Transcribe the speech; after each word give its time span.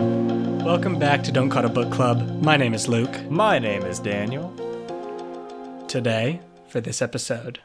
Welcome 0.00 0.98
back 0.98 1.22
to 1.24 1.32
Don't 1.32 1.50
Cut 1.50 1.66
a 1.66 1.68
Book 1.68 1.92
Club. 1.92 2.42
My 2.42 2.56
name 2.56 2.72
is 2.72 2.88
Luke. 2.88 3.30
My 3.30 3.58
name 3.58 3.82
is 3.82 3.98
Daniel. 3.98 4.48
Today, 5.88 6.40
for 6.68 6.80
this 6.80 7.02
episode, 7.02 7.60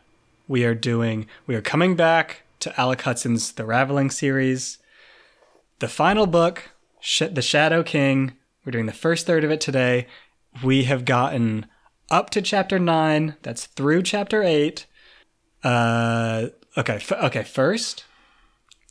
we 0.45 0.65
are 0.65 0.75
doing, 0.75 1.27
we 1.47 1.55
are 1.55 1.61
coming 1.61 1.95
back 1.95 2.43
to 2.59 2.77
Alec 2.77 3.03
Hutson's 3.03 3.53
The 3.53 3.63
Raveling 3.63 4.11
series. 4.11 4.79
The 5.79 5.87
final 5.87 6.27
book, 6.27 6.71
Sh- 6.99 7.23
The 7.31 7.41
Shadow 7.41 7.83
King. 7.83 8.33
We're 8.65 8.71
doing 8.73 8.85
the 8.87 8.91
first 8.91 9.25
third 9.25 9.45
of 9.45 9.51
it 9.51 9.61
today. 9.61 10.05
We 10.61 10.83
have 10.83 11.05
gotten 11.05 11.67
up 12.11 12.31
to 12.31 12.41
chapter 12.41 12.79
nine. 12.79 13.37
That's 13.43 13.65
through 13.65 14.03
chapter 14.03 14.43
eight. 14.43 14.87
Uh, 15.63 16.47
okay, 16.75 16.95
f- 16.95 17.13
okay. 17.13 17.43
First, 17.43 18.03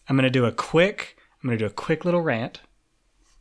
I'm 0.08 0.16
gonna 0.16 0.30
do 0.30 0.46
a 0.46 0.52
quick. 0.52 1.18
I'm 1.42 1.48
gonna 1.48 1.58
do 1.58 1.66
a 1.66 1.70
quick 1.70 2.06
little 2.06 2.22
rant. 2.22 2.60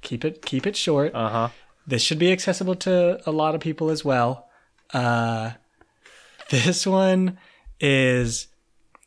Keep 0.04 0.26
it 0.26 0.46
keep 0.46 0.68
it 0.68 0.76
short. 0.76 1.14
Uh 1.16 1.30
huh. 1.30 1.50
This 1.88 2.02
should 2.02 2.20
be 2.20 2.32
accessible 2.32 2.76
to 2.76 3.22
a 3.28 3.32
lot 3.32 3.56
of 3.56 3.62
people 3.62 3.90
as 3.90 4.06
well. 4.06 4.48
Uh, 4.94 5.52
this 6.50 6.86
one 6.86 7.38
is 7.80 8.48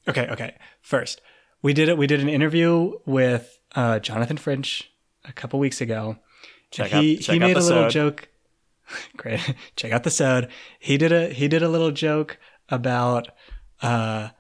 okay. 0.09 0.27
Okay, 0.29 0.55
first 0.81 1.21
we 1.63 1.73
did 1.73 1.89
it. 1.89 1.97
We 1.99 2.07
did 2.07 2.21
an 2.21 2.29
interview 2.29 2.93
with 3.07 3.61
uh, 3.75 3.99
Jonathan 4.01 4.37
French 4.37 4.91
a 5.25 5.33
couple 5.33 5.59
weeks 5.59 5.81
ago. 5.81 6.17
Check 6.71 6.91
he 6.91 7.17
out- 7.17 7.23
check 7.23 7.33
he 7.35 7.39
made 7.39 7.57
a 7.57 7.61
little 7.61 7.85
sode. 7.85 7.91
joke. 7.91 8.29
Great, 9.17 9.55
check 9.77 9.93
out 9.93 10.05
the 10.05 10.11
sode. 10.11 10.49
He 10.79 10.97
did 10.97 11.13
a 11.13 11.29
he 11.31 11.49
did 11.49 11.63
a 11.63 11.69
little 11.69 11.91
joke 11.91 12.39
about 12.69 13.29
uh, 13.83 14.31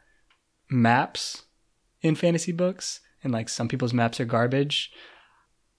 maps 0.70 1.42
in 2.02 2.14
fantasy 2.14 2.52
books, 2.52 3.00
and 3.22 3.32
like 3.32 3.48
some 3.48 3.68
people's 3.68 3.94
maps 3.94 4.20
are 4.20 4.24
garbage. 4.24 4.92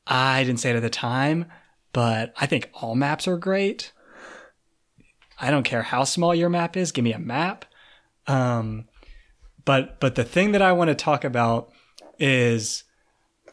I 0.10 0.44
didn't 0.44 0.60
say 0.62 0.70
it 0.72 0.76
at 0.76 0.82
the 0.82 0.90
time, 0.90 1.46
but 1.94 2.34
I 2.40 2.46
think 2.46 2.70
all 2.74 2.96
maps 2.96 3.28
are 3.28 3.38
great. 3.38 3.92
I 5.40 5.52
don't 5.52 5.64
care 5.64 5.84
how 5.84 6.04
small 6.04 6.34
your 6.34 6.50
map 6.50 6.76
is. 6.78 6.92
Give 6.92 7.04
me 7.04 7.14
a 7.14 7.20
map. 7.20 7.66
Um, 8.26 8.86
but 9.66 10.00
but 10.00 10.16
the 10.16 10.24
thing 10.24 10.52
that 10.54 10.62
I 10.62 10.72
want 10.72 10.88
to 10.90 10.96
talk 10.96 11.24
about 11.24 11.72
is 12.20 12.84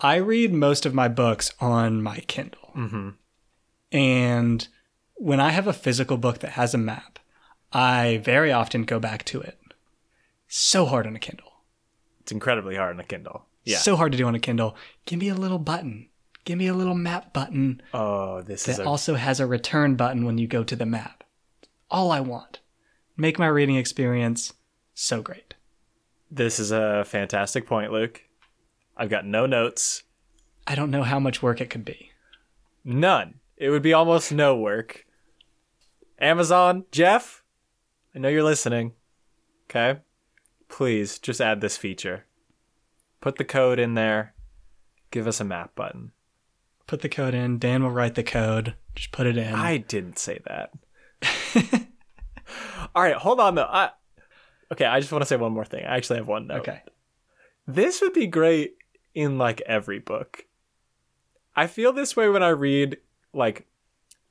I 0.00 0.16
read 0.16 0.52
most 0.52 0.86
of 0.86 0.94
my 0.94 1.08
books 1.08 1.52
on 1.60 2.02
my 2.02 2.18
Kindle, 2.26 2.70
Mm-hmm. 2.76 3.10
and 3.92 4.68
when 5.16 5.38
I 5.40 5.50
have 5.50 5.66
a 5.68 5.72
physical 5.72 6.16
book 6.16 6.38
that 6.40 6.52
has 6.52 6.74
a 6.74 6.78
map, 6.78 7.18
I 7.72 8.20
very 8.24 8.50
often 8.52 8.82
go 8.84 8.98
back 8.98 9.24
to 9.26 9.40
it. 9.40 9.58
So 10.48 10.86
hard 10.86 11.06
on 11.06 11.14
a 11.14 11.20
Kindle. 11.20 11.52
It's 12.20 12.32
incredibly 12.32 12.76
hard 12.76 12.94
on 12.94 13.00
a 13.00 13.04
Kindle. 13.04 13.46
Yeah. 13.64 13.78
So 13.78 13.96
hard 13.96 14.12
to 14.12 14.18
do 14.18 14.26
on 14.26 14.34
a 14.34 14.40
Kindle. 14.40 14.76
Give 15.06 15.20
me 15.20 15.28
a 15.28 15.34
little 15.34 15.58
button. 15.58 16.08
Give 16.44 16.58
me 16.58 16.66
a 16.66 16.74
little 16.74 16.94
map 16.94 17.32
button 17.32 17.80
oh, 17.94 18.42
this 18.42 18.68
is 18.68 18.76
that 18.76 18.84
a, 18.84 18.88
also 18.88 19.14
has 19.14 19.40
a 19.40 19.46
return 19.46 19.96
button 19.96 20.24
when 20.26 20.36
you 20.38 20.46
go 20.46 20.62
to 20.62 20.76
the 20.76 20.86
map. 20.86 21.24
All 21.90 22.10
I 22.10 22.20
want. 22.20 22.60
Make 23.16 23.38
my 23.38 23.46
reading 23.46 23.76
experience 23.76 24.52
so 24.94 25.22
great. 25.22 25.54
this 26.30 26.58
is 26.58 26.70
a 26.72 27.04
fantastic 27.06 27.66
point, 27.66 27.92
Luke. 27.92 28.22
I've 28.96 29.10
got 29.10 29.24
no 29.24 29.46
notes. 29.46 30.02
I 30.66 30.74
don't 30.74 30.90
know 30.90 31.02
how 31.02 31.18
much 31.18 31.42
work 31.42 31.60
it 31.60 31.70
could 31.70 31.84
be. 31.84 32.10
None. 32.84 33.40
It 33.56 33.70
would 33.70 33.82
be 33.82 33.92
almost 33.92 34.32
no 34.32 34.56
work. 34.56 35.06
Amazon, 36.18 36.84
Jeff, 36.92 37.42
I 38.14 38.18
know 38.18 38.28
you're 38.28 38.42
listening. 38.42 38.92
Okay? 39.70 40.00
Please 40.68 41.18
just 41.18 41.40
add 41.40 41.60
this 41.60 41.76
feature. 41.76 42.26
Put 43.20 43.36
the 43.36 43.44
code 43.44 43.78
in 43.78 43.94
there. 43.94 44.34
Give 45.10 45.26
us 45.26 45.40
a 45.40 45.44
map 45.44 45.74
button. 45.74 46.12
Put 46.86 47.00
the 47.00 47.08
code 47.08 47.34
in. 47.34 47.58
Dan 47.58 47.82
will 47.82 47.90
write 47.90 48.14
the 48.14 48.22
code. 48.22 48.74
Just 48.94 49.12
put 49.12 49.26
it 49.26 49.36
in. 49.36 49.54
I 49.54 49.78
didn't 49.78 50.18
say 50.18 50.40
that. 50.46 50.70
All 52.94 53.02
right, 53.02 53.16
hold 53.16 53.40
on 53.40 53.54
though. 53.54 53.68
I, 53.68 53.90
okay, 54.72 54.84
I 54.84 55.00
just 55.00 55.10
want 55.10 55.22
to 55.22 55.26
say 55.26 55.36
one 55.36 55.52
more 55.52 55.64
thing. 55.64 55.84
I 55.84 55.96
actually 55.96 56.18
have 56.18 56.28
one 56.28 56.46
note. 56.46 56.60
okay. 56.60 56.82
This 57.66 58.00
would 58.02 58.12
be 58.12 58.26
great 58.26 58.76
in 59.14 59.38
like 59.38 59.62
every 59.62 59.98
book. 59.98 60.44
I 61.56 61.66
feel 61.66 61.92
this 61.92 62.14
way 62.16 62.28
when 62.28 62.42
I 62.42 62.50
read 62.50 62.98
like 63.32 63.66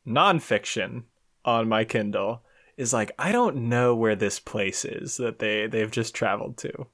nonfiction 0.05 1.03
on 1.43 1.67
my 1.67 1.83
Kindle. 1.83 2.43
Is 2.75 2.91
like 2.93 3.11
I 3.19 3.31
don't 3.31 3.69
know 3.69 3.95
where 3.95 4.15
this 4.15 4.39
place 4.39 4.83
is 4.83 5.17
that 5.17 5.39
they 5.39 5.67
they've 5.67 5.91
just 5.91 6.15
traveled 6.15 6.57
to. 6.57 6.87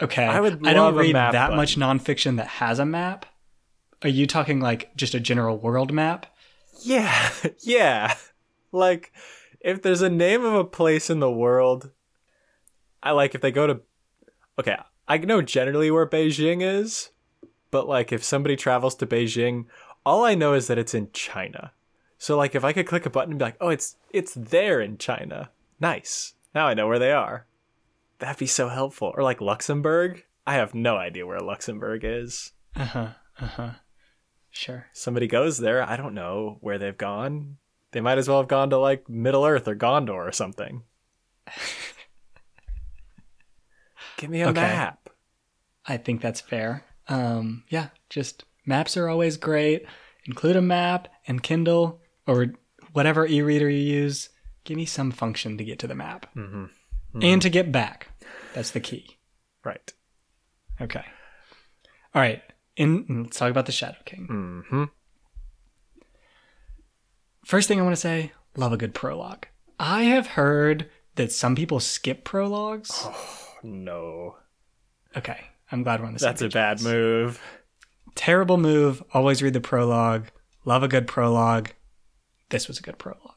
Okay. 0.00 0.24
I 0.24 0.40
would 0.40 0.66
I 0.66 0.74
don't 0.74 0.94
read 0.94 1.14
that 1.14 1.32
button. 1.32 1.56
much 1.56 1.76
nonfiction 1.76 2.36
that 2.36 2.46
has 2.46 2.78
a 2.78 2.84
map. 2.84 3.24
Are 4.02 4.08
you 4.08 4.26
talking 4.26 4.60
like 4.60 4.94
just 4.96 5.14
a 5.14 5.20
general 5.20 5.58
world 5.58 5.92
map? 5.92 6.26
Yeah, 6.82 7.30
yeah. 7.60 8.14
Like 8.70 9.12
if 9.60 9.82
there's 9.82 10.02
a 10.02 10.10
name 10.10 10.44
of 10.44 10.54
a 10.54 10.64
place 10.64 11.10
in 11.10 11.20
the 11.20 11.30
world, 11.30 11.90
I 13.02 13.12
like 13.12 13.34
if 13.34 13.40
they 13.40 13.50
go 13.50 13.66
to. 13.66 13.80
Okay, 14.58 14.76
I 15.06 15.18
know 15.18 15.42
generally 15.42 15.90
where 15.90 16.06
Beijing 16.06 16.62
is, 16.62 17.10
but 17.70 17.88
like 17.88 18.12
if 18.12 18.22
somebody 18.22 18.56
travels 18.56 18.94
to 18.96 19.06
Beijing, 19.06 19.66
all 20.04 20.24
I 20.24 20.34
know 20.34 20.54
is 20.54 20.66
that 20.66 20.78
it's 20.78 20.94
in 20.94 21.10
China. 21.12 21.72
So 22.18 22.36
like 22.36 22.54
if 22.54 22.64
I 22.64 22.72
could 22.72 22.86
click 22.86 23.06
a 23.06 23.10
button 23.10 23.32
and 23.32 23.38
be 23.38 23.44
like, 23.44 23.56
oh, 23.60 23.68
it's 23.68 23.96
it's 24.12 24.34
there 24.34 24.80
in 24.80 24.98
China. 24.98 25.50
Nice. 25.80 26.34
Now 26.54 26.66
I 26.66 26.74
know 26.74 26.88
where 26.88 26.98
they 26.98 27.12
are. 27.12 27.46
That'd 28.18 28.38
be 28.38 28.46
so 28.46 28.68
helpful. 28.68 29.12
Or 29.16 29.22
like 29.22 29.40
Luxembourg. 29.40 30.24
I 30.46 30.54
have 30.54 30.74
no 30.74 30.96
idea 30.96 31.26
where 31.26 31.40
Luxembourg 31.40 32.02
is. 32.04 32.52
Uh 32.74 32.84
huh. 32.84 33.08
Uh 33.40 33.46
huh. 33.46 33.70
Sure. 34.58 34.86
somebody 34.92 35.28
goes 35.28 35.58
there, 35.58 35.82
I 35.82 35.96
don't 35.96 36.14
know 36.14 36.58
where 36.60 36.78
they've 36.78 36.98
gone. 36.98 37.58
They 37.92 38.00
might 38.00 38.18
as 38.18 38.28
well 38.28 38.38
have 38.38 38.48
gone 38.48 38.70
to 38.70 38.76
like 38.78 39.08
Middle 39.08 39.44
Earth 39.46 39.68
or 39.68 39.76
Gondor 39.76 40.26
or 40.28 40.32
something. 40.32 40.82
Give 44.16 44.30
me 44.30 44.42
a 44.42 44.48
Okay. 44.48 44.60
map. 44.60 45.10
I 45.86 45.96
think 45.96 46.20
that's 46.20 46.40
fair. 46.40 46.84
Um, 47.06 47.64
yeah, 47.68 47.88
just 48.10 48.44
maps 48.66 48.96
are 48.96 49.08
always 49.08 49.36
great. 49.36 49.86
Include 50.26 50.56
a 50.56 50.62
map 50.62 51.08
and 51.26 51.42
Kindle 51.42 52.00
or 52.26 52.46
whatever 52.92 53.26
e-reader 53.26 53.70
you 53.70 53.78
use. 53.78 54.28
Give 54.64 54.76
me 54.76 54.84
some 54.84 55.10
function 55.12 55.56
to 55.56 55.64
get 55.64 55.78
to 55.78 55.86
the 55.86 55.94
map 55.94 56.26
Mm-hmm. 56.36 57.22
and 57.22 57.40
to 57.42 57.48
get 57.48 57.72
back. 57.72 58.08
That's 58.54 58.72
the 58.72 58.80
key. 58.80 59.18
Right. 59.64 59.92
Okay. 60.80 61.04
All 62.14 62.20
right. 62.22 62.42
In 62.78 63.22
let's 63.24 63.36
talk 63.38 63.50
about 63.50 63.66
the 63.66 63.72
Shadow 63.72 63.98
King. 64.04 64.28
Mm-hmm. 64.30 64.84
First 67.44 67.66
thing 67.68 67.80
I 67.80 67.82
want 67.82 67.94
to 67.96 68.00
say, 68.00 68.32
love 68.56 68.72
a 68.72 68.76
good 68.76 68.94
prologue. 68.94 69.46
I 69.80 70.04
have 70.04 70.28
heard 70.28 70.88
that 71.16 71.32
some 71.32 71.54
people 71.56 71.80
skip 71.80 72.24
prologues. 72.24 72.90
Oh, 73.04 73.46
No. 73.62 74.36
Okay, 75.16 75.38
I'm 75.72 75.82
glad 75.82 76.00
we're 76.00 76.06
on 76.06 76.12
the 76.12 76.18
same 76.20 76.28
That's 76.28 76.42
a 76.42 76.48
bad 76.48 76.80
move. 76.82 77.40
Terrible 78.14 78.58
move. 78.58 79.02
Always 79.12 79.42
read 79.42 79.54
the 79.54 79.60
prologue. 79.60 80.26
Love 80.64 80.82
a 80.82 80.88
good 80.88 81.06
prologue. 81.08 81.70
This 82.50 82.68
was 82.68 82.78
a 82.78 82.82
good 82.82 82.98
prologue. 82.98 83.34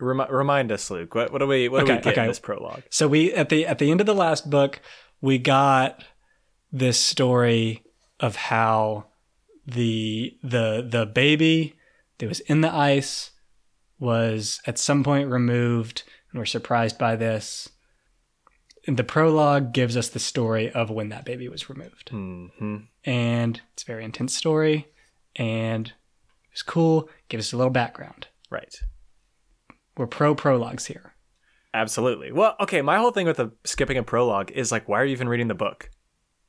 Remi- 0.00 0.26
remind 0.30 0.72
us, 0.72 0.90
Luke. 0.90 1.14
What, 1.14 1.32
what 1.32 1.38
do 1.38 1.46
we 1.46 1.68
what 1.68 1.80
do 1.80 1.86
we 1.86 1.92
Okay, 1.92 2.02
get 2.02 2.12
okay. 2.12 2.22
in 2.22 2.28
this 2.28 2.40
prologue? 2.40 2.82
So 2.90 3.06
we 3.08 3.32
at 3.32 3.48
the 3.48 3.66
at 3.66 3.78
the 3.78 3.90
end 3.90 4.00
of 4.00 4.06
the 4.06 4.14
last 4.14 4.50
book, 4.50 4.80
we 5.20 5.38
got 5.38 6.04
this 6.72 6.98
story 6.98 7.82
of 8.22 8.36
how 8.36 9.08
the 9.66 10.36
the 10.42 10.86
the 10.88 11.04
baby 11.04 11.76
that 12.18 12.28
was 12.28 12.40
in 12.40 12.62
the 12.62 12.72
ice 12.72 13.32
was 13.98 14.60
at 14.66 14.78
some 14.78 15.04
point 15.04 15.28
removed 15.28 16.04
and 16.30 16.38
we're 16.38 16.46
surprised 16.46 16.98
by 16.98 17.16
this. 17.16 17.68
And 18.86 18.96
the 18.96 19.04
prologue 19.04 19.72
gives 19.72 19.96
us 19.96 20.08
the 20.08 20.18
story 20.18 20.70
of 20.70 20.90
when 20.90 21.10
that 21.10 21.24
baby 21.24 21.48
was 21.48 21.68
removed. 21.68 22.10
Mm-hmm. 22.10 22.78
And 23.04 23.60
it's 23.72 23.84
a 23.84 23.86
very 23.86 24.04
intense 24.04 24.34
story 24.34 24.88
and 25.36 25.92
it's 26.50 26.62
cool. 26.62 27.08
gives 27.28 27.48
us 27.48 27.52
a 27.52 27.56
little 27.56 27.70
background. 27.70 28.26
Right. 28.50 28.74
We're 29.96 30.08
pro 30.08 30.34
prologues 30.34 30.86
here. 30.86 31.14
Absolutely. 31.74 32.32
Well, 32.32 32.56
okay. 32.60 32.82
My 32.82 32.98
whole 32.98 33.12
thing 33.12 33.26
with 33.26 33.36
the 33.36 33.52
skipping 33.64 33.98
a 33.98 34.02
prologue 34.02 34.50
is 34.50 34.72
like, 34.72 34.88
why 34.88 35.00
are 35.00 35.04
you 35.04 35.12
even 35.12 35.28
reading 35.28 35.48
the 35.48 35.54
book? 35.54 35.90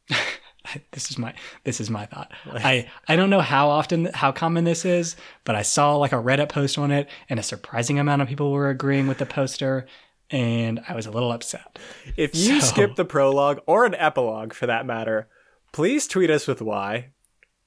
this 0.91 1.11
is 1.11 1.17
my 1.17 1.33
this 1.63 1.79
is 1.79 1.89
my 1.89 2.05
thought. 2.05 2.31
I 2.53 2.89
I 3.07 3.15
don't 3.15 3.29
know 3.29 3.41
how 3.41 3.69
often 3.69 4.05
how 4.13 4.31
common 4.31 4.63
this 4.63 4.85
is, 4.85 5.15
but 5.43 5.55
I 5.55 5.61
saw 5.61 5.95
like 5.95 6.11
a 6.11 6.15
Reddit 6.17 6.49
post 6.49 6.77
on 6.77 6.91
it, 6.91 7.07
and 7.29 7.39
a 7.39 7.43
surprising 7.43 7.99
amount 7.99 8.21
of 8.21 8.27
people 8.27 8.51
were 8.51 8.69
agreeing 8.69 9.07
with 9.07 9.17
the 9.17 9.25
poster, 9.25 9.85
and 10.29 10.81
I 10.87 10.95
was 10.95 11.05
a 11.05 11.11
little 11.11 11.31
upset. 11.31 11.79
If 12.17 12.35
you 12.35 12.61
So- 12.61 12.67
skip 12.67 12.95
the 12.95 13.05
prologue 13.05 13.59
or 13.65 13.85
an 13.85 13.95
epilogue 13.95 14.53
for 14.53 14.67
that 14.67 14.85
matter, 14.85 15.27
please 15.71 16.07
tweet 16.07 16.29
us 16.29 16.47
with 16.47 16.61
why. 16.61 17.09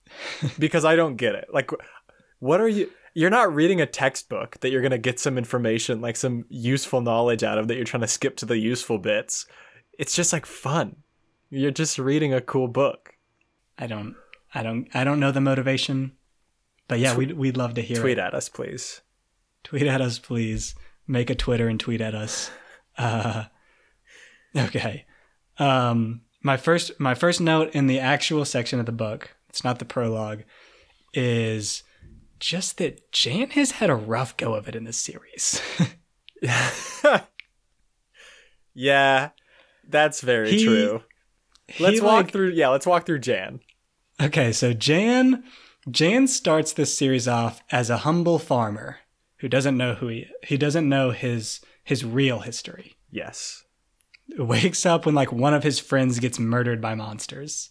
because 0.59 0.85
I 0.85 0.97
don't 0.97 1.17
get 1.17 1.35
it. 1.35 1.47
Like 1.53 1.71
what 2.39 2.61
are 2.61 2.69
you 2.69 2.91
you're 3.15 3.31
not 3.31 3.55
reading 3.55 3.81
a 3.81 3.87
textbook 3.87 4.61
that 4.61 4.71
you're 4.71 4.83
going 4.83 4.91
to 4.91 4.99
get 4.99 5.19
some 5.19 5.39
information, 5.39 6.03
like 6.03 6.17
some 6.17 6.45
useful 6.51 7.01
knowledge 7.01 7.43
out 7.43 7.57
of 7.57 7.67
that 7.67 7.77
you're 7.77 7.85
trying 7.85 8.03
to 8.03 8.07
skip 8.07 8.37
to 8.37 8.45
the 8.47 8.59
useful 8.59 8.99
bits. 8.99 9.47
It's 9.99 10.15
just 10.15 10.35
like 10.35 10.45
fun. 10.45 10.97
You're 11.51 11.71
just 11.71 11.99
reading 11.99 12.33
a 12.35 12.41
cool 12.41 12.69
book. 12.69 13.15
I 13.79 13.87
don't 13.87 14.17
I 14.55 14.63
don't 14.63 14.89
I 14.95 15.05
don't 15.05 15.21
know 15.21 15.33
the 15.33 15.41
motivation, 15.41 16.13
but 16.89 16.99
yeah, 16.99 17.17
we'd 17.17 17.33
we'd 17.33 17.57
love 17.57 17.75
to 17.75 17.83
hear 17.83 18.01
Tweet 18.01 18.19
it. 18.19 18.21
at 18.23 18.35
us, 18.35 18.49
please. 18.49 19.01
Tweet 19.65 19.87
at 19.87 20.01
us, 20.01 20.19
please. 20.19 20.75
Make 21.07 21.31
a 21.31 21.35
Twitter 21.35 21.69
and 21.69 21.79
tweet 21.79 22.01
at 22.01 22.15
us. 22.15 22.51
Uh, 22.99 23.45
okay. 24.57 25.05
Um, 25.59 26.23
my 26.43 26.57
first 26.57 26.99
my 26.99 27.15
first 27.15 27.43
note 27.43 27.75
in 27.75 27.89
the 27.89 28.01
actual 28.01 28.47
section 28.47 28.81
of 28.81 28.87
the 28.87 28.93
book, 28.93 29.37
it's 29.51 29.63
not 29.63 29.79
the 29.79 29.85
prologue, 29.85 30.45
is 31.13 31.83
just 32.41 32.79
that 32.79 33.13
Jan 33.13 33.51
has 33.51 33.73
had 33.73 33.91
a 33.91 33.95
rough 33.95 34.35
go 34.39 34.55
of 34.55 34.67
it 34.67 34.75
in 34.75 34.85
this 34.85 34.97
series. 34.97 35.61
yeah, 38.75 39.31
that's 39.89 40.21
very 40.21 40.51
He- 40.53 40.65
true. 40.65 41.03
Let's 41.81 42.01
walk 42.01 42.25
like- 42.25 42.33
through. 42.33 42.51
Yeah, 42.51 42.69
let's 42.69 42.87
walk 42.87 43.07
through 43.07 43.21
Jan. 43.21 43.61
Okay, 44.21 44.53
so 44.53 44.73
Jan 44.73 45.45
Jan 45.91 46.27
starts 46.27 46.73
this 46.73 46.97
series 46.97 47.29
off 47.29 47.61
as 47.71 47.91
a 47.91 47.99
humble 47.99 48.39
farmer 48.39 48.99
who 49.39 49.49
doesn't 49.49 49.77
know 49.77 49.95
who 49.95 50.09
he 50.09 50.27
he 50.45 50.57
doesn't 50.57 50.89
know 50.89 51.11
his 51.11 51.61
his 51.85 52.05
real 52.05 52.41
history. 52.41 52.97
Yes. 53.11 53.65
Wakes 54.39 54.85
up 54.87 55.07
when 55.07 55.15
like 55.15 55.31
one 55.33 55.55
of 55.55 55.63
his 55.63 55.79
friends 55.79 56.19
gets 56.19 56.39
murdered 56.39 56.81
by 56.81 56.95
monsters. 56.95 57.71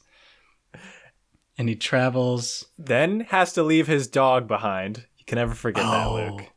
And 1.58 1.70
he 1.70 1.76
travels 1.76 2.66
Then 2.78 3.22
has 3.30 3.54
to 3.54 3.64
leave 3.64 3.88
his 3.88 4.08
dog 4.08 4.48
behind. 4.48 5.06
You 5.18 5.26
can 5.26 5.38
never 5.38 5.54
forget 5.54 5.84
that, 5.84 6.08
Oh, 6.08 6.16
Luke. 6.38 6.48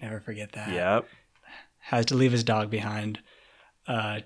Never 0.00 0.20
forget 0.20 0.52
that. 0.52 0.70
Yep. 0.70 1.06
Has 1.80 2.06
to 2.06 2.14
leave 2.14 2.32
his 2.32 2.44
dog 2.44 2.70
behind. 2.70 3.20
Uh 3.86 4.20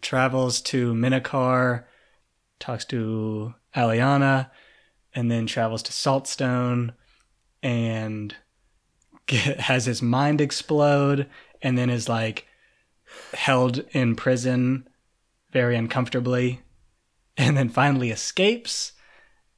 travels 0.00 0.60
to 0.62 0.94
Menekar, 0.94 1.84
talks 2.62 2.84
to 2.86 3.54
Alyanna, 3.76 4.50
and 5.14 5.30
then 5.30 5.46
travels 5.46 5.82
to 5.82 5.92
Saltstone 5.92 6.94
and 7.62 8.34
get, 9.26 9.60
has 9.70 9.86
his 9.86 10.00
mind 10.00 10.40
explode 10.40 11.28
and 11.60 11.76
then 11.76 11.90
is 11.90 12.08
like 12.08 12.46
held 13.34 13.84
in 13.90 14.16
prison 14.16 14.88
very 15.52 15.76
uncomfortably 15.76 16.62
and 17.36 17.56
then 17.56 17.68
finally 17.68 18.10
escapes 18.10 18.92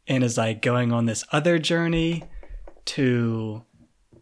and 0.09 0.25
is 0.25 0.37
like 0.37 0.61
going 0.61 0.93
on 0.93 1.07
this 1.07 1.25
other 1.31 1.59
journey 1.59 2.25
to 2.85 3.63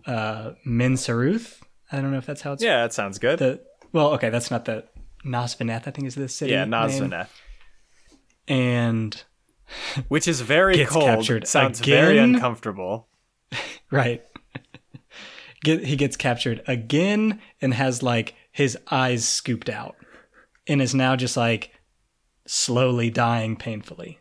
uh 0.07 0.53
Min 0.65 0.95
Saruth. 0.95 1.61
I 1.91 2.01
don't 2.01 2.11
know 2.11 2.19
if 2.19 2.27
that's 2.27 2.43
how 2.43 2.53
it's 2.53 2.63
Yeah, 2.63 2.83
that 2.83 2.93
sounds 2.93 3.19
good. 3.19 3.39
the 3.39 3.61
well, 3.93 4.13
okay, 4.15 4.31
that's 4.31 4.51
not 4.51 4.65
the 4.65 4.85
Nosvaneth, 5.25 5.87
I 5.87 5.91
think 5.91 6.07
is 6.07 6.15
the 6.15 6.29
city. 6.29 6.53
yeah, 6.53 6.65
name. 6.65 7.27
And 8.53 9.23
Which 10.09 10.29
is 10.29 10.41
very 10.43 10.77
Gets 10.77 10.91
cold. 10.91 11.05
captured 11.05 11.49
Sounds 11.49 11.81
very 11.81 12.19
again. 12.19 12.35
uncomfortable. 12.35 13.09
Right. 13.91 14.25
Get 15.65 15.85
he 15.85 15.97
gets 15.97 16.17
captured 16.17 16.63
again 16.67 17.41
and 17.61 17.75
has 17.75 18.03
like 18.03 18.35
his 18.51 18.79
eyes 18.91 19.29
scooped 19.29 19.69
out 19.69 19.97
and 20.67 20.81
is 20.81 20.95
now 20.95 21.15
just 21.15 21.37
like 21.37 21.73
slowly 22.47 23.11
dying 23.11 23.57
painfully. 23.57 24.19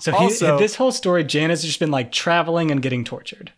So 0.00 0.12
he, 0.12 0.28
this 0.28 0.74
whole 0.74 0.92
story, 0.92 1.24
Jan 1.24 1.48
has 1.48 1.64
just 1.64 1.80
been 1.80 1.90
like 1.90 2.12
traveling 2.12 2.70
and 2.70 2.82
getting 2.82 3.04
tortured. 3.04 3.52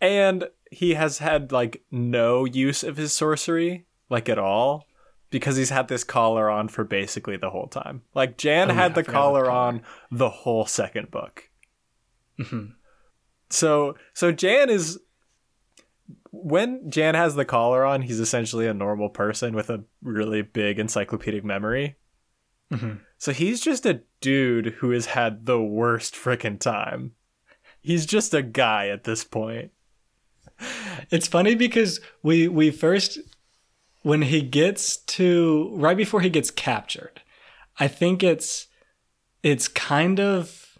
And 0.00 0.48
he 0.70 0.94
has 0.94 1.18
had 1.18 1.50
like 1.50 1.82
no 1.90 2.44
use 2.44 2.84
of 2.84 2.96
his 2.96 3.12
sorcery, 3.12 3.86
like 4.08 4.28
at 4.28 4.38
all, 4.38 4.86
because 5.30 5.56
he's 5.56 5.70
had 5.70 5.88
this 5.88 6.04
collar 6.04 6.48
on 6.50 6.68
for 6.68 6.84
basically 6.84 7.36
the 7.36 7.50
whole 7.50 7.66
time. 7.68 8.02
Like 8.14 8.38
Jan 8.38 8.70
Oh, 8.70 8.74
had 8.74 8.92
yeah, 8.92 8.94
the 8.96 9.04
collar 9.04 9.44
collar. 9.44 9.50
on 9.50 9.82
the 10.10 10.30
whole 10.30 10.66
second 10.66 11.10
book. 11.10 11.50
Mhm. 12.38 12.74
So 13.50 13.96
so 14.14 14.32
Jan 14.32 14.70
is 14.70 14.98
when 16.30 16.90
Jan 16.90 17.14
has 17.14 17.34
the 17.34 17.44
collar 17.44 17.84
on, 17.84 18.02
he's 18.02 18.20
essentially 18.20 18.66
a 18.66 18.74
normal 18.74 19.08
person 19.08 19.54
with 19.54 19.70
a 19.70 19.84
really 20.02 20.42
big 20.42 20.78
encyclopedic 20.78 21.44
memory. 21.44 21.96
Mhm. 22.72 23.00
So 23.16 23.32
he's 23.32 23.60
just 23.60 23.86
a 23.86 24.02
dude 24.20 24.66
who 24.78 24.90
has 24.90 25.06
had 25.06 25.46
the 25.46 25.60
worst 25.60 26.14
frickin' 26.14 26.60
time. 26.60 27.12
He's 27.80 28.04
just 28.06 28.34
a 28.34 28.42
guy 28.42 28.88
at 28.88 29.04
this 29.04 29.24
point. 29.24 29.72
It's 31.10 31.28
funny 31.28 31.54
because 31.54 32.00
we 32.22 32.48
we 32.48 32.70
first 32.70 33.18
when 34.02 34.22
he 34.22 34.42
gets 34.42 34.96
to 34.96 35.70
right 35.74 35.96
before 35.96 36.20
he 36.20 36.30
gets 36.30 36.50
captured, 36.50 37.22
I 37.78 37.88
think 37.88 38.22
it's 38.22 38.66
it's 39.42 39.68
kind 39.68 40.20
of 40.20 40.78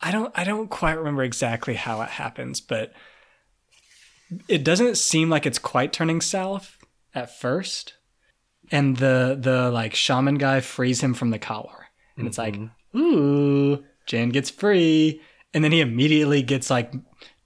I 0.00 0.10
don't 0.10 0.32
I 0.36 0.44
don't 0.44 0.68
quite 0.68 0.98
remember 0.98 1.22
exactly 1.22 1.74
how 1.74 2.00
it 2.02 2.10
happens, 2.10 2.60
but 2.60 2.92
it 4.48 4.64
doesn't 4.64 4.96
seem 4.96 5.28
like 5.28 5.46
it's 5.46 5.58
quite 5.58 5.92
turning 5.92 6.20
south 6.20 6.78
at 7.14 7.38
first. 7.38 7.94
And 8.70 8.96
the 8.96 9.36
the 9.40 9.70
like 9.70 9.94
shaman 9.94 10.36
guy 10.36 10.60
frees 10.60 11.02
him 11.02 11.14
from 11.14 11.30
the 11.30 11.38
collar. 11.38 11.86
And 12.16 12.26
it's 12.26 12.38
like, 12.38 12.54
mm-hmm. 12.54 12.98
ooh, 12.98 13.84
Jan 14.06 14.28
gets 14.28 14.50
free. 14.50 15.20
And 15.52 15.64
then 15.64 15.72
he 15.72 15.80
immediately 15.80 16.42
gets 16.42 16.70
like 16.70 16.92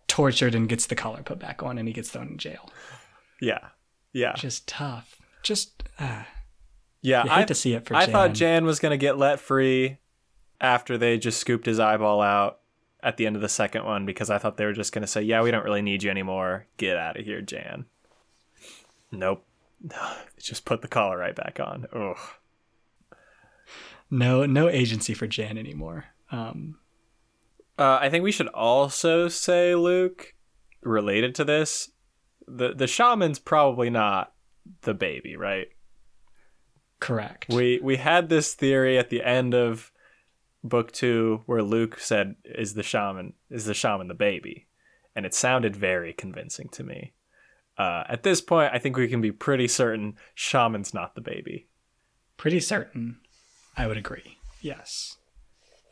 tortured 0.06 0.54
and 0.54 0.68
gets 0.68 0.86
the 0.86 0.94
collar 0.94 1.22
put 1.22 1.38
back 1.38 1.62
on 1.62 1.78
and 1.78 1.88
he 1.88 1.94
gets 1.94 2.10
thrown 2.10 2.28
in 2.28 2.38
jail. 2.38 2.68
Yeah. 3.40 3.68
Yeah. 4.14 4.32
Just 4.36 4.66
tough. 4.66 5.20
Just 5.42 5.82
uh, 5.98 6.22
Yeah. 7.02 7.24
you 7.24 7.30
hate 7.30 7.36
I, 7.40 7.44
to 7.44 7.54
see 7.54 7.74
it 7.74 7.84
for 7.84 7.92
Jan. 7.92 8.02
I 8.02 8.06
Jan. 8.06 8.12
thought 8.12 8.32
Jan 8.32 8.64
was 8.64 8.78
going 8.78 8.90
to 8.92 8.96
get 8.96 9.18
let 9.18 9.38
free 9.40 9.98
after 10.60 10.96
they 10.96 11.18
just 11.18 11.38
scooped 11.38 11.66
his 11.66 11.78
eyeball 11.78 12.22
out 12.22 12.60
at 13.02 13.18
the 13.18 13.26
end 13.26 13.36
of 13.36 13.42
the 13.42 13.48
second 13.50 13.84
one 13.84 14.06
because 14.06 14.30
I 14.30 14.38
thought 14.38 14.56
they 14.56 14.64
were 14.64 14.72
just 14.72 14.92
going 14.94 15.02
to 15.02 15.06
say, 15.08 15.20
yeah, 15.20 15.42
we 15.42 15.50
don't 15.50 15.64
really 15.64 15.82
need 15.82 16.02
you 16.02 16.10
anymore. 16.10 16.66
Get 16.78 16.96
out 16.96 17.18
of 17.18 17.26
here, 17.26 17.42
Jan. 17.42 17.84
Nope. 19.12 19.44
just 20.38 20.64
put 20.64 20.80
the 20.80 20.88
collar 20.88 21.18
right 21.18 21.34
back 21.36 21.60
on. 21.60 21.86
Ugh. 21.92 22.16
no 24.10 24.46
no 24.46 24.68
agency 24.68 25.12
for 25.12 25.26
Jan 25.26 25.58
anymore. 25.58 26.06
Um, 26.30 26.78
Uh, 27.78 27.98
I 28.00 28.08
think 28.08 28.22
we 28.22 28.30
should 28.32 28.46
also 28.48 29.26
say, 29.28 29.74
Luke, 29.74 30.34
related 30.82 31.34
to 31.34 31.44
this, 31.44 31.90
the 32.46 32.74
the 32.74 32.86
shaman's 32.86 33.38
probably 33.38 33.90
not 33.90 34.32
the 34.82 34.94
baby, 34.94 35.36
right? 35.36 35.68
correct. 37.00 37.46
We 37.50 37.80
we 37.82 37.96
had 37.96 38.28
this 38.28 38.54
theory 38.54 38.98
at 38.98 39.10
the 39.10 39.22
end 39.22 39.54
of 39.54 39.92
book 40.62 40.90
two 40.92 41.42
where 41.46 41.62
Luke 41.62 41.98
said, 41.98 42.36
"Is 42.44 42.74
the 42.74 42.82
shaman 42.82 43.34
is 43.50 43.66
the 43.66 43.74
shaman 43.74 44.08
the 44.08 44.14
baby?" 44.14 44.66
and 45.16 45.24
it 45.24 45.34
sounded 45.34 45.76
very 45.76 46.12
convincing 46.12 46.68
to 46.70 46.82
me. 46.82 47.12
Uh, 47.78 48.02
at 48.08 48.24
this 48.24 48.40
point, 48.40 48.72
I 48.74 48.78
think 48.78 48.96
we 48.96 49.06
can 49.06 49.20
be 49.20 49.30
pretty 49.30 49.68
certain 49.68 50.16
shaman's 50.34 50.92
not 50.92 51.14
the 51.14 51.20
baby. 51.20 51.68
Pretty 52.36 52.58
certain. 52.60 53.18
I 53.76 53.86
would 53.86 53.96
agree. 53.96 54.38
Yes. 54.60 55.16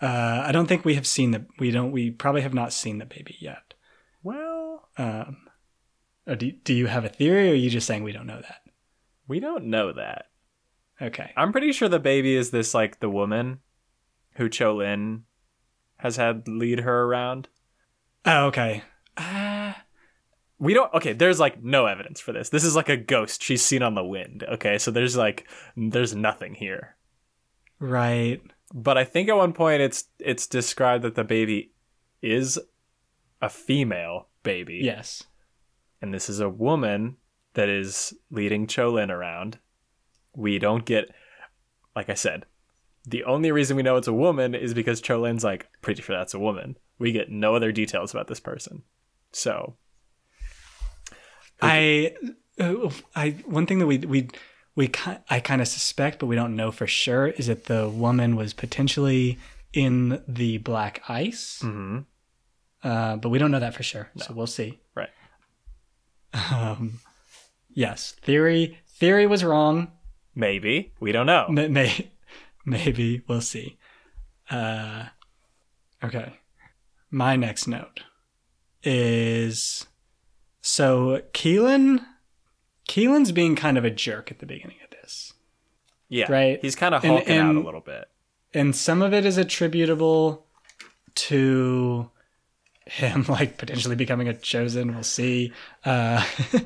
Uh, 0.01 0.43
I 0.45 0.51
don't 0.51 0.67
think 0.67 0.85
we 0.85 0.95
have 0.95 1.07
seen 1.07 1.31
the. 1.33 1.45
We 1.59 1.71
don't. 1.71 1.93
We 1.93 2.11
probably 2.11 2.41
have 2.43 2.55
not 2.55 2.73
seen 2.73 2.99
the 2.99 3.05
baby 3.07 3.37
yet. 3.41 3.75
Well, 4.25 4.89
Um, 4.97 5.42
or 6.27 6.37
do 6.37 6.51
do 6.53 6.73
you 6.75 6.87
have 6.87 7.05
a 7.05 7.09
theory, 7.09 7.49
or 7.49 7.53
are 7.53 7.57
you 7.57 7.71
just 7.71 7.87
saying 7.87 8.03
we 8.03 8.13
don't 8.13 8.27
know 8.27 8.41
that? 8.41 8.59
we 9.29 9.41
don't 9.41 9.65
know 9.67 9.93
that. 9.93 10.27
Okay. 11.01 11.31
I'm 11.37 11.53
pretty 11.53 11.73
sure 11.73 11.89
the 11.89 11.99
baby 11.99 12.35
is 12.37 12.51
this 12.51 12.75
like 12.75 13.01
the 13.01 13.09
woman 13.09 13.61
who 14.35 14.49
Cho 14.49 14.75
Lin 14.77 15.23
has 15.99 16.17
had 16.17 16.47
lead 16.49 16.81
her 16.81 17.05
around. 17.05 17.49
Oh, 18.27 18.47
okay. 18.47 18.83
Uh, 19.17 19.73
We 20.59 20.75
don't 20.75 20.93
okay, 20.95 21.13
there's 21.13 21.41
like 21.41 21.63
no 21.63 21.87
evidence 21.87 22.21
for 22.21 22.33
this. 22.33 22.51
This 22.51 22.65
is 22.65 22.77
like 22.77 22.89
a 22.89 22.97
ghost 22.97 23.43
she's 23.43 23.63
seen 23.63 23.83
on 23.83 23.95
the 23.95 24.05
wind. 24.05 24.45
Okay, 24.45 24.77
so 24.79 24.91
there's 24.91 25.17
like 25.17 25.49
there's 25.77 26.15
nothing 26.15 26.55
here. 26.55 26.97
right. 27.79 28.41
But 28.75 28.97
I 28.97 29.05
think 29.05 29.29
at 29.29 29.37
one 29.37 29.53
point 29.53 29.83
it's 29.83 30.05
it's 30.19 30.47
described 30.47 31.05
that 31.05 31.15
the 31.15 31.25
baby 31.25 31.73
is 32.23 32.59
a 33.41 33.49
female 33.49 34.29
baby. 34.43 34.81
Yes. 34.83 35.25
And 36.03 36.13
this 36.13 36.29
is 36.29 36.41
a 36.41 36.49
woman 36.49 37.17
that 37.55 37.69
is 37.69 38.13
leading 38.31 38.67
Cholin 38.67 39.09
around. 39.11 39.59
We 40.35 40.59
don't 40.59 40.85
get 40.85 41.15
like 41.95 42.09
I 42.09 42.15
said, 42.15 42.47
the 43.05 43.25
only 43.25 43.53
reason 43.53 43.77
we 43.77 43.83
know 43.83 43.97
it's 43.97 44.09
a 44.09 44.13
woman 44.13 44.55
is 44.55 44.75
because 44.75 45.03
Cholin's 45.03 45.45
like, 45.45 45.69
pretty 45.81 46.03
sure 46.03 46.17
that's 46.17 46.35
a 46.35 46.39
woman. 46.39 46.77
We 46.99 47.13
get 47.13 47.31
no 47.31 47.55
other 47.55 47.73
details 47.73 48.13
about 48.13 48.29
this 48.29 48.41
person. 48.41 48.83
So 49.33 49.77
I, 51.61 52.15
uh, 52.61 52.91
I 53.15 53.31
one 53.45 53.67
thing 53.67 53.79
that 53.81 53.87
we 53.87 53.99
we 53.99 54.29
we 54.77 54.91
I 55.31 55.41
kind 55.41 55.61
of 55.61 55.69
suspect, 55.69 56.19
but 56.19 56.27
we 56.27 56.37
don't 56.37 56.55
know 56.55 56.71
for 56.71 56.87
sure, 56.87 57.29
is 57.29 57.47
that 57.47 57.65
the 57.65 57.89
woman 57.89 58.37
was 58.37 58.53
potentially 58.53 59.39
in 59.73 60.23
the 60.29 60.59
black 60.59 61.03
ice, 61.09 61.61
mhm. 61.63 62.05
uh, 62.85 63.17
but 63.17 63.31
we 63.31 63.39
don't 63.39 63.51
know 63.51 63.61
that 63.61 63.75
for 63.75 63.83
sure. 63.83 64.11
So 64.19 64.35
we'll 64.35 64.47
see. 64.47 64.82
Um, 66.51 67.01
yes, 67.73 68.13
theory 68.23 68.79
theory 68.89 69.27
was 69.27 69.45
wrong. 69.45 69.91
maybe. 70.35 70.93
We 71.01 71.13
don't 71.13 71.27
know. 71.27 71.47
May, 71.49 71.69
may, 71.69 72.11
maybe 72.65 73.23
we'll 73.29 73.41
see. 73.41 73.77
Uh, 74.51 75.07
okay. 76.03 76.35
My 77.11 77.37
next 77.37 77.67
note 77.67 78.01
is 78.83 79.87
so 80.61 81.21
Keelan 81.33 82.05
Keelan's 82.89 83.33
being 83.33 83.57
kind 83.57 83.79
of 83.79 83.85
a 83.85 83.91
jerk 83.91 84.31
at 84.31 84.39
the 84.39 84.47
beginning 84.47 84.77
of 84.85 84.91
this. 84.91 85.33
Yeah. 86.09 86.31
Right. 86.31 86.59
He's 86.63 86.75
kind 86.77 86.95
of 86.95 87.05
And- 87.05 87.13
hulking 87.15 87.39
out 87.39 87.55
a 87.57 87.61
little 87.61 87.81
bit. 87.81 88.07
And 88.55 88.77
some 88.77 89.01
of 89.01 89.15
it 89.15 89.25
is 89.25 89.39
attributable 89.39 90.47
to 91.15 92.11
him 92.87 93.25
like 93.29 93.59
potentially 93.59 93.97
becoming 93.97 94.29
a 94.29 94.35
chosen. 94.35 94.95
We'll 94.95 95.03
see. 95.03 95.53
Uh 95.85 96.25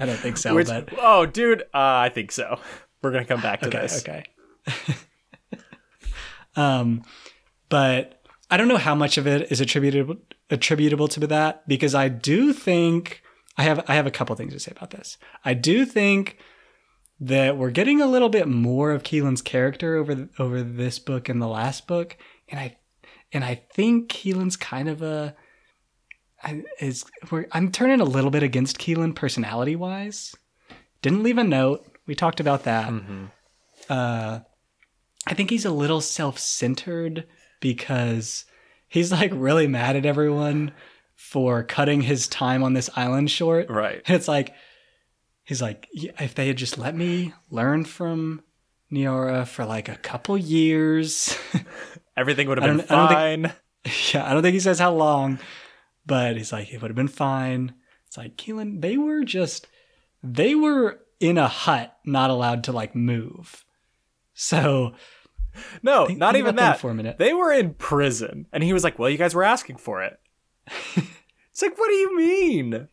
I 0.00 0.06
don't 0.06 0.18
think 0.18 0.36
so, 0.36 0.54
Which, 0.54 0.68
but 0.68 0.90
oh, 0.98 1.26
dude, 1.26 1.62
uh, 1.62 1.66
I 1.74 2.08
think 2.08 2.30
so. 2.30 2.60
We're 3.02 3.10
gonna 3.10 3.24
come 3.24 3.40
back 3.40 3.60
to 3.60 3.68
okay, 3.68 3.80
this. 3.80 4.00
okay. 4.06 4.24
um, 6.56 7.02
but 7.68 8.22
I 8.50 8.56
don't 8.56 8.68
know 8.68 8.76
how 8.76 8.94
much 8.94 9.18
of 9.18 9.26
it 9.26 9.50
is 9.50 9.60
attributable 9.60 10.16
attributable 10.50 11.08
to 11.08 11.26
that 11.26 11.66
because 11.68 11.94
I 11.94 12.08
do 12.08 12.52
think 12.52 13.22
I 13.56 13.64
have 13.64 13.84
I 13.88 13.94
have 13.94 14.06
a 14.06 14.10
couple 14.10 14.36
things 14.36 14.52
to 14.52 14.60
say 14.60 14.72
about 14.72 14.90
this. 14.90 15.18
I 15.44 15.54
do 15.54 15.84
think 15.84 16.38
that 17.20 17.56
we're 17.56 17.70
getting 17.70 18.00
a 18.00 18.06
little 18.06 18.28
bit 18.28 18.46
more 18.46 18.92
of 18.92 19.02
Keelan's 19.02 19.42
character 19.42 19.96
over 19.96 20.28
over 20.38 20.62
this 20.62 21.00
book 21.00 21.28
and 21.28 21.42
the 21.42 21.48
last 21.48 21.88
book, 21.88 22.16
and 22.48 22.60
I 22.60 22.76
and 23.32 23.44
I 23.44 23.62
think 23.72 24.10
Keelan's 24.10 24.56
kind 24.56 24.88
of 24.88 25.02
a 25.02 25.34
I, 26.42 26.62
is 26.80 27.04
we're, 27.30 27.46
I'm 27.52 27.72
turning 27.72 28.00
a 28.00 28.04
little 28.04 28.30
bit 28.30 28.42
against 28.42 28.78
Keelan 28.78 29.14
personality 29.14 29.76
wise. 29.76 30.34
Didn't 31.02 31.22
leave 31.22 31.38
a 31.38 31.44
note. 31.44 31.86
We 32.06 32.14
talked 32.14 32.40
about 32.40 32.64
that. 32.64 32.92
Uh, 33.88 34.40
I 35.26 35.34
think 35.34 35.50
he's 35.50 35.64
a 35.64 35.70
little 35.70 36.00
self 36.00 36.38
centered 36.38 37.26
because 37.60 38.44
he's 38.88 39.12
like 39.12 39.30
really 39.34 39.66
mad 39.66 39.96
at 39.96 40.06
everyone 40.06 40.72
for 41.14 41.62
cutting 41.64 42.02
his 42.02 42.28
time 42.28 42.62
on 42.62 42.72
this 42.72 42.88
island 42.96 43.30
short. 43.30 43.68
Right. 43.68 44.00
And 44.06 44.16
it's 44.16 44.28
like, 44.28 44.54
he's 45.44 45.60
like, 45.60 45.88
if 45.92 46.34
they 46.34 46.46
had 46.46 46.56
just 46.56 46.78
let 46.78 46.94
me 46.94 47.34
learn 47.50 47.84
from 47.84 48.42
Niara 48.90 49.44
for 49.44 49.64
like 49.64 49.88
a 49.88 49.96
couple 49.96 50.38
years. 50.38 51.36
Everything 52.18 52.48
would 52.48 52.58
have 52.60 52.76
been 52.76 52.84
fine. 52.86 53.42
don't 53.42 53.52
yeah, 54.14 54.28
I 54.28 54.32
don't 54.32 54.42
think 54.42 54.54
he 54.54 54.60
says 54.60 54.78
how 54.78 54.92
long, 54.92 55.38
but 56.04 56.36
he's 56.36 56.52
like, 56.52 56.72
it 56.72 56.82
would 56.82 56.90
have 56.90 56.96
been 56.96 57.06
fine. 57.08 57.74
It's 58.06 58.16
like, 58.16 58.36
Keelan, 58.36 58.80
they 58.80 58.96
were 58.96 59.22
just, 59.22 59.68
they 60.22 60.54
were 60.54 60.98
in 61.20 61.38
a 61.38 61.46
hut, 61.48 61.96
not 62.04 62.30
allowed 62.30 62.64
to 62.64 62.72
like 62.72 62.94
move. 62.96 63.64
So, 64.34 64.94
no, 65.82 66.06
Think- 66.06 66.18
not 66.18 66.32
think 66.32 66.42
even 66.42 66.56
that 66.56 66.80
for 66.80 66.90
a 66.90 66.94
minute. 66.94 67.18
They 67.18 67.32
were 67.34 67.52
in 67.52 67.74
prison, 67.74 68.46
and 68.52 68.62
he 68.64 68.72
was 68.72 68.82
like, 68.84 68.98
"Well, 68.98 69.10
you 69.10 69.18
guys 69.18 69.34
were 69.34 69.44
asking 69.44 69.76
for 69.76 70.02
it." 70.02 70.18
it's 70.96 71.62
like, 71.62 71.78
what 71.78 71.88
do 71.88 71.94
you 71.94 72.16
mean? 72.16 72.88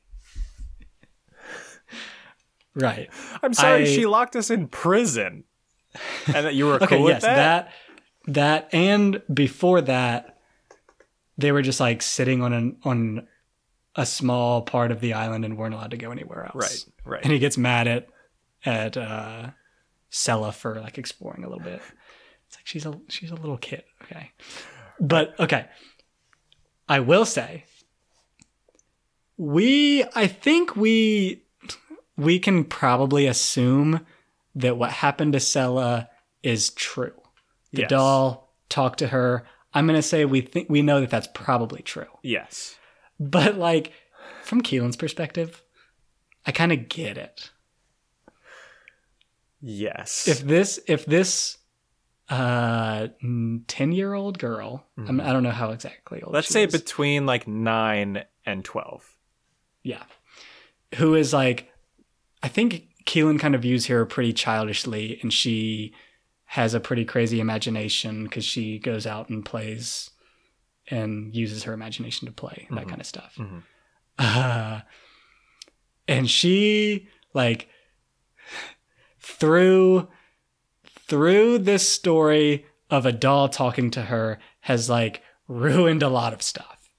right. 2.75 3.09
I'm 3.41 3.53
sorry, 3.53 3.83
I- 3.83 3.85
she 3.85 4.05
locked 4.05 4.35
us 4.35 4.49
in 4.49 4.67
prison, 4.67 5.43
and 6.27 6.45
that 6.45 6.55
you 6.55 6.65
were 6.65 6.75
Okay, 6.83 6.87
cool 6.97 7.03
with 7.05 7.15
yes, 7.15 7.21
that. 7.23 7.35
that, 7.35 7.73
that, 8.27 8.69
and 8.73 9.21
before 9.33 9.81
that, 9.81 10.37
they 11.37 11.51
were 11.51 11.61
just 11.61 11.79
like 11.79 12.01
sitting 12.01 12.41
on 12.41 12.53
an, 12.53 12.77
on 12.83 13.27
a 13.95 14.05
small 14.05 14.61
part 14.61 14.91
of 14.91 14.99
the 14.99 15.13
island 15.13 15.45
and 15.45 15.57
weren't 15.57 15.73
allowed 15.73 15.91
to 15.91 15.97
go 15.97 16.11
anywhere 16.11 16.45
else. 16.45 16.85
Right, 17.05 17.13
right. 17.13 17.23
and 17.23 17.31
he 17.31 17.39
gets 17.39 17.57
mad 17.57 17.87
at 17.87 18.07
at 18.65 18.97
uh 18.97 19.51
Sella 20.09 20.51
for 20.51 20.79
like 20.79 20.97
exploring 20.97 21.43
a 21.43 21.49
little 21.49 21.63
bit. 21.63 21.81
It's 22.47 22.57
like 22.57 22.65
she's 22.65 22.85
a 22.85 22.99
she's 23.09 23.31
a 23.31 23.35
little 23.35 23.57
kid, 23.57 23.83
okay. 24.03 24.31
But 24.99 25.39
okay. 25.39 25.65
I 26.87 26.99
will 26.99 27.25
say 27.25 27.65
we 29.37 30.03
I 30.15 30.27
think 30.27 30.75
we 30.75 31.43
we 32.17 32.39
can 32.39 32.63
probably 32.63 33.27
assume 33.27 34.05
that 34.55 34.77
what 34.77 34.91
happened 34.91 35.33
to 35.33 35.39
Sella 35.39 36.09
is 36.43 36.69
true. 36.69 37.13
The 37.75 37.81
Yes. 37.83 37.89
doll 37.89 38.53
talked 38.69 38.99
to 38.99 39.07
her. 39.07 39.45
I'm 39.73 39.85
going 39.87 39.97
to 39.97 40.01
say 40.01 40.25
we 40.25 40.41
think 40.41 40.69
we 40.69 40.81
know 40.81 41.01
that 41.01 41.09
that's 41.09 41.27
probably 41.33 41.81
true. 41.81 42.07
yes. 42.23 42.75
But 43.19 43.57
like 43.57 43.91
from 44.43 44.61
Keelan's 44.61 44.97
perspective, 44.97 45.61
I 46.45 46.51
kind 46.51 46.71
of 46.73 46.89
get 46.89 47.17
it. 47.17 47.51
Yes. 49.61 50.27
If 50.27 50.41
this 50.41 50.79
if 50.87 51.05
this 51.05 51.57
uh 52.29 53.07
10-year-old 53.23 54.39
girl, 54.39 54.85
I'm, 54.97 55.21
I 55.21 55.31
don't 55.31 55.43
know 55.43 55.51
how 55.51 55.71
exactly 55.71 56.21
old 56.23 56.33
Let's 56.33 56.47
say 56.49 56.63
is. 56.63 56.71
between 56.71 57.25
like 57.25 57.47
9 57.47 58.23
and 58.45 58.65
12. 58.65 59.15
yeah. 59.83 60.03
Who 60.95 61.15
is 61.15 61.33
like 61.33 61.71
I 62.43 62.47
think 62.47 62.87
Keelan 63.05 63.39
kind 63.39 63.55
of 63.55 63.61
views 63.61 63.87
her 63.87 64.05
pretty 64.05 64.33
childishly 64.33 65.19
and 65.21 65.31
she 65.33 65.93
has 66.55 66.73
a 66.73 66.79
pretty 66.79 67.03
crazy 67.05 67.39
imagination 67.39 68.27
cuz 68.29 68.45
she 68.45 68.79
goes 68.79 69.05
out 69.05 69.29
and 69.29 69.43
plays 69.45 70.09
and 70.87 71.35
uses 71.35 71.63
her 71.63 71.73
imagination 71.73 72.25
to 72.27 72.31
play 72.31 72.67
that 72.71 72.87
kind 72.87 73.01
of 73.01 73.07
stuff. 73.07 73.35
Mhm. 73.37 73.63
Uh, 74.17 74.81
and 76.07 76.29
she 76.29 77.09
like 77.33 77.67
through 79.19 80.07
through 81.07 81.59
this 81.59 81.87
story 81.87 82.65
of 82.89 83.05
a 83.05 83.11
doll 83.11 83.49
talking 83.49 83.91
to 83.91 84.03
her 84.03 84.39
has 84.61 84.89
like 84.89 85.21
ruined 85.47 86.01
a 86.03 86.09
lot 86.09 86.33
of 86.33 86.41
stuff. 86.41 86.89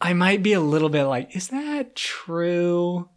I 0.00 0.12
might 0.12 0.42
be 0.42 0.52
a 0.52 0.60
little 0.60 0.88
bit 0.88 1.04
like, 1.04 1.34
is 1.36 1.48
that 1.48 1.94
true? 1.94 3.10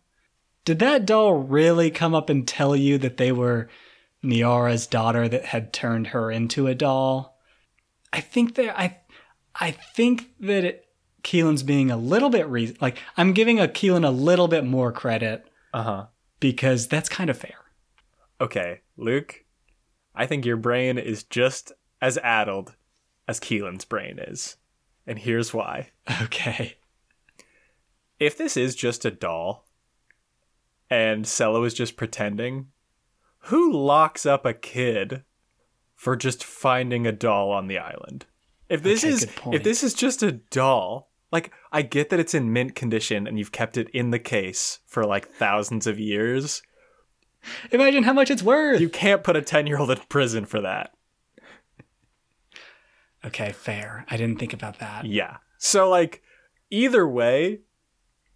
Did 0.65 0.79
that 0.79 1.05
doll 1.05 1.33
really 1.35 1.91
come 1.91 2.13
up 2.15 2.29
and 2.29 2.47
tell 2.47 2.75
you 2.75 2.97
that 2.97 3.17
they 3.17 3.31
were 3.31 3.69
Niara's 4.23 4.87
daughter 4.87 5.27
that 5.27 5.45
had 5.45 5.73
turned 5.73 6.07
her 6.07 6.31
into 6.31 6.67
a 6.67 6.75
doll? 6.75 7.37
I 8.11 8.21
think 8.21 8.55
that 8.55 8.77
I 8.79 8.99
I 9.55 9.71
think 9.71 10.29
that 10.39 10.63
it, 10.63 10.85
Keelan's 11.23 11.63
being 11.63 11.91
a 11.91 11.97
little 11.97 12.29
bit 12.29 12.47
re- 12.47 12.75
like 12.81 12.97
I'm 13.17 13.33
giving 13.33 13.59
a 13.59 13.67
Keelan 13.67 14.05
a 14.05 14.11
little 14.11 14.47
bit 14.47 14.65
more 14.65 14.91
credit 14.91 15.45
Uh-huh. 15.73 16.07
because 16.39 16.87
that's 16.87 17.09
kind 17.09 17.29
of 17.29 17.37
fair. 17.37 17.55
Okay, 18.41 18.81
Luke, 18.97 19.43
I 20.15 20.25
think 20.25 20.45
your 20.45 20.57
brain 20.57 20.97
is 20.97 21.23
just 21.23 21.71
as 22.01 22.17
addled 22.19 22.75
as 23.27 23.39
Keelan's 23.39 23.85
brain 23.85 24.19
is. 24.19 24.57
And 25.07 25.19
here's 25.19 25.53
why. 25.53 25.89
Okay. 26.23 26.75
If 28.19 28.37
this 28.37 28.55
is 28.57 28.75
just 28.75 29.05
a 29.05 29.11
doll 29.11 29.65
and 30.89 31.25
Sella 31.27 31.61
is 31.63 31.73
just 31.73 31.97
pretending, 31.97 32.67
who 33.47 33.71
locks 33.73 34.25
up 34.25 34.45
a 34.45 34.53
kid 34.53 35.23
for 35.95 36.15
just 36.15 36.43
finding 36.43 37.05
a 37.07 37.11
doll 37.11 37.51
on 37.51 37.67
the 37.67 37.77
island? 37.77 38.25
If 38.69 38.83
this 38.83 39.03
Okay, 39.03 39.13
is 39.13 39.27
if 39.51 39.63
this 39.63 39.83
is 39.83 39.93
just 39.93 40.23
a 40.23 40.31
doll, 40.31 41.11
like 41.31 41.51
I 41.71 41.81
get 41.81 42.09
that 42.09 42.19
it's 42.19 42.33
in 42.33 42.53
mint 42.53 42.75
condition 42.75 43.27
and 43.27 43.37
you've 43.37 43.51
kept 43.51 43.77
it 43.77 43.89
in 43.89 44.11
the 44.11 44.19
case 44.19 44.79
for 44.85 45.03
like 45.05 45.27
thousands 45.27 45.87
of 45.87 45.99
years. 45.99 46.61
Imagine 47.71 48.03
how 48.03 48.13
much 48.13 48.31
it's 48.31 48.43
worth. 48.43 48.79
You 48.79 48.87
can't 48.89 49.23
put 49.23 49.35
a 49.35 49.41
10-year-old 49.41 49.91
in 49.91 49.97
prison 50.07 50.45
for 50.45 50.61
that. 50.61 50.93
okay, 53.25 53.51
fair. 53.51 54.05
I 54.09 54.17
didn't 54.17 54.39
think 54.39 54.53
about 54.53 54.79
that. 54.79 55.05
Yeah. 55.05 55.37
So 55.57 55.89
like 55.89 56.21
either 56.69 57.07
way, 57.07 57.59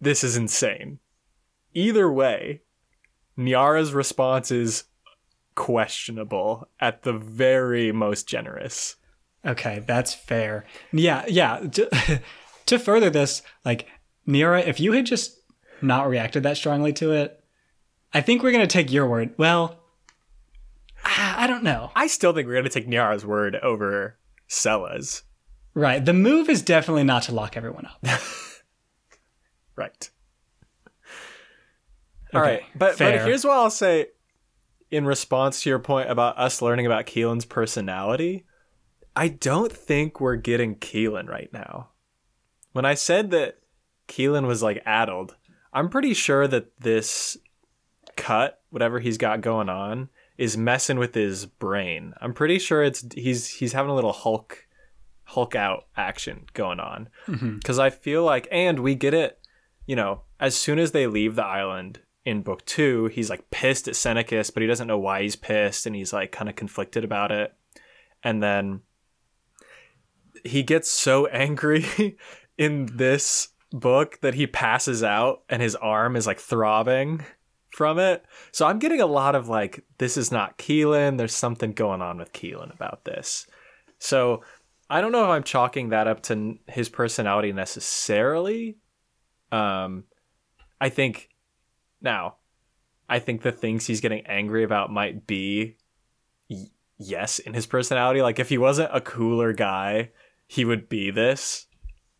this 0.00 0.22
is 0.22 0.36
insane. 0.36 0.98
Either 1.74 2.10
way, 2.10 2.62
Niara's 3.36 3.92
response 3.92 4.50
is 4.50 4.84
questionable 5.58 6.68
at 6.80 7.02
the 7.02 7.12
very 7.12 7.90
most 7.90 8.28
generous. 8.28 8.94
Okay, 9.44 9.82
that's 9.86 10.14
fair. 10.14 10.64
Yeah, 10.92 11.24
yeah. 11.28 11.58
To, 11.58 12.22
to 12.66 12.78
further 12.78 13.10
this, 13.10 13.42
like 13.64 13.88
Nira, 14.26 14.64
if 14.66 14.78
you 14.78 14.92
had 14.92 15.04
just 15.04 15.36
not 15.82 16.08
reacted 16.08 16.44
that 16.44 16.56
strongly 16.56 16.92
to 16.94 17.12
it, 17.12 17.42
I 18.14 18.20
think 18.20 18.42
we're 18.42 18.52
gonna 18.52 18.66
take 18.68 18.92
your 18.92 19.06
word. 19.08 19.34
Well, 19.36 19.78
I, 21.04 21.44
I 21.44 21.46
don't 21.46 21.64
know. 21.64 21.90
I 21.96 22.06
still 22.06 22.32
think 22.32 22.46
we're 22.46 22.54
going 22.54 22.64
to 22.64 22.70
take 22.70 22.88
Niara's 22.88 23.24
word 23.24 23.54
over 23.56 24.18
Sella's. 24.48 25.22
Right. 25.74 26.04
The 26.04 26.12
move 26.12 26.48
is 26.48 26.60
definitely 26.62 27.04
not 27.04 27.22
to 27.24 27.32
lock 27.34 27.56
everyone 27.56 27.86
up. 27.86 28.20
Right. 29.76 30.10
All 32.34 32.40
right. 32.40 32.58
Okay, 32.58 32.66
But 32.74 32.96
fair. 32.96 33.18
but 33.18 33.26
here's 33.28 33.44
what 33.44 33.52
I'll 33.56 33.70
say 33.70 34.06
in 34.90 35.04
response 35.04 35.62
to 35.62 35.70
your 35.70 35.78
point 35.78 36.10
about 36.10 36.38
us 36.38 36.62
learning 36.62 36.86
about 36.86 37.06
Keelan's 37.06 37.44
personality. 37.44 38.44
I 39.14 39.28
don't 39.28 39.72
think 39.72 40.20
we're 40.20 40.36
getting 40.36 40.76
Keelan 40.76 41.28
right 41.28 41.52
now. 41.52 41.90
When 42.72 42.84
I 42.84 42.94
said 42.94 43.30
that 43.32 43.58
Keelan 44.06 44.46
was 44.46 44.62
like 44.62 44.82
addled, 44.86 45.36
I'm 45.72 45.88
pretty 45.88 46.14
sure 46.14 46.46
that 46.48 46.78
this 46.80 47.36
cut, 48.16 48.62
whatever 48.70 49.00
he's 49.00 49.18
got 49.18 49.40
going 49.40 49.68
on, 49.68 50.08
is 50.36 50.56
messing 50.56 50.98
with 50.98 51.14
his 51.14 51.46
brain. 51.46 52.14
I'm 52.20 52.32
pretty 52.32 52.58
sure 52.58 52.82
it's 52.82 53.04
he's 53.14 53.48
he's 53.48 53.72
having 53.72 53.90
a 53.90 53.94
little 53.94 54.12
Hulk 54.12 54.66
Hulk 55.24 55.54
out 55.54 55.86
action 55.96 56.46
going 56.54 56.80
on. 56.80 57.08
Mm-hmm. 57.26 57.56
Because 57.56 57.78
I 57.78 57.90
feel 57.90 58.24
like, 58.24 58.48
and 58.50 58.80
we 58.80 58.94
get 58.94 59.14
it, 59.14 59.38
you 59.84 59.96
know, 59.96 60.22
as 60.40 60.54
soon 60.54 60.78
as 60.78 60.92
they 60.92 61.06
leave 61.06 61.34
the 61.34 61.44
island 61.44 62.00
in 62.28 62.42
book 62.42 62.62
two, 62.66 63.06
he's 63.06 63.30
like 63.30 63.50
pissed 63.50 63.88
at 63.88 63.96
Senacus, 63.96 64.50
but 64.50 64.60
he 64.60 64.66
doesn't 64.66 64.86
know 64.86 64.98
why 64.98 65.22
he's 65.22 65.34
pissed 65.34 65.86
and 65.86 65.96
he's 65.96 66.12
like 66.12 66.30
kind 66.30 66.50
of 66.50 66.56
conflicted 66.56 67.02
about 67.02 67.32
it. 67.32 67.54
And 68.22 68.42
then 68.42 68.82
he 70.44 70.62
gets 70.62 70.90
so 70.90 71.26
angry 71.28 72.18
in 72.58 72.86
this 72.96 73.48
book 73.72 74.20
that 74.20 74.34
he 74.34 74.46
passes 74.46 75.02
out 75.02 75.42
and 75.48 75.62
his 75.62 75.74
arm 75.76 76.16
is 76.16 76.26
like 76.26 76.38
throbbing 76.38 77.24
from 77.70 77.98
it. 77.98 78.24
So 78.52 78.66
I'm 78.66 78.78
getting 78.78 79.00
a 79.00 79.06
lot 79.06 79.34
of 79.34 79.48
like, 79.48 79.84
this 79.96 80.18
is 80.18 80.30
not 80.30 80.58
Keelan. 80.58 81.16
There's 81.16 81.34
something 81.34 81.72
going 81.72 82.02
on 82.02 82.18
with 82.18 82.34
Keelan 82.34 82.74
about 82.74 83.06
this. 83.06 83.46
So 83.98 84.42
I 84.90 85.00
don't 85.00 85.12
know 85.12 85.24
if 85.24 85.30
I'm 85.30 85.44
chalking 85.44 85.90
that 85.90 86.06
up 86.06 86.22
to 86.24 86.58
his 86.66 86.90
personality 86.90 87.52
necessarily. 87.52 88.76
Um, 89.50 90.04
I 90.78 90.90
think 90.90 91.30
now, 92.00 92.36
I 93.08 93.18
think 93.18 93.42
the 93.42 93.52
things 93.52 93.86
he's 93.86 94.00
getting 94.00 94.26
angry 94.26 94.64
about 94.64 94.92
might 94.92 95.26
be 95.26 95.76
y- 96.50 96.66
yes 96.98 97.38
in 97.38 97.54
his 97.54 97.66
personality. 97.66 98.20
Like 98.22 98.38
if 98.38 98.48
he 98.48 98.58
wasn't 98.58 98.90
a 98.94 99.00
cooler 99.00 99.52
guy, 99.52 100.10
he 100.46 100.64
would 100.64 100.88
be 100.88 101.10
this. 101.10 101.66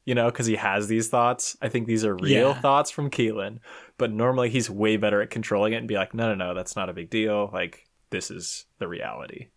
You 0.05 0.15
know, 0.15 0.31
because 0.31 0.47
he 0.47 0.57
has 0.57 0.89
these 0.89 1.09
thoughts. 1.09 1.55
I 1.61 1.69
think 1.69 1.87
these 1.87 2.03
are 2.03 2.15
real 2.15 2.49
Yeah. 2.53 2.61
thoughts 2.63 2.91
from 2.91 3.11
Keelan, 3.11 3.59
but 3.99 4.11
normally 4.11 4.49
he's 4.49 4.71
way 4.71 4.97
better 4.97 5.21
at 5.21 5.29
controlling 5.29 5.75
it 5.75 5.77
and 5.77 5.87
be 5.89 5.97
like, 5.97 6.15
no, 6.15 6.29
no, 6.29 6.35
no, 6.35 6.55
that's 6.55 6.75
not 6.77 6.89
a 6.89 6.95
big 6.95 7.11
deal. 7.11 7.51
Like, 7.53 7.87
this 8.09 8.31
is 8.31 8.65
the 8.79 8.89
reality. 8.89 9.49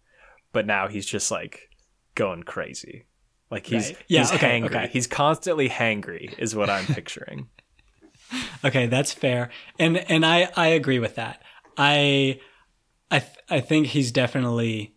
But 0.51 0.65
now 0.65 0.89
he's 0.89 1.05
just 1.05 1.31
like 1.31 1.69
going 2.15 2.43
crazy. 2.43 3.05
Like 3.49 3.65
he's 3.65 3.87
Right. 3.93 3.97
Yeah, 4.09 4.19
he's 4.19 4.33
okay, 4.33 4.59
hangry. 4.59 4.65
okay. 4.65 4.89
He's 4.91 5.07
constantly 5.07 5.69
hangry, 5.69 6.37
is 6.37 6.53
what 6.53 6.69
I'm 6.69 6.85
picturing. 6.85 7.47
Okay, 8.63 8.87
that's 8.87 9.11
fair, 9.13 9.49
and 9.79 9.97
and 9.97 10.25
I 10.25 10.49
I 10.55 10.67
agree 10.67 10.99
with 10.99 11.15
that. 11.15 11.41
I 11.77 12.39
I 13.09 13.19
th- 13.19 13.39
I 13.49 13.59
think 13.59 13.87
he's 13.87 14.11
definitely 14.11 14.95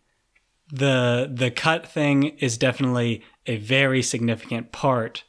the 0.71 1.31
the 1.33 1.51
cut 1.51 1.87
thing 1.87 2.23
is 2.39 2.57
definitely 2.57 3.23
a 3.45 3.57
very 3.57 4.01
significant 4.01 4.71
part 4.71 5.23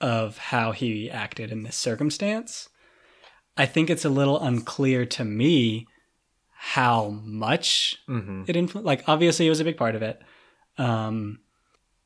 of 0.00 0.38
how 0.38 0.72
he 0.72 1.10
acted 1.10 1.50
in 1.50 1.62
this 1.62 1.76
circumstance. 1.76 2.68
I 3.56 3.66
think 3.66 3.88
it's 3.88 4.04
a 4.04 4.10
little 4.10 4.40
unclear 4.40 5.06
to 5.06 5.24
me 5.24 5.86
how 6.50 7.08
much 7.22 7.96
hmm 8.06 8.42
it 8.46 8.56
influenced. 8.56 8.86
Like 8.86 9.04
obviously, 9.08 9.46
it 9.46 9.50
was 9.50 9.60
a 9.60 9.64
big 9.64 9.76
part 9.76 9.94
of 9.94 10.02
it. 10.02 10.20
Um, 10.76 11.40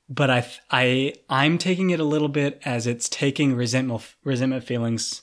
but 0.09 0.31
I, 0.31 0.47
I, 0.71 1.15
I'm 1.29 1.59
taking 1.59 1.91
it 1.91 2.00
a 2.00 2.05
little 2.05 2.29
bit 2.29 2.61
as 2.65 2.87
it's 2.87 3.09
taking 3.09 3.55
resentment, 3.55 4.15
resentment 4.25 4.65
feelings 4.65 5.23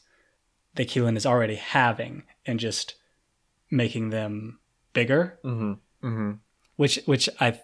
that 0.75 0.87
Keelan 0.87 1.17
is 1.17 1.25
already 1.25 1.55
having 1.55 2.23
and 2.45 2.59
just 2.59 2.95
making 3.71 4.09
them 4.09 4.59
bigger. 4.93 5.39
hmm 5.43 5.73
hmm 6.01 6.31
Which, 6.75 6.99
which 7.05 7.27
I, 7.39 7.59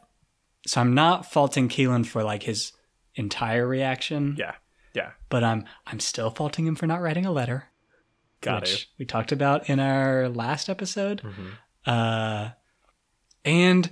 so 0.66 0.82
I'm 0.82 0.94
not 0.94 1.32
faulting 1.32 1.70
Keelan 1.70 2.06
for 2.06 2.24
like 2.24 2.44
his 2.44 2.72
entire 3.16 3.68
reaction. 3.68 4.36
Yeah. 4.38 4.56
Yeah. 4.94 5.12
But 5.30 5.44
I'm, 5.44 5.66
I'm 5.88 6.00
still 6.00 6.30
faulting 6.30 6.66
him 6.68 6.76
for 6.76 6.88
not 6.88 7.02
writing 7.02 7.26
a 7.26 7.32
letter. 7.32 7.66
Got 8.42 8.62
which 8.62 8.74
it. 8.74 8.88
we 9.00 9.06
talked 9.06 9.32
about 9.32 9.70
in 9.70 9.80
our 9.80 10.28
last 10.28 10.68
episode. 10.70 11.22
Mhm. 11.22 11.52
Uh, 11.86 12.50
and 13.46 13.90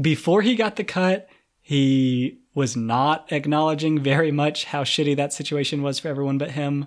before 0.00 0.42
he 0.42 0.54
got 0.56 0.76
the 0.76 0.84
cut, 0.84 1.28
he 1.60 2.38
was 2.54 2.76
not 2.76 3.30
acknowledging 3.32 3.98
very 4.00 4.30
much 4.32 4.64
how 4.66 4.82
shitty 4.84 5.16
that 5.16 5.32
situation 5.32 5.82
was 5.82 5.98
for 5.98 6.08
everyone 6.08 6.38
but 6.38 6.52
him. 6.52 6.86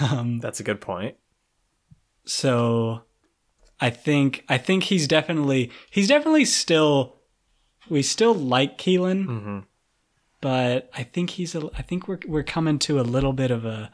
Um, 0.00 0.38
That's 0.40 0.60
a 0.60 0.62
good 0.62 0.80
point. 0.80 1.16
so 2.24 3.02
I 3.80 3.90
think 3.90 4.44
I 4.48 4.56
think 4.58 4.84
he's 4.84 5.06
definitely 5.06 5.70
he's 5.90 6.08
definitely 6.08 6.44
still 6.46 7.16
we 7.88 8.02
still 8.02 8.34
like 8.34 8.78
Keelan, 8.78 9.24
hmm 9.26 9.58
but 10.40 10.90
I 10.94 11.04
think 11.04 11.30
he's 11.30 11.54
a, 11.54 11.70
I 11.74 11.80
think 11.82 12.06
we're 12.06 12.18
we're 12.26 12.42
coming 12.42 12.78
to 12.80 13.00
a 13.00 13.02
little 13.02 13.32
bit 13.32 13.50
of 13.50 13.64
a 13.64 13.90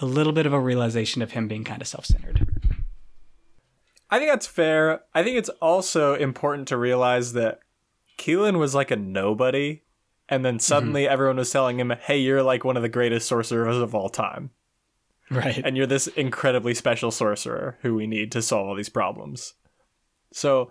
a 0.00 0.06
little 0.06 0.32
bit 0.32 0.46
of 0.46 0.52
a 0.52 0.60
realization 0.60 1.22
of 1.22 1.32
him 1.32 1.48
being 1.48 1.64
kind 1.64 1.80
of 1.82 1.88
self-centered. 1.88 2.46
I 4.10 4.18
think 4.18 4.30
that's 4.30 4.46
fair. 4.46 5.00
I 5.14 5.22
think 5.24 5.36
it's 5.38 5.48
also 5.60 6.14
important 6.14 6.68
to 6.68 6.76
realize 6.76 7.32
that 7.32 7.58
Keelan 8.18 8.58
was 8.58 8.74
like 8.76 8.90
a 8.92 8.96
nobody, 8.96 9.82
and 10.28 10.44
then 10.44 10.60
suddenly 10.60 11.08
everyone 11.08 11.36
was 11.36 11.50
telling 11.50 11.80
him, 11.80 11.90
"Hey, 11.90 12.18
you're 12.18 12.42
like 12.44 12.62
one 12.64 12.76
of 12.76 12.82
the 12.82 12.88
greatest 12.88 13.26
sorcerers 13.26 13.76
of 13.76 13.94
all 13.94 14.08
time, 14.08 14.50
Right. 15.30 15.60
and 15.64 15.76
you're 15.76 15.86
this 15.86 16.06
incredibly 16.06 16.74
special 16.74 17.10
sorcerer 17.10 17.78
who 17.82 17.94
we 17.94 18.06
need 18.06 18.30
to 18.32 18.42
solve 18.42 18.68
all 18.68 18.74
these 18.76 18.88
problems." 18.88 19.54
So, 20.32 20.70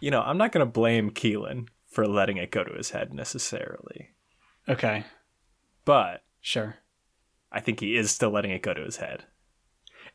you 0.00 0.10
know, 0.10 0.20
I'm 0.22 0.38
not 0.38 0.52
going 0.52 0.64
to 0.64 0.70
blame 0.70 1.10
Keelan 1.10 1.68
for 1.90 2.06
letting 2.06 2.36
it 2.36 2.50
go 2.50 2.64
to 2.64 2.72
his 2.74 2.90
head 2.90 3.12
necessarily, 3.12 4.10
okay. 4.68 5.04
but 5.84 6.22
Sure. 6.40 6.76
I 7.52 7.60
think 7.60 7.80
he 7.80 7.96
is 7.96 8.10
still 8.10 8.30
letting 8.30 8.50
it 8.50 8.62
go 8.62 8.74
to 8.74 8.82
his 8.82 8.96
head. 8.96 9.24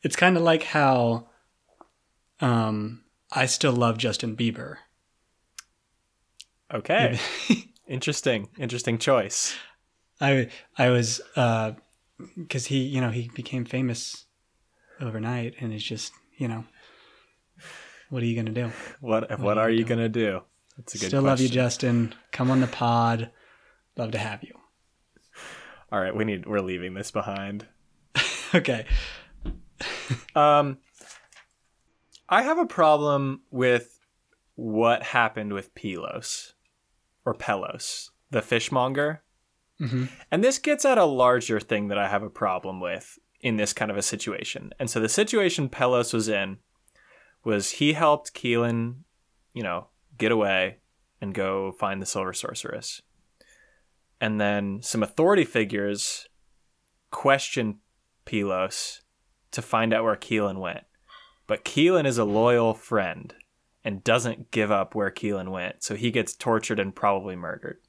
It's 0.03 0.15
kind 0.15 0.35
of 0.37 0.43
like 0.43 0.63
how 0.63 1.29
um 2.39 3.03
I 3.31 3.45
still 3.45 3.71
love 3.73 3.97
Justin 3.97 4.35
Bieber. 4.35 4.77
Okay, 6.73 7.17
interesting, 7.87 8.49
interesting 8.57 8.97
choice. 8.97 9.55
I 10.19 10.49
I 10.77 10.89
was 10.89 11.21
uh 11.35 11.73
cuz 12.49 12.67
he, 12.67 12.79
you 12.79 13.01
know, 13.01 13.09
he 13.09 13.29
became 13.33 13.65
famous 13.65 14.25
overnight 14.99 15.55
and 15.59 15.73
it's 15.73 15.83
just, 15.83 16.13
you 16.37 16.47
know, 16.47 16.65
what 18.09 18.23
are 18.23 18.25
you 18.25 18.35
going 18.35 18.53
to 18.53 18.61
do? 18.63 18.71
What 19.01 19.39
what 19.39 19.57
are 19.57 19.69
you 19.69 19.83
going 19.83 19.99
to 19.99 20.09
do? 20.09 20.41
That's 20.77 20.95
a 20.95 20.97
good 20.97 21.07
Still 21.07 21.23
love 21.23 21.41
you. 21.41 21.49
Justin. 21.49 22.13
Come 22.31 22.51
on 22.51 22.61
the 22.61 22.67
pod. 22.67 23.31
Love 23.97 24.11
to 24.11 24.17
have 24.17 24.43
you. 24.43 24.53
All 25.91 25.99
right, 25.99 26.15
we 26.15 26.25
need 26.25 26.45
we're 26.45 26.61
leaving 26.61 26.93
this 26.93 27.11
behind. 27.11 27.65
okay. 28.55 28.85
Um 30.35 30.77
I 32.29 32.41
have 32.43 32.57
a 32.57 32.65
problem 32.65 33.41
with 33.51 33.99
what 34.55 35.01
happened 35.01 35.53
with 35.53 35.73
Pelos 35.75 36.53
or 37.25 37.33
Pelos, 37.33 38.11
the 38.31 38.41
fishmonger. 38.41 39.23
Mhm. 39.79 40.09
And 40.31 40.43
this 40.43 40.57
gets 40.57 40.85
at 40.85 40.97
a 40.97 41.05
larger 41.05 41.59
thing 41.59 41.87
that 41.89 41.97
I 41.97 42.07
have 42.07 42.23
a 42.23 42.29
problem 42.29 42.79
with 42.79 43.19
in 43.41 43.57
this 43.57 43.73
kind 43.73 43.91
of 43.91 43.97
a 43.97 44.01
situation. 44.01 44.73
And 44.79 44.89
so 44.89 44.99
the 44.99 45.09
situation 45.09 45.69
Pelos 45.69 46.13
was 46.13 46.27
in 46.27 46.57
was 47.43 47.71
he 47.71 47.93
helped 47.93 48.33
Keelan, 48.33 49.03
you 49.53 49.63
know, 49.63 49.87
get 50.17 50.31
away 50.31 50.77
and 51.21 51.33
go 51.33 51.71
find 51.71 52.01
the 52.01 52.05
Silver 52.05 52.33
Sorceress. 52.33 53.01
And 54.19 54.41
then 54.41 54.81
some 54.81 55.03
authority 55.03 55.45
figures 55.45 56.27
question 57.11 57.79
Pelos 58.25 59.01
to 59.51 59.61
find 59.61 59.93
out 59.93 60.03
where 60.03 60.15
Keelan 60.15 60.59
went. 60.59 60.83
But 61.45 61.63
Keelan 61.63 62.05
is 62.05 62.17
a 62.17 62.25
loyal 62.25 62.73
friend 62.73 63.33
and 63.83 64.03
doesn't 64.03 64.51
give 64.51 64.71
up 64.71 64.95
where 64.95 65.11
Keelan 65.11 65.49
went, 65.49 65.83
so 65.83 65.95
he 65.95 66.11
gets 66.11 66.35
tortured 66.35 66.79
and 66.79 66.93
probably 66.93 67.35
murdered. 67.35 67.79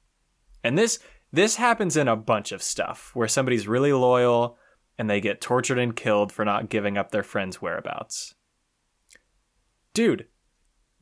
And 0.63 0.77
this 0.77 0.99
this 1.31 1.57
happens 1.57 1.95
in 1.95 2.07
a 2.07 2.15
bunch 2.15 2.51
of 2.51 2.63
stuff 2.63 3.11
where 3.13 3.27
somebody's 3.27 3.67
really 3.67 3.93
loyal 3.93 4.57
and 4.97 5.09
they 5.09 5.21
get 5.21 5.41
tortured 5.41 5.77
and 5.77 5.95
killed 5.95 6.31
for 6.31 6.43
not 6.43 6.69
giving 6.69 6.97
up 6.97 7.11
their 7.11 7.23
friend's 7.23 7.61
whereabouts. 7.61 8.35
Dude, 9.93 10.27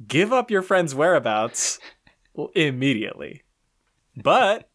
give 0.06 0.32
up 0.32 0.52
your 0.52 0.62
friend's 0.62 0.94
whereabouts 0.94 1.80
immediately. 2.56 3.44
But 4.16 4.70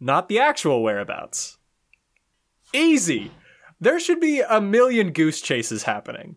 not 0.00 0.28
the 0.28 0.38
actual 0.38 0.82
whereabouts. 0.82 1.58
Easy. 2.72 3.30
There 3.80 4.00
should 4.00 4.20
be 4.20 4.40
a 4.40 4.60
million 4.60 5.12
goose 5.12 5.40
chases 5.40 5.84
happening. 5.84 6.36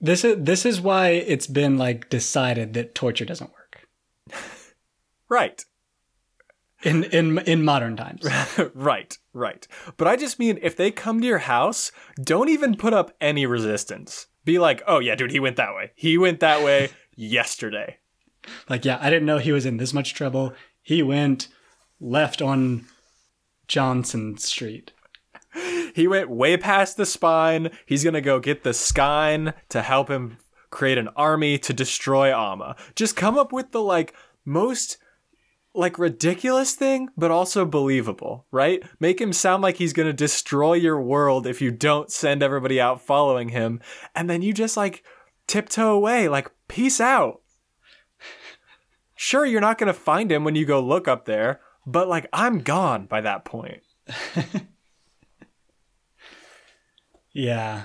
This 0.00 0.24
is 0.24 0.36
this 0.38 0.64
is 0.64 0.80
why 0.80 1.08
it's 1.10 1.46
been 1.46 1.76
like 1.76 2.08
decided 2.08 2.72
that 2.72 2.94
torture 2.94 3.26
doesn't 3.26 3.50
work 3.50 3.86
Right. 5.28 5.64
In 6.82 7.04
in 7.04 7.38
in 7.38 7.64
modern 7.64 7.96
times. 7.96 8.26
right, 8.74 9.16
right. 9.32 9.66
But 9.96 10.08
I 10.08 10.16
just 10.16 10.38
mean 10.38 10.58
if 10.62 10.76
they 10.76 10.90
come 10.90 11.20
to 11.20 11.26
your 11.26 11.38
house, 11.38 11.92
don't 12.22 12.48
even 12.48 12.76
put 12.76 12.94
up 12.94 13.12
any 13.20 13.46
resistance. 13.46 14.26
Be 14.44 14.58
like, 14.58 14.82
oh 14.86 14.98
yeah, 14.98 15.14
dude, 15.14 15.30
he 15.30 15.40
went 15.40 15.56
that 15.56 15.74
way. 15.74 15.92
He 15.94 16.16
went 16.16 16.40
that 16.40 16.62
way 16.64 16.90
yesterday. 17.16 17.98
Like, 18.68 18.84
yeah, 18.84 18.98
I 19.00 19.10
didn't 19.10 19.26
know 19.26 19.38
he 19.38 19.52
was 19.52 19.66
in 19.66 19.76
this 19.76 19.92
much 19.92 20.14
trouble. 20.14 20.54
He 20.82 21.02
went 21.02 21.48
left 22.00 22.40
on 22.40 22.86
Johnson 23.68 24.38
Street. 24.38 24.92
He 25.94 26.06
went 26.06 26.30
way 26.30 26.56
past 26.56 26.96
the 26.96 27.04
spine. 27.04 27.70
He's 27.84 28.04
gonna 28.04 28.20
go 28.20 28.38
get 28.38 28.62
the 28.62 28.72
Skine 28.72 29.52
to 29.68 29.82
help 29.82 30.08
him 30.08 30.38
create 30.70 30.98
an 30.98 31.08
army 31.16 31.58
to 31.58 31.72
destroy 31.72 32.32
Amma. 32.32 32.76
Just 32.94 33.16
come 33.16 33.36
up 33.36 33.52
with 33.52 33.72
the 33.72 33.82
like 33.82 34.14
most 34.44 34.96
like 35.74 35.98
ridiculous 35.98 36.74
thing, 36.74 37.08
but 37.16 37.30
also 37.30 37.64
believable, 37.64 38.46
right? 38.50 38.82
Make 38.98 39.20
him 39.20 39.32
sound 39.32 39.62
like 39.62 39.76
he's 39.76 39.92
gonna 39.92 40.12
destroy 40.12 40.74
your 40.74 41.00
world 41.00 41.46
if 41.46 41.60
you 41.60 41.70
don't 41.70 42.10
send 42.10 42.42
everybody 42.42 42.80
out 42.80 43.00
following 43.00 43.50
him, 43.50 43.80
and 44.14 44.28
then 44.28 44.42
you 44.42 44.52
just 44.52 44.76
like 44.76 45.04
tiptoe 45.46 45.92
away, 45.92 46.28
like 46.28 46.50
peace 46.68 47.00
out. 47.00 47.40
Sure, 49.14 49.44
you're 49.44 49.60
not 49.60 49.78
gonna 49.78 49.92
find 49.92 50.30
him 50.32 50.44
when 50.44 50.54
you 50.54 50.64
go 50.64 50.80
look 50.80 51.06
up 51.06 51.24
there, 51.24 51.60
but 51.86 52.08
like 52.08 52.26
I'm 52.32 52.60
gone 52.60 53.06
by 53.06 53.20
that 53.20 53.44
point. 53.44 53.82
Yeah. 57.32 57.84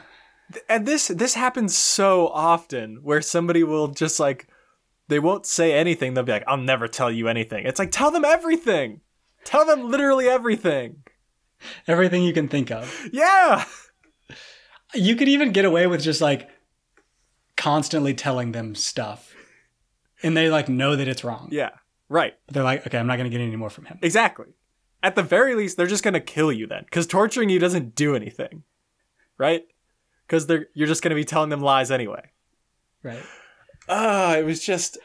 And 0.69 0.85
this 0.85 1.07
this 1.07 1.33
happens 1.33 1.77
so 1.77 2.27
often 2.29 2.99
where 3.03 3.21
somebody 3.21 3.63
will 3.63 3.87
just 3.87 4.19
like 4.19 4.47
they 5.07 5.19
won't 5.19 5.45
say 5.45 5.73
anything. 5.73 6.13
They'll 6.13 6.23
be 6.23 6.31
like, 6.31 6.43
"I'll 6.47 6.57
never 6.57 6.87
tell 6.87 7.11
you 7.11 7.27
anything." 7.27 7.65
It's 7.65 7.79
like, 7.79 7.91
tell 7.91 8.11
them 8.11 8.25
everything. 8.25 9.01
Tell 9.43 9.65
them 9.65 9.89
literally 9.89 10.27
everything. 10.27 11.03
Everything 11.87 12.23
you 12.23 12.33
can 12.33 12.47
think 12.47 12.71
of. 12.71 13.09
Yeah. 13.11 13.65
You 14.93 15.15
could 15.15 15.27
even 15.27 15.51
get 15.51 15.65
away 15.65 15.87
with 15.87 16.01
just 16.01 16.21
like 16.21 16.49
constantly 17.55 18.13
telling 18.13 18.51
them 18.51 18.75
stuff. 18.75 19.35
And 20.23 20.35
they 20.35 20.49
like 20.49 20.69
know 20.69 20.95
that 20.95 21.07
it's 21.07 21.23
wrong. 21.23 21.49
Yeah. 21.51 21.71
Right. 22.09 22.33
But 22.45 22.53
they're 22.53 22.63
like, 22.63 22.85
okay, 22.87 22.97
I'm 22.97 23.07
not 23.07 23.17
going 23.17 23.29
to 23.29 23.35
get 23.35 23.43
any 23.43 23.55
more 23.55 23.69
from 23.69 23.85
him. 23.85 23.99
Exactly. 24.01 24.47
At 25.03 25.15
the 25.15 25.21
very 25.21 25.53
least, 25.53 25.77
they're 25.77 25.85
just 25.85 26.03
gonna 26.03 26.19
kill 26.19 26.51
you 26.51 26.65
then, 26.65 26.83
because 26.83 27.05
torturing 27.05 27.49
you 27.49 27.59
doesn't 27.59 27.93
do 27.93 28.15
anything, 28.15 28.63
right? 29.37 29.61
Because 30.25 30.47
they're 30.47 30.65
you're 30.73 30.87
just 30.87 31.03
gonna 31.03 31.13
be 31.13 31.23
telling 31.23 31.51
them 31.51 31.61
lies 31.61 31.91
anyway. 31.91 32.31
Right. 33.03 33.21
Ah, 33.87 34.35
it 34.35 34.45
was 34.45 34.63
just 34.65 34.97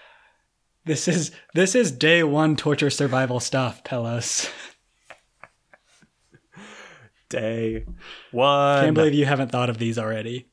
This 0.85 1.07
is 1.09 1.31
this 1.55 1.75
is 1.75 1.93
day 1.93 2.23
one 2.23 2.57
torture 2.57 2.91
survival 2.91 3.41
stuff, 3.41 3.85
Pelos. 3.85 4.49
day 7.29 7.85
one. 8.33 8.85
Can't 8.85 8.95
believe 8.95 9.15
you 9.15 9.27
haven't 9.27 9.53
thought 9.53 9.71
of 9.71 9.79
these 9.79 9.99
already. 9.99 10.49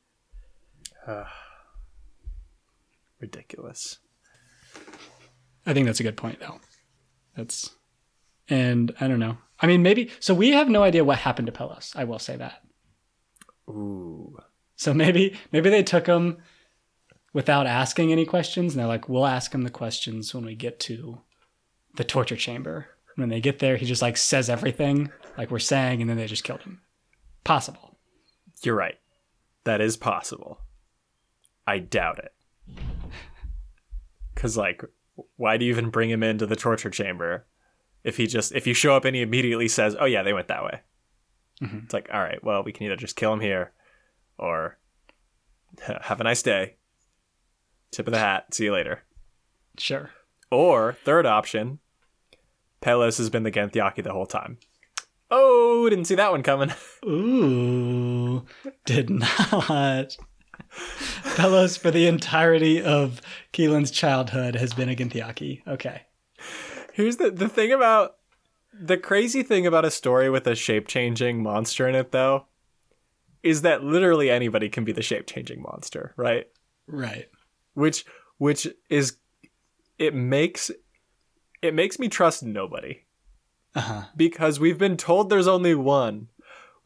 Uh, 1.06 1.24
ridiculous. 3.20 3.98
I 5.66 5.72
think 5.74 5.86
that's 5.86 6.00
a 6.00 6.04
good 6.04 6.16
point, 6.16 6.40
though. 6.40 6.60
That's, 7.36 7.70
and 8.48 8.94
I 9.00 9.08
don't 9.08 9.18
know. 9.18 9.38
I 9.60 9.66
mean, 9.66 9.82
maybe. 9.82 10.10
So 10.20 10.34
we 10.34 10.50
have 10.50 10.68
no 10.68 10.82
idea 10.82 11.04
what 11.04 11.18
happened 11.18 11.46
to 11.46 11.52
Pelos. 11.52 11.92
I 11.96 12.04
will 12.04 12.18
say 12.18 12.36
that. 12.36 12.62
Ooh. 13.68 14.36
So 14.76 14.94
maybe 14.94 15.36
maybe 15.52 15.68
they 15.70 15.82
took 15.82 16.06
him 16.06 16.38
without 17.32 17.66
asking 17.66 18.12
any 18.12 18.24
questions, 18.24 18.72
and 18.74 18.80
they're 18.80 18.86
like, 18.88 19.08
"We'll 19.08 19.26
ask 19.26 19.54
him 19.54 19.62
the 19.62 19.70
questions 19.70 20.34
when 20.34 20.44
we 20.44 20.54
get 20.54 20.80
to 20.80 21.20
the 21.94 22.04
torture 22.04 22.36
chamber." 22.36 22.88
When 23.16 23.28
they 23.30 23.40
get 23.40 23.58
there, 23.58 23.76
he 23.76 23.84
just 23.84 24.00
like 24.02 24.16
says 24.16 24.48
everything 24.48 25.10
like 25.36 25.50
we're 25.50 25.58
saying, 25.58 26.00
and 26.00 26.08
then 26.08 26.16
they 26.16 26.26
just 26.26 26.44
killed 26.44 26.62
him. 26.62 26.80
Possible. 27.42 27.98
You're 28.62 28.76
right. 28.76 28.98
That 29.64 29.80
is 29.80 29.96
possible. 29.96 30.60
I 31.66 31.80
doubt 31.80 32.20
it. 32.20 32.32
Cause 34.36 34.56
like, 34.56 34.84
why 35.36 35.56
do 35.56 35.64
you 35.64 35.72
even 35.72 35.90
bring 35.90 36.10
him 36.10 36.22
into 36.22 36.46
the 36.46 36.54
torture 36.56 36.90
chamber 36.90 37.46
if 38.04 38.16
he 38.16 38.26
just 38.28 38.52
if 38.52 38.66
you 38.68 38.72
show 38.74 38.94
up 38.94 39.04
and 39.04 39.16
he 39.16 39.22
immediately 39.22 39.66
says, 39.68 39.96
"Oh 39.98 40.04
yeah, 40.04 40.22
they 40.22 40.32
went 40.32 40.48
that 40.48 40.64
way." 40.64 40.80
Mhm. 41.60 41.84
It's 41.84 41.92
like, 41.92 42.08
all 42.12 42.20
right, 42.20 42.42
well, 42.44 42.62
we 42.62 42.72
can 42.72 42.86
either 42.86 42.94
just 42.96 43.16
kill 43.16 43.32
him 43.32 43.40
here, 43.40 43.72
or 44.38 44.78
have 46.02 46.20
a 46.20 46.24
nice 46.24 46.42
day. 46.42 46.76
Tip 47.90 48.06
of 48.06 48.12
the 48.12 48.18
hat. 48.18 48.54
See 48.54 48.64
you 48.64 48.72
later. 48.72 49.02
Sure. 49.78 50.10
Or 50.50 50.96
third 51.04 51.26
option, 51.26 51.78
Pelos 52.80 53.18
has 53.18 53.30
been 53.30 53.42
the 53.42 53.50
Genthiaki 53.50 54.02
the 54.02 54.12
whole 54.12 54.26
time. 54.26 54.58
Oh, 55.30 55.88
didn't 55.88 56.06
see 56.06 56.14
that 56.14 56.30
one 56.30 56.42
coming. 56.42 56.72
Ooh, 57.04 58.46
did 58.86 59.10
not. 59.10 60.16
Pelos 61.36 61.76
for 61.76 61.90
the 61.90 62.06
entirety 62.06 62.82
of 62.82 63.20
Keelan's 63.52 63.90
childhood 63.90 64.54
has 64.54 64.72
been 64.72 64.88
a 64.88 64.96
Ginthiaki. 64.96 65.66
Okay. 65.66 66.02
Here's 66.94 67.16
the 67.16 67.30
the 67.30 67.48
thing 67.48 67.72
about 67.72 68.16
the 68.72 68.96
crazy 68.96 69.42
thing 69.42 69.66
about 69.66 69.84
a 69.84 69.90
story 69.90 70.30
with 70.30 70.46
a 70.46 70.54
shape 70.54 70.88
changing 70.88 71.42
monster 71.42 71.88
in 71.88 71.94
it, 71.94 72.12
though, 72.12 72.46
is 73.42 73.62
that 73.62 73.84
literally 73.84 74.30
anybody 74.30 74.68
can 74.68 74.84
be 74.84 74.92
the 74.92 75.02
shape 75.02 75.26
changing 75.26 75.62
monster, 75.62 76.14
right? 76.16 76.46
Right. 76.86 77.28
Which 77.78 78.04
which 78.38 78.66
is 78.90 79.16
it 79.98 80.14
makes 80.14 80.70
it 81.62 81.74
makes 81.74 81.98
me 81.98 82.08
trust 82.08 82.42
nobody 82.42 83.04
Uh 83.74 83.80
huh. 83.80 84.02
because 84.16 84.58
we've 84.60 84.78
been 84.78 84.96
told 84.96 85.28
there's 85.30 85.48
only 85.48 85.74
one. 85.74 86.28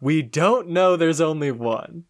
We 0.01 0.23
don't 0.23 0.69
know 0.69 0.97
there's 0.97 1.21
only 1.21 1.51
one. 1.51 2.05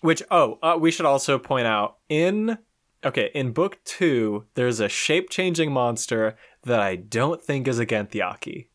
Which 0.00 0.22
oh, 0.30 0.58
uh, 0.62 0.76
we 0.80 0.90
should 0.90 1.06
also 1.06 1.38
point 1.38 1.66
out 1.66 1.98
in 2.08 2.58
okay 3.04 3.30
in 3.34 3.52
book 3.52 3.78
two 3.84 4.44
there's 4.54 4.80
a 4.80 4.88
shape 4.88 5.28
changing 5.30 5.70
monster 5.72 6.36
that 6.64 6.80
I 6.80 6.96
don't 6.96 7.42
think 7.42 7.68
is 7.68 7.78
a 7.78 7.86
Genthiaki 7.86 8.68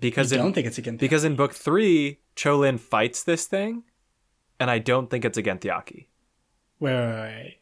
because 0.00 0.32
I 0.32 0.36
don't 0.36 0.52
think 0.54 0.66
it's 0.66 0.78
a 0.78 0.82
Ginthiaki. 0.82 0.98
because 0.98 1.24
in 1.24 1.36
book 1.36 1.52
three 1.54 2.20
Cholin 2.36 2.78
fights 2.80 3.22
this 3.22 3.46
thing, 3.46 3.84
and 4.60 4.70
I 4.70 4.78
don't 4.78 5.08
think 5.10 5.24
it's 5.24 5.38
a 5.38 5.42
Genthiaki. 5.42 6.06
Wait, 6.80 6.94
wait, 6.94 7.14
wait. 7.14 7.58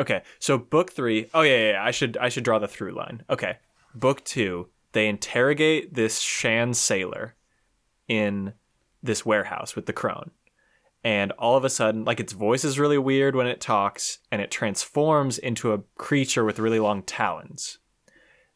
Okay, 0.00 0.22
so 0.38 0.56
book 0.56 0.90
three. 0.90 1.28
Oh 1.34 1.42
yeah, 1.42 1.56
yeah, 1.56 1.70
yeah. 1.72 1.84
I 1.84 1.90
should 1.90 2.16
I 2.16 2.30
should 2.30 2.42
draw 2.42 2.58
the 2.58 2.66
through 2.66 2.92
line. 2.92 3.22
Okay, 3.28 3.58
book 3.94 4.24
two. 4.24 4.68
They 4.92 5.06
interrogate 5.06 5.92
this 5.92 6.20
Shan 6.20 6.72
sailor 6.72 7.36
in 8.08 8.54
this 9.02 9.26
warehouse 9.26 9.76
with 9.76 9.84
the 9.84 9.92
crone, 9.92 10.30
and 11.04 11.32
all 11.32 11.54
of 11.54 11.66
a 11.66 11.70
sudden, 11.70 12.06
like 12.06 12.18
its 12.18 12.32
voice 12.32 12.64
is 12.64 12.78
really 12.78 12.96
weird 12.96 13.36
when 13.36 13.46
it 13.46 13.60
talks, 13.60 14.20
and 14.32 14.40
it 14.40 14.50
transforms 14.50 15.36
into 15.36 15.74
a 15.74 15.82
creature 15.96 16.46
with 16.46 16.58
really 16.58 16.80
long 16.80 17.02
talons. 17.02 17.78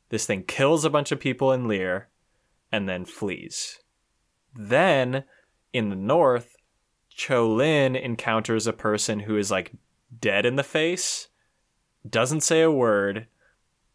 This 0.08 0.24
thing 0.24 0.44
kills 0.44 0.86
a 0.86 0.90
bunch 0.90 1.12
of 1.12 1.20
people 1.20 1.52
in 1.52 1.68
Lear, 1.68 2.08
and 2.72 2.88
then 2.88 3.04
flees. 3.04 3.80
Then, 4.54 5.24
in 5.74 5.90
the 5.90 5.96
north, 5.96 6.56
Cholin 7.14 8.00
encounters 8.00 8.66
a 8.66 8.72
person 8.72 9.20
who 9.20 9.36
is 9.36 9.50
like 9.50 9.72
dead 10.20 10.46
in 10.46 10.56
the 10.56 10.62
face 10.62 11.28
doesn't 12.08 12.42
say 12.42 12.60
a 12.62 12.70
word 12.70 13.26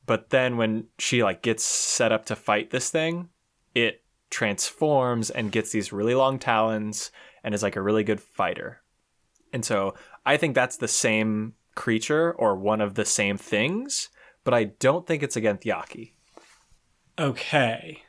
but 0.05 0.31
then 0.31 0.57
when 0.57 0.85
she 0.97 1.23
like 1.23 1.43
gets 1.43 1.63
set 1.63 2.11
up 2.11 2.25
to 2.25 2.35
fight 2.35 2.71
this 2.71 2.89
thing 2.89 3.29
it 3.75 4.01
transforms 4.29 5.29
and 5.29 5.51
gets 5.51 5.71
these 5.71 5.93
really 5.93 6.15
long 6.15 6.39
talons 6.39 7.11
and 7.43 7.53
is 7.53 7.63
like 7.63 7.75
a 7.75 7.81
really 7.81 8.03
good 8.03 8.19
fighter 8.19 8.81
and 9.53 9.63
so 9.63 9.93
i 10.25 10.37
think 10.37 10.55
that's 10.55 10.77
the 10.77 10.87
same 10.87 11.53
creature 11.75 12.33
or 12.33 12.55
one 12.55 12.81
of 12.81 12.95
the 12.95 13.05
same 13.05 13.37
things 13.37 14.09
but 14.43 14.53
i 14.53 14.63
don't 14.63 15.05
think 15.05 15.21
it's 15.23 15.35
against 15.35 15.63
yaki 15.63 16.13
Okay. 17.17 18.03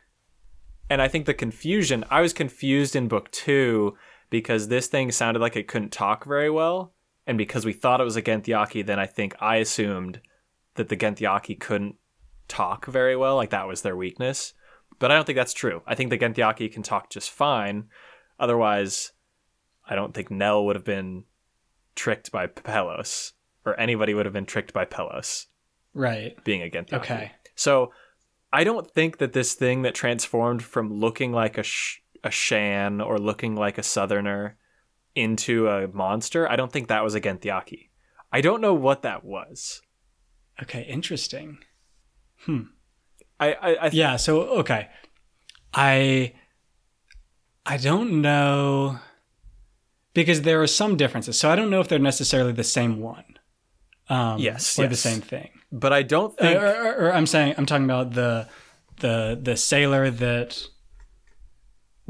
and 0.88 1.02
i 1.02 1.08
think 1.08 1.26
the 1.26 1.34
confusion 1.34 2.04
i 2.10 2.20
was 2.20 2.32
confused 2.32 2.96
in 2.96 3.08
book 3.08 3.30
two 3.30 3.96
because 4.30 4.68
this 4.68 4.86
thing 4.86 5.10
sounded 5.10 5.40
like 5.40 5.56
it 5.56 5.68
couldn't 5.68 5.92
talk 5.92 6.24
very 6.24 6.50
well 6.50 6.92
and 7.26 7.38
because 7.38 7.64
we 7.64 7.72
thought 7.72 8.00
it 8.00 8.04
was 8.04 8.16
a 8.16 8.22
Genthiaki, 8.22 8.84
then 8.84 8.98
I 8.98 9.06
think 9.06 9.34
I 9.40 9.56
assumed 9.56 10.20
that 10.74 10.88
the 10.88 10.96
Genthiaki 10.96 11.58
couldn't 11.58 11.96
talk 12.48 12.86
very 12.86 13.16
well, 13.16 13.36
like 13.36 13.50
that 13.50 13.68
was 13.68 13.82
their 13.82 13.96
weakness. 13.96 14.54
But 14.98 15.10
I 15.10 15.14
don't 15.14 15.24
think 15.24 15.36
that's 15.36 15.54
true. 15.54 15.82
I 15.86 15.94
think 15.94 16.10
the 16.10 16.18
Genthiaki 16.18 16.70
can 16.72 16.82
talk 16.82 17.10
just 17.10 17.30
fine. 17.30 17.84
Otherwise, 18.38 19.12
I 19.88 19.94
don't 19.94 20.14
think 20.14 20.30
Nell 20.30 20.64
would 20.66 20.76
have 20.76 20.84
been 20.84 21.24
tricked 21.94 22.30
by 22.32 22.46
Pelos, 22.46 23.32
or 23.64 23.78
anybody 23.78 24.14
would 24.14 24.26
have 24.26 24.32
been 24.32 24.46
tricked 24.46 24.72
by 24.72 24.84
Pelos 24.84 25.46
Right. 25.94 26.42
being 26.44 26.62
a 26.62 26.70
Genthiaki. 26.70 26.94
Okay. 27.00 27.32
So 27.54 27.92
I 28.52 28.64
don't 28.64 28.90
think 28.90 29.18
that 29.18 29.32
this 29.32 29.54
thing 29.54 29.82
that 29.82 29.94
transformed 29.94 30.62
from 30.62 30.92
looking 30.92 31.32
like 31.32 31.58
a 31.58 31.62
sh- 31.62 31.98
a 32.22 32.30
Shan 32.30 33.00
or 33.00 33.18
looking 33.18 33.54
like 33.56 33.78
a 33.78 33.82
Southerner 33.82 34.56
into 35.14 35.68
a 35.68 35.88
monster, 35.88 36.48
I 36.50 36.56
don't 36.56 36.72
think 36.72 36.88
that 36.88 37.02
was 37.04 37.14
a 37.14 37.20
Genthiaki. 37.20 37.88
I 38.32 38.40
don't 38.40 38.60
know 38.60 38.74
what 38.74 39.02
that 39.02 39.24
was. 39.24 39.82
Okay. 40.62 40.82
Interesting. 40.82 41.58
I 42.48 42.62
I, 43.40 43.70
I 43.70 43.88
th- 43.90 43.94
Yeah. 43.94 44.16
So 44.16 44.42
okay, 44.60 44.88
I 45.74 46.32
I 47.66 47.76
don't 47.76 48.20
know 48.22 48.98
because 50.14 50.42
there 50.42 50.60
are 50.62 50.66
some 50.66 50.96
differences. 50.96 51.38
So 51.38 51.50
I 51.50 51.56
don't 51.56 51.70
know 51.70 51.80
if 51.80 51.88
they're 51.88 51.98
necessarily 51.98 52.52
the 52.52 52.64
same 52.64 53.00
one. 53.00 53.24
Um, 54.08 54.38
Yes, 54.40 54.76
or 54.78 54.88
the 54.88 54.96
same 54.96 55.20
thing. 55.20 55.50
but 55.70 55.92
I 55.92 56.02
don't 56.02 56.32
Uh, 56.40 56.42
think 56.42 56.60
or, 56.62 56.66
or, 56.66 56.94
or 57.06 57.12
I'm 57.12 57.26
saying 57.26 57.54
I'm 57.58 57.66
talking 57.66 57.84
about 57.84 58.12
the 58.14 58.48
the 58.98 59.38
the 59.40 59.56
sailor 59.56 60.10
that 60.10 60.62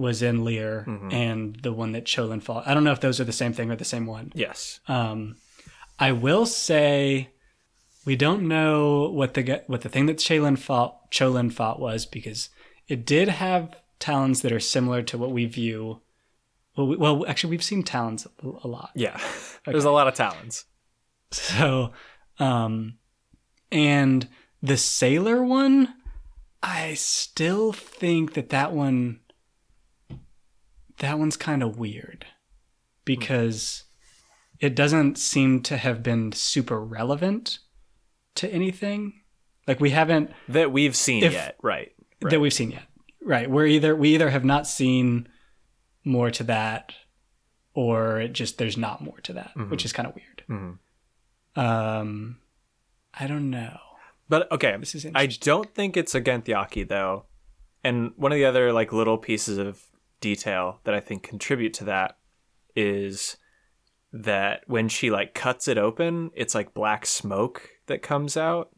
was 0.00 0.22
in 0.22 0.44
Lear 0.44 0.84
Mm-hmm. 0.88 1.10
and 1.12 1.56
the 1.62 1.72
one 1.72 1.92
that 1.92 2.04
Cholin 2.06 2.42
fought. 2.42 2.66
I 2.66 2.74
don't 2.74 2.84
know 2.84 2.92
if 2.92 3.00
those 3.00 3.20
are 3.20 3.24
the 3.24 3.32
same 3.32 3.52
thing 3.52 3.70
or 3.70 3.76
the 3.76 3.84
same 3.84 4.06
one. 4.06 4.32
yes. 4.34 4.80
Um, 4.88 5.36
I 5.98 6.12
will 6.12 6.46
say 6.46 7.30
we 8.06 8.16
don't 8.16 8.48
know 8.48 9.10
what 9.10 9.34
the 9.34 9.62
what 9.66 9.82
the 9.82 9.88
thing 9.90 10.06
that 10.06 10.16
Cholin 10.16 10.58
fought 10.58 11.10
Cholin 11.10 11.52
fought 11.52 11.78
was 11.78 12.06
because 12.06 12.48
it 12.88 13.04
did 13.04 13.28
have 13.28 13.76
talons 13.98 14.40
that 14.42 14.52
are 14.52 14.60
similar 14.60 15.02
to 15.02 15.18
what 15.18 15.30
we 15.30 15.44
view. 15.44 16.00
Well, 16.76 16.86
we, 16.86 16.96
well, 16.96 17.26
actually, 17.26 17.50
we've 17.50 17.62
seen 17.62 17.82
talons 17.82 18.26
a, 18.42 18.66
lot. 18.66 18.90
Yeah. 18.94 19.20
There's 19.66 19.84
a 19.84 19.90
lot 19.90 20.08
of 20.08 20.14
talons. 20.14 20.64
So, 21.32 21.92
um, 22.38 22.94
and 23.70 24.26
the 24.62 24.76
sailor 24.78 25.44
one, 25.44 25.92
I 26.62 26.94
still 26.94 27.72
think 27.72 28.32
that 28.34 28.48
that 28.50 28.72
one, 28.72 29.20
that 31.00 31.18
one's 31.18 31.36
kind 31.36 31.62
of 31.62 31.78
weird 31.78 32.24
because 33.04 33.84
it 34.58 34.74
doesn't 34.74 35.18
seem 35.18 35.62
to 35.62 35.76
have 35.76 36.02
been 36.02 36.32
super 36.32 36.80
relevant 36.82 37.58
to 38.36 38.48
anything. 38.52 39.20
Like 39.66 39.80
we 39.80 39.90
haven't 39.90 40.30
That 40.48 40.72
we've 40.72 40.96
seen 40.96 41.24
If- 41.24 41.32
yet. 41.32 41.56
Right. 41.62 41.92
that 42.22 42.40
we've 42.40 42.52
seen 42.52 42.70
yet. 42.70 42.84
Right. 43.22 43.50
We're 43.50 43.66
either 43.66 43.94
we 43.96 44.14
either 44.14 44.30
have 44.30 44.44
not 44.44 44.66
seen 44.66 45.28
more 46.04 46.30
to 46.30 46.44
that 46.44 46.94
or 47.74 48.20
it 48.20 48.32
just 48.32 48.58
there's 48.58 48.76
not 48.76 49.02
more 49.02 49.20
to 49.20 49.32
that, 49.34 49.52
which 49.68 49.84
is 49.84 49.92
kind 49.92 50.08
of 50.08 50.14
weird. 50.14 50.42
Mhm. 50.48 50.78
Um 51.56 52.38
I 53.14 53.26
don't 53.26 53.50
know. 53.50 53.78
But 54.28 54.50
okay, 54.52 54.76
This 54.78 54.94
is 54.94 55.06
I 55.14 55.26
don't 55.26 55.74
think 55.74 55.96
it's 55.96 56.14
a 56.14 56.20
Genthyaki 56.20 56.86
though. 56.88 57.26
And 57.82 58.12
one 58.16 58.32
of 58.32 58.36
the 58.36 58.44
other 58.44 58.72
like 58.72 58.92
little 58.92 59.18
pieces 59.18 59.58
of 59.58 59.82
detail 60.20 60.80
that 60.84 60.94
I 60.94 61.00
think 61.00 61.22
contribute 61.22 61.74
to 61.74 61.84
that 61.84 62.18
is 62.76 63.36
that 64.12 64.62
when 64.66 64.88
she 64.88 65.10
like 65.10 65.34
cuts 65.34 65.68
it 65.68 65.78
open, 65.78 66.30
it's 66.34 66.54
like 66.54 66.74
black 66.74 67.06
smoke 67.06 67.68
that 67.86 68.02
comes 68.02 68.36
out. 68.36 68.70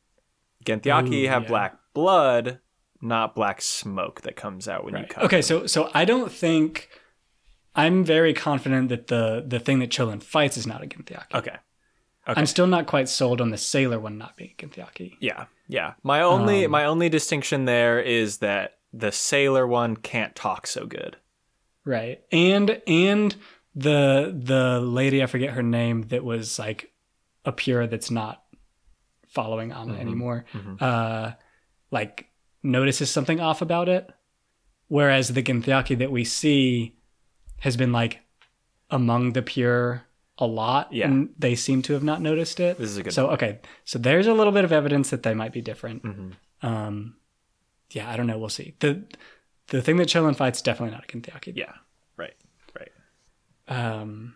Genthyaki 0.65 1.25
Ooh, 1.25 1.29
have 1.29 1.43
yeah. 1.45 1.49
black 1.49 1.79
blood, 1.95 2.61
not 3.01 3.35
black 3.35 3.61
smoke 3.61 4.23
that 4.23 4.37
comes 4.37 4.69
out 4.69 4.85
when 4.85 4.97
you 4.97 5.05
cut. 5.07 5.25
Okay, 5.25 5.43
so 5.43 5.67
so 5.67 5.91
I 5.93 6.05
don't 6.05 6.31
think 6.31 6.89
I'm 7.75 8.05
very 8.05 8.35
confident 8.35 8.89
that 8.91 9.09
the 9.09 9.45
the 9.47 9.59
thing 9.59 9.79
that 9.81 9.91
Cholin 9.91 10.23
fights 10.23 10.57
is 10.57 10.67
not 10.67 10.83
a 10.83 10.87
Ginthyaki. 10.87 11.35
Okay. 11.35 11.57
I'm 12.25 12.47
still 12.47 12.69
not 12.69 12.87
quite 12.87 13.09
sold 13.09 13.41
on 13.41 13.51
the 13.51 13.59
sailor 13.59 13.99
one 13.99 14.17
not 14.17 14.37
being 14.37 14.53
a 14.57 14.63
Ginthyaki. 14.63 15.17
Yeah, 15.19 15.47
yeah. 15.67 15.95
My 16.05 16.23
only 16.23 16.67
Um, 16.67 16.71
my 16.71 16.85
only 16.85 17.09
distinction 17.09 17.65
there 17.65 18.01
is 18.01 18.39
that 18.39 18.79
the 18.93 19.11
sailor 19.11 19.67
one 19.67 19.97
can't 19.97 20.37
talk 20.37 20.67
so 20.69 20.87
good. 20.87 21.17
Right. 21.85 22.23
And 22.31 22.81
and 22.87 23.35
the 23.75 24.33
the 24.39 24.81
lady 24.81 25.23
I 25.23 25.27
forget 25.27 25.51
her 25.51 25.63
name 25.63 26.03
that 26.09 26.23
was 26.25 26.59
like 26.59 26.93
a 27.45 27.53
pure 27.53 27.87
that's 27.87 28.11
not 28.11 28.43
following 29.29 29.73
Amma 29.73 29.95
anymore. 29.95 30.45
Uh 30.81 31.33
like 31.91 32.27
notices 32.63 33.11
something 33.11 33.41
off 33.41 33.63
about 33.63 33.89
it. 33.89 34.11
Whereas 34.89 35.29
the 35.29 35.43
Ginthyaki 35.43 35.99
that 35.99 36.13
we 36.13 36.25
see 36.25 36.97
has 37.61 37.77
been 37.77 37.93
like 37.93 38.21
among 38.91 39.33
the 39.33 39.43
pure 39.43 40.05
a 40.39 40.47
lot 40.47 40.93
Yeah. 40.93 41.07
and 41.07 41.31
they 41.39 41.55
seem 41.55 41.83
to 41.83 41.95
have 41.95 42.03
not 42.03 42.21
noticed 42.21 42.61
it. 42.61 42.79
This 42.79 42.91
is 42.91 42.97
a 42.99 43.03
good 43.03 43.13
So 43.13 43.31
okay, 43.31 43.61
so 43.85 43.99
there's 43.99 44.27
a 44.27 44.35
little 44.35 44.53
bit 44.53 44.65
of 44.65 44.73
evidence 44.73 45.11
that 45.11 45.23
they 45.23 45.35
might 45.35 45.53
be 45.53 45.61
different. 45.63 46.03
Mhm. 46.03 46.33
Um, 46.63 47.17
yeah, 47.91 48.11
I 48.11 48.17
don't 48.17 48.27
know. 48.27 48.39
We'll 48.39 48.49
see. 48.49 48.75
the 48.81 49.05
The 49.73 49.81
thing 49.81 49.97
that 49.97 50.09
Cholin 50.09 50.37
fights 50.37 50.61
definitely 50.61 50.95
not 50.95 51.05
a 51.05 51.07
Ginthyaki. 51.07 51.57
Yeah. 51.57 51.73
Right. 52.19 52.35
Right. 52.79 52.91
Um, 53.69 54.35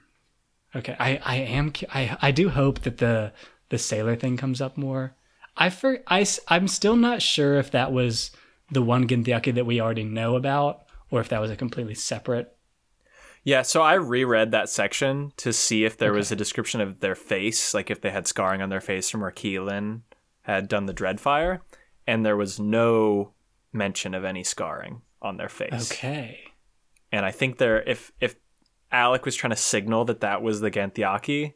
okay, 0.74 0.96
I 0.98 1.20
I 1.22 1.36
am 1.36 1.74
I 1.92 2.16
I 2.22 2.30
do 2.30 2.48
hope 2.48 2.80
that 2.80 2.96
the 2.96 3.34
the 3.68 3.76
sailor 3.76 4.16
thing 4.16 4.38
comes 4.38 4.62
up 4.62 4.78
more. 4.78 5.14
I 5.54 5.68
for 5.68 5.98
I 6.06 6.24
I'm 6.48 6.66
still 6.66 6.96
not 6.96 7.20
sure 7.20 7.58
if 7.58 7.70
that 7.72 7.92
was 7.92 8.30
the 8.70 8.80
one 8.80 9.06
Ginthyaki 9.06 9.54
that 9.54 9.66
we 9.66 9.78
already 9.78 10.04
know 10.04 10.36
about, 10.36 10.86
or 11.10 11.20
if 11.20 11.28
that 11.28 11.42
was 11.42 11.50
a 11.50 11.56
completely 11.56 11.94
separate. 11.94 12.56
Yeah, 13.44 13.60
so 13.60 13.82
I 13.82 13.92
reread 13.94 14.52
that 14.52 14.70
section 14.70 15.34
to 15.36 15.52
see 15.52 15.84
if 15.84 15.98
there 15.98 16.14
was 16.14 16.32
a 16.32 16.36
description 16.36 16.80
of 16.80 17.00
their 17.00 17.14
face, 17.14 17.74
like 17.74 17.90
if 17.90 18.00
they 18.00 18.10
had 18.10 18.26
scarring 18.26 18.62
on 18.62 18.70
their 18.70 18.80
face 18.80 19.10
from 19.10 19.20
where 19.20 19.30
Keelan 19.30 20.00
had 20.42 20.66
done 20.66 20.86
the 20.86 20.94
Dreadfire, 20.94 21.60
and 22.06 22.24
there 22.24 22.38
was 22.38 22.58
no 22.58 23.34
mention 23.70 24.14
of 24.14 24.24
any 24.24 24.42
scarring 24.42 25.02
on 25.22 25.36
their 25.36 25.48
face. 25.48 25.90
Okay. 25.92 26.40
And 27.12 27.24
I 27.24 27.30
think 27.30 27.58
there, 27.58 27.82
if 27.82 28.12
if 28.20 28.36
Alec 28.92 29.24
was 29.24 29.34
trying 29.36 29.50
to 29.50 29.56
signal 29.56 30.04
that 30.06 30.20
that 30.20 30.42
was 30.42 30.60
the 30.60 30.70
Ganthiaki, 30.70 31.54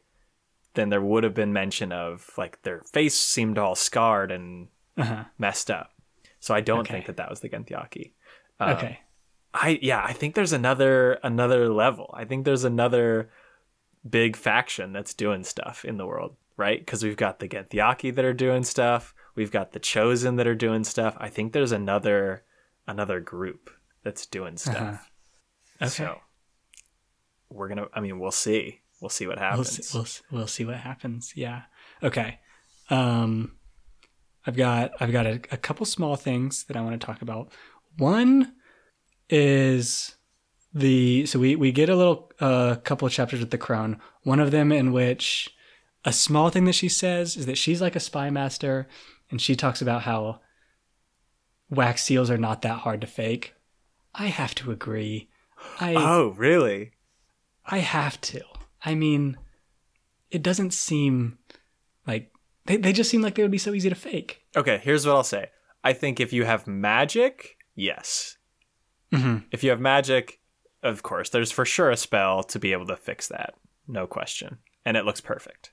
then 0.73 0.89
there 0.89 1.01
would 1.01 1.23
have 1.23 1.33
been 1.33 1.53
mention 1.53 1.91
of 1.91 2.29
like 2.37 2.61
their 2.63 2.81
face 2.91 3.15
seemed 3.15 3.57
all 3.57 3.75
scarred 3.75 4.31
and 4.31 4.67
Uh-huh. 4.97 5.23
messed 5.37 5.69
up. 5.71 5.91
So 6.39 6.53
I 6.55 6.61
don't 6.61 6.79
Okay. 6.81 6.93
think 6.93 7.05
that 7.05 7.17
that 7.17 7.29
was 7.29 7.39
the 7.41 7.49
Ganthiaki. 7.49 8.13
Um, 8.59 8.69
Okay. 8.71 8.99
I 9.53 9.79
yeah, 9.81 10.01
I 10.03 10.13
think 10.13 10.35
there's 10.35 10.53
another 10.53 11.13
another 11.23 11.67
level. 11.69 12.13
I 12.17 12.23
think 12.25 12.45
there's 12.45 12.63
another 12.63 13.29
big 14.09 14.35
faction 14.35 14.93
that's 14.93 15.13
doing 15.13 15.43
stuff 15.43 15.83
in 15.85 15.97
the 15.97 16.05
world, 16.07 16.35
right? 16.57 16.79
Because 16.79 17.03
we've 17.03 17.17
got 17.17 17.39
the 17.39 17.47
Genthyaki 17.49 18.15
that 18.15 18.25
are 18.25 18.33
doing 18.33 18.63
stuff. 18.63 19.13
We've 19.35 19.51
got 19.51 19.73
the 19.73 19.79
Chosen 19.79 20.37
that 20.37 20.47
are 20.47 20.55
doing 20.55 20.83
stuff. 20.83 21.15
I 21.19 21.29
think 21.29 21.51
there's 21.53 21.71
another 21.73 22.43
another 22.91 23.19
group 23.19 23.69
that's 24.03 24.25
doing 24.25 24.57
stuff. 24.57 24.77
Uh-huh. 24.77 25.85
Okay. 25.85 25.89
So 25.89 26.19
we're 27.49 27.67
gonna. 27.67 27.87
I 27.93 27.99
mean, 28.01 28.19
we'll 28.19 28.31
see. 28.31 28.81
We'll 29.01 29.09
see 29.09 29.25
what 29.25 29.37
We'll 29.37 29.49
happens. 29.49 29.87
see, 29.87 29.97
we'll 29.97 30.07
we'll 30.31 30.47
see 30.47 30.65
what 30.65 30.77
happens. 30.77 31.33
Yeah. 31.35 31.63
Okay. 32.03 32.39
Um, 32.89 33.53
I've 34.45 34.55
got 34.55 34.91
I've 34.99 35.11
got 35.11 35.25
a, 35.25 35.41
a 35.51 35.57
couple 35.57 35.85
small 35.85 36.15
things 36.15 36.65
that 36.65 36.77
I 36.77 36.81
want 36.81 36.99
to 36.99 37.05
talk 37.05 37.21
about. 37.21 37.51
One 37.97 38.53
is 39.29 40.15
the 40.73 41.25
so 41.25 41.39
we 41.39 41.55
we 41.55 41.71
get 41.71 41.89
a 41.89 41.95
little 41.95 42.31
uh, 42.39 42.75
couple 42.75 43.05
of 43.07 43.11
chapters 43.13 43.39
with 43.39 43.51
the 43.51 43.57
crone. 43.57 43.99
One 44.23 44.39
of 44.39 44.51
them 44.51 44.71
in 44.71 44.91
which 44.91 45.49
a 46.05 46.13
small 46.13 46.49
thing 46.49 46.65
that 46.65 46.73
she 46.73 46.89
says 46.89 47.37
is 47.37 47.45
that 47.45 47.57
she's 47.57 47.81
like 47.81 47.95
a 47.95 47.99
spy 47.99 48.29
master, 48.29 48.87
and 49.29 49.41
she 49.41 49.55
talks 49.55 49.81
about 49.81 50.03
how 50.03 50.41
wax 51.71 52.03
seals 52.03 52.29
are 52.29 52.37
not 52.37 52.61
that 52.61 52.79
hard 52.79 53.01
to 53.01 53.07
fake. 53.07 53.55
I 54.13 54.27
have 54.27 54.53
to 54.55 54.71
agree. 54.71 55.29
I 55.79 55.95
oh, 55.95 56.35
really? 56.37 56.91
I 57.65 57.79
have 57.79 58.19
to. 58.21 58.41
I 58.83 58.93
mean, 58.93 59.37
it 60.29 60.43
doesn't 60.43 60.73
seem 60.73 61.37
like 62.05 62.31
they, 62.65 62.77
they 62.77 62.93
just 62.93 63.09
seem 63.09 63.21
like 63.21 63.35
they 63.35 63.41
would 63.41 63.51
be 63.51 63.57
so 63.57 63.73
easy 63.73 63.89
to 63.89 63.95
fake. 63.95 64.43
Okay. 64.55 64.79
Here's 64.83 65.05
what 65.05 65.15
I'll 65.15 65.23
say. 65.23 65.49
I 65.83 65.93
think 65.93 66.19
if 66.19 66.33
you 66.33 66.45
have 66.45 66.67
magic, 66.67 67.57
yes. 67.75 68.37
Mm-hmm. 69.13 69.45
If 69.51 69.63
you 69.63 69.69
have 69.71 69.79
magic, 69.79 70.39
of 70.83 71.03
course, 71.03 71.29
there's 71.29 71.51
for 71.51 71.65
sure 71.65 71.89
a 71.89 71.97
spell 71.97 72.43
to 72.43 72.59
be 72.59 72.73
able 72.73 72.87
to 72.87 72.97
fix 72.97 73.27
that. 73.27 73.55
No 73.87 74.07
question. 74.07 74.57
And 74.85 74.97
it 74.97 75.05
looks 75.05 75.21
perfect. 75.21 75.71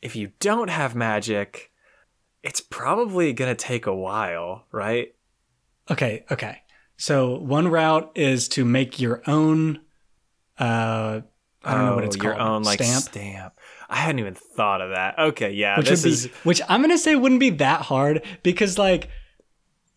If 0.00 0.14
you 0.16 0.32
don't 0.38 0.70
have 0.70 0.94
magic, 0.94 1.72
it's 2.42 2.60
probably 2.60 3.32
going 3.32 3.54
to 3.54 3.64
take 3.64 3.86
a 3.86 3.94
while, 3.94 4.66
right? 4.70 5.14
Okay, 5.90 6.24
okay. 6.30 6.62
So 6.96 7.38
one 7.38 7.68
route 7.68 8.10
is 8.14 8.48
to 8.50 8.64
make 8.64 9.00
your 9.00 9.22
own. 9.26 9.80
Uh, 10.58 11.20
I 11.64 11.74
don't 11.74 11.86
know 11.86 11.94
what 11.94 12.04
Oh, 12.04 12.06
it's 12.06 12.16
your 12.16 12.34
called. 12.34 12.48
own 12.48 12.62
like 12.62 12.82
stamp. 12.82 13.04
stamp. 13.04 13.54
I 13.88 13.96
hadn't 13.96 14.18
even 14.18 14.34
thought 14.34 14.80
of 14.80 14.90
that. 14.90 15.18
Okay, 15.18 15.52
yeah, 15.52 15.78
which 15.78 15.88
this 15.88 16.02
be, 16.02 16.10
is 16.10 16.26
which 16.44 16.60
I'm 16.68 16.80
gonna 16.82 16.98
say 16.98 17.14
wouldn't 17.16 17.40
be 17.40 17.50
that 17.50 17.82
hard 17.82 18.24
because 18.42 18.76
like 18.78 19.08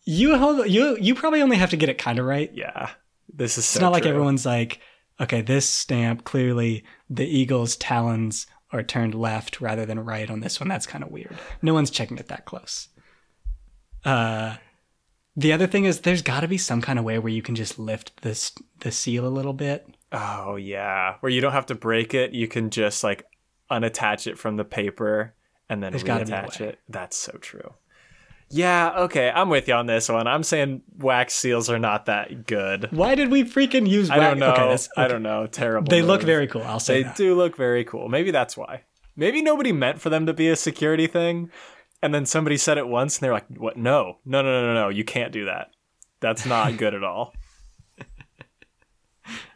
you 0.04 0.36
hold, 0.38 0.68
you 0.68 0.96
you 1.00 1.14
probably 1.14 1.42
only 1.42 1.56
have 1.56 1.70
to 1.70 1.76
get 1.76 1.88
it 1.88 1.98
kind 1.98 2.18
of 2.18 2.24
right. 2.24 2.50
yeah. 2.54 2.90
This 3.34 3.52
is 3.52 3.58
It's 3.58 3.66
so 3.68 3.80
not 3.80 3.92
like 3.92 4.04
everyone's 4.06 4.44
like, 4.46 4.80
okay, 5.20 5.40
this 5.40 5.66
stamp 5.66 6.24
clearly 6.24 6.84
the 7.08 7.24
eagle's 7.26 7.76
talons 7.76 8.46
are 8.72 8.82
turned 8.82 9.14
left 9.14 9.60
rather 9.60 9.84
than 9.86 10.00
right 10.00 10.30
on 10.30 10.40
this 10.40 10.58
one. 10.60 10.68
That's 10.68 10.86
kind 10.86 11.02
of 11.04 11.10
weird. 11.10 11.34
No 11.62 11.72
one's 11.74 11.90
checking 11.90 12.18
it 12.18 12.28
that 12.28 12.44
close. 12.44 12.88
Uh, 14.04 14.56
the 15.36 15.52
other 15.52 15.66
thing 15.66 15.84
is 15.84 16.00
there's 16.00 16.22
got 16.22 16.40
to 16.40 16.48
be 16.48 16.58
some 16.58 16.80
kind 16.80 16.98
of 16.98 17.04
way 17.04 17.18
where 17.18 17.32
you 17.32 17.42
can 17.42 17.54
just 17.54 17.78
lift 17.78 18.22
this 18.22 18.52
the 18.80 18.90
seal 18.90 19.26
a 19.26 19.28
little 19.28 19.52
bit. 19.52 19.86
Oh 20.12 20.56
yeah, 20.56 21.16
where 21.20 21.30
you 21.30 21.40
don't 21.40 21.52
have 21.52 21.66
to 21.66 21.74
break 21.74 22.14
it, 22.14 22.32
you 22.32 22.48
can 22.48 22.70
just 22.70 23.02
like 23.02 23.24
unattach 23.70 24.26
it 24.26 24.38
from 24.38 24.56
the 24.56 24.64
paper 24.64 25.34
and 25.68 25.82
then 25.82 25.92
There's 25.92 26.02
gotta 26.02 26.26
be 26.26 26.32
a 26.32 26.34
reattach 26.42 26.60
it. 26.60 26.78
That's 26.88 27.16
so 27.16 27.32
true. 27.40 27.74
Yeah, 28.50 28.92
okay, 29.04 29.30
I'm 29.34 29.48
with 29.48 29.66
you 29.66 29.72
on 29.72 29.86
this 29.86 30.10
one. 30.10 30.26
I'm 30.26 30.42
saying 30.42 30.82
wax 30.98 31.32
seals 31.32 31.70
are 31.70 31.78
not 31.78 32.04
that 32.06 32.46
good. 32.46 32.88
Why 32.92 33.14
did 33.14 33.30
we 33.30 33.44
freaking 33.44 33.88
use? 33.88 34.10
I 34.10 34.16
don't 34.16 34.38
wax- 34.38 34.40
know. 34.40 34.52
Okay, 34.52 34.68
that's, 34.68 34.88
I 34.94 35.08
don't 35.08 35.22
know. 35.22 35.46
Terrible. 35.46 35.88
They 35.88 36.02
look 36.02 36.20
very 36.22 36.46
cool. 36.46 36.62
I'll 36.62 36.78
say 36.78 36.98
They 36.98 37.02
that. 37.04 37.16
do 37.16 37.34
look 37.34 37.56
very 37.56 37.82
cool. 37.84 38.10
Maybe 38.10 38.30
that's 38.30 38.54
why. 38.54 38.82
Maybe 39.16 39.40
nobody 39.40 39.72
meant 39.72 40.02
for 40.02 40.10
them 40.10 40.26
to 40.26 40.34
be 40.34 40.48
a 40.50 40.56
security 40.56 41.06
thing, 41.06 41.50
and 42.02 42.12
then 42.12 42.26
somebody 42.26 42.56
said 42.56 42.78
it 42.78 42.88
once, 42.88 43.16
and 43.16 43.24
they're 43.24 43.32
like, 43.32 43.48
"What? 43.56 43.76
No, 43.76 44.18
no, 44.24 44.42
no, 44.42 44.60
no, 44.60 44.66
no, 44.66 44.74
no! 44.74 44.88
You 44.88 45.04
can't 45.04 45.32
do 45.32 45.46
that. 45.46 45.70
That's 46.20 46.44
not 46.46 46.76
good 46.78 46.94
at 46.94 47.04
all." 47.04 47.34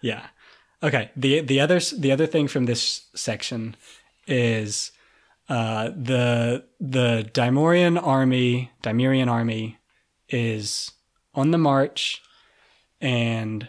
Yeah. 0.01 0.27
Okay. 0.83 1.11
The 1.17 1.41
the 1.41 1.61
other 1.61 1.81
the 1.81 2.13
other 2.13 2.27
thing 2.27 2.47
from 2.47 2.67
this 2.67 3.09
section 3.15 3.75
is 4.29 4.93
uh, 5.49 5.91
the 5.97 6.65
the 6.81 7.29
Daimorian 7.33 8.01
army, 8.01 8.71
Daimerian 8.83 9.29
army, 9.29 9.79
is 10.29 10.93
on 11.35 11.51
the 11.51 11.59
march, 11.59 12.23
and 13.01 13.69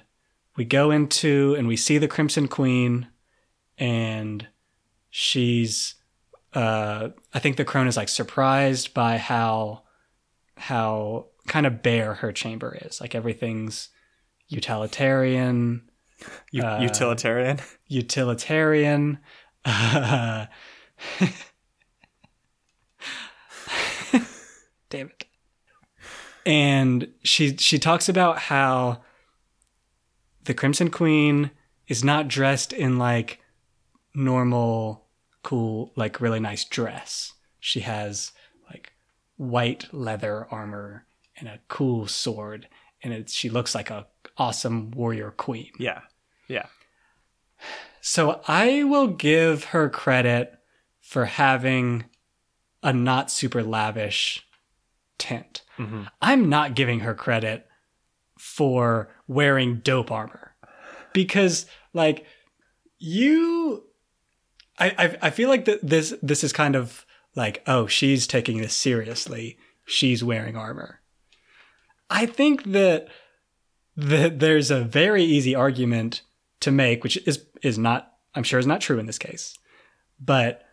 we 0.56 0.66
go 0.66 0.92
into 0.92 1.56
and 1.58 1.68
we 1.68 1.78
see 1.78 1.98
the 1.98 2.08
Crimson 2.08 2.48
Queen, 2.48 3.08
and 3.78 4.48
she's, 5.10 5.96
uh, 6.58 7.10
I 7.34 7.39
think 7.39 7.58
the 7.58 7.65
crone 7.65 7.88
is 7.88 7.98
like 7.98 8.10
surprised 8.10 8.93
by 8.93 9.17
how, 9.17 9.84
how 10.58 11.28
kind 11.48 11.65
of 11.65 11.84
bare 11.84 12.15
her 12.15 12.32
chamber 12.32 12.78
is. 12.82 13.00
Like 13.00 13.13
everything's 13.15 13.89
utilitarian, 14.48 15.89
U- 16.52 16.63
Uh, 16.63 16.80
utilitarian. 16.82 17.60
utilitarian. 17.88 19.20
Uh, 19.65 20.46
damn 24.89 25.08
it. 25.10 25.26
And 26.46 27.10
she 27.24 27.58
she 27.58 27.78
talks 27.78 28.08
about 28.08 28.39
how 28.39 29.02
the 30.46 30.54
Crimson 30.54 30.89
Queen 30.89 31.52
is 31.88 32.04
not 32.06 32.30
dressed 32.30 32.72
in 32.72 32.98
like 32.98 33.39
normal 34.15 35.07
cool 35.43 35.91
like 35.95 36.21
really 36.21 36.39
nice 36.39 36.65
dress. 36.65 37.34
She 37.60 37.82
has 37.82 38.32
like 38.69 38.93
white 39.38 39.93
leather 39.93 40.47
armor 40.52 41.06
and 41.38 41.47
a 41.47 41.60
cool 41.67 42.08
sword 42.08 42.67
and 43.04 43.13
it, 43.13 43.30
she 43.30 43.50
looks 43.50 43.76
like 43.76 43.89
a 43.89 44.08
awesome 44.38 44.91
warrior 44.91 45.32
queen. 45.32 45.71
Yeah. 45.80 46.02
Yeah. 46.47 46.65
So 48.02 48.41
I 48.47 48.84
will 48.84 49.08
give 49.08 49.65
her 49.65 49.89
credit 49.89 50.54
for 51.02 51.26
having 51.26 52.06
a 52.84 52.93
not 52.93 53.32
super 53.32 53.63
lavish 53.63 54.45
tent. 55.17 55.63
hmm 55.78 56.04
I'm 56.21 56.50
not 56.50 56.76
giving 56.76 57.02
her 57.02 57.13
credit 57.13 57.65
for 58.39 59.10
wearing 59.28 59.78
dope 59.80 60.12
armor 60.12 60.56
because, 61.13 61.65
like, 61.93 62.26
you, 63.00 63.87
I, 64.80 64.90
I, 64.98 65.18
I 65.24 65.30
feel 65.30 65.50
like 65.50 65.66
that 65.66 65.88
this 65.88 66.13
this 66.22 66.44
is 66.44 66.54
kind 66.54 66.76
of 66.76 67.06
like, 67.36 67.63
oh, 67.68 67.88
she's 67.88 68.28
taking 68.28 68.62
this 68.62 68.76
seriously. 68.76 69.58
She's 69.86 70.24
wearing 70.24 70.56
armor. 70.56 71.02
I 72.10 72.26
think 72.26 72.72
that 72.72 73.08
that 73.96 74.40
there's 74.40 74.70
a 74.72 74.82
very 74.82 75.24
easy 75.24 75.56
argument 75.56 76.22
to 76.62 76.72
make, 76.72 77.04
which 77.04 77.18
is 77.28 77.46
is 77.62 77.78
not, 77.78 78.13
I'm 78.36 78.44
sure, 78.44 78.60
is 78.60 78.68
not 78.68 78.82
true 78.82 79.00
in 79.00 79.06
this 79.06 79.18
case, 79.18 79.58
but 80.20 80.63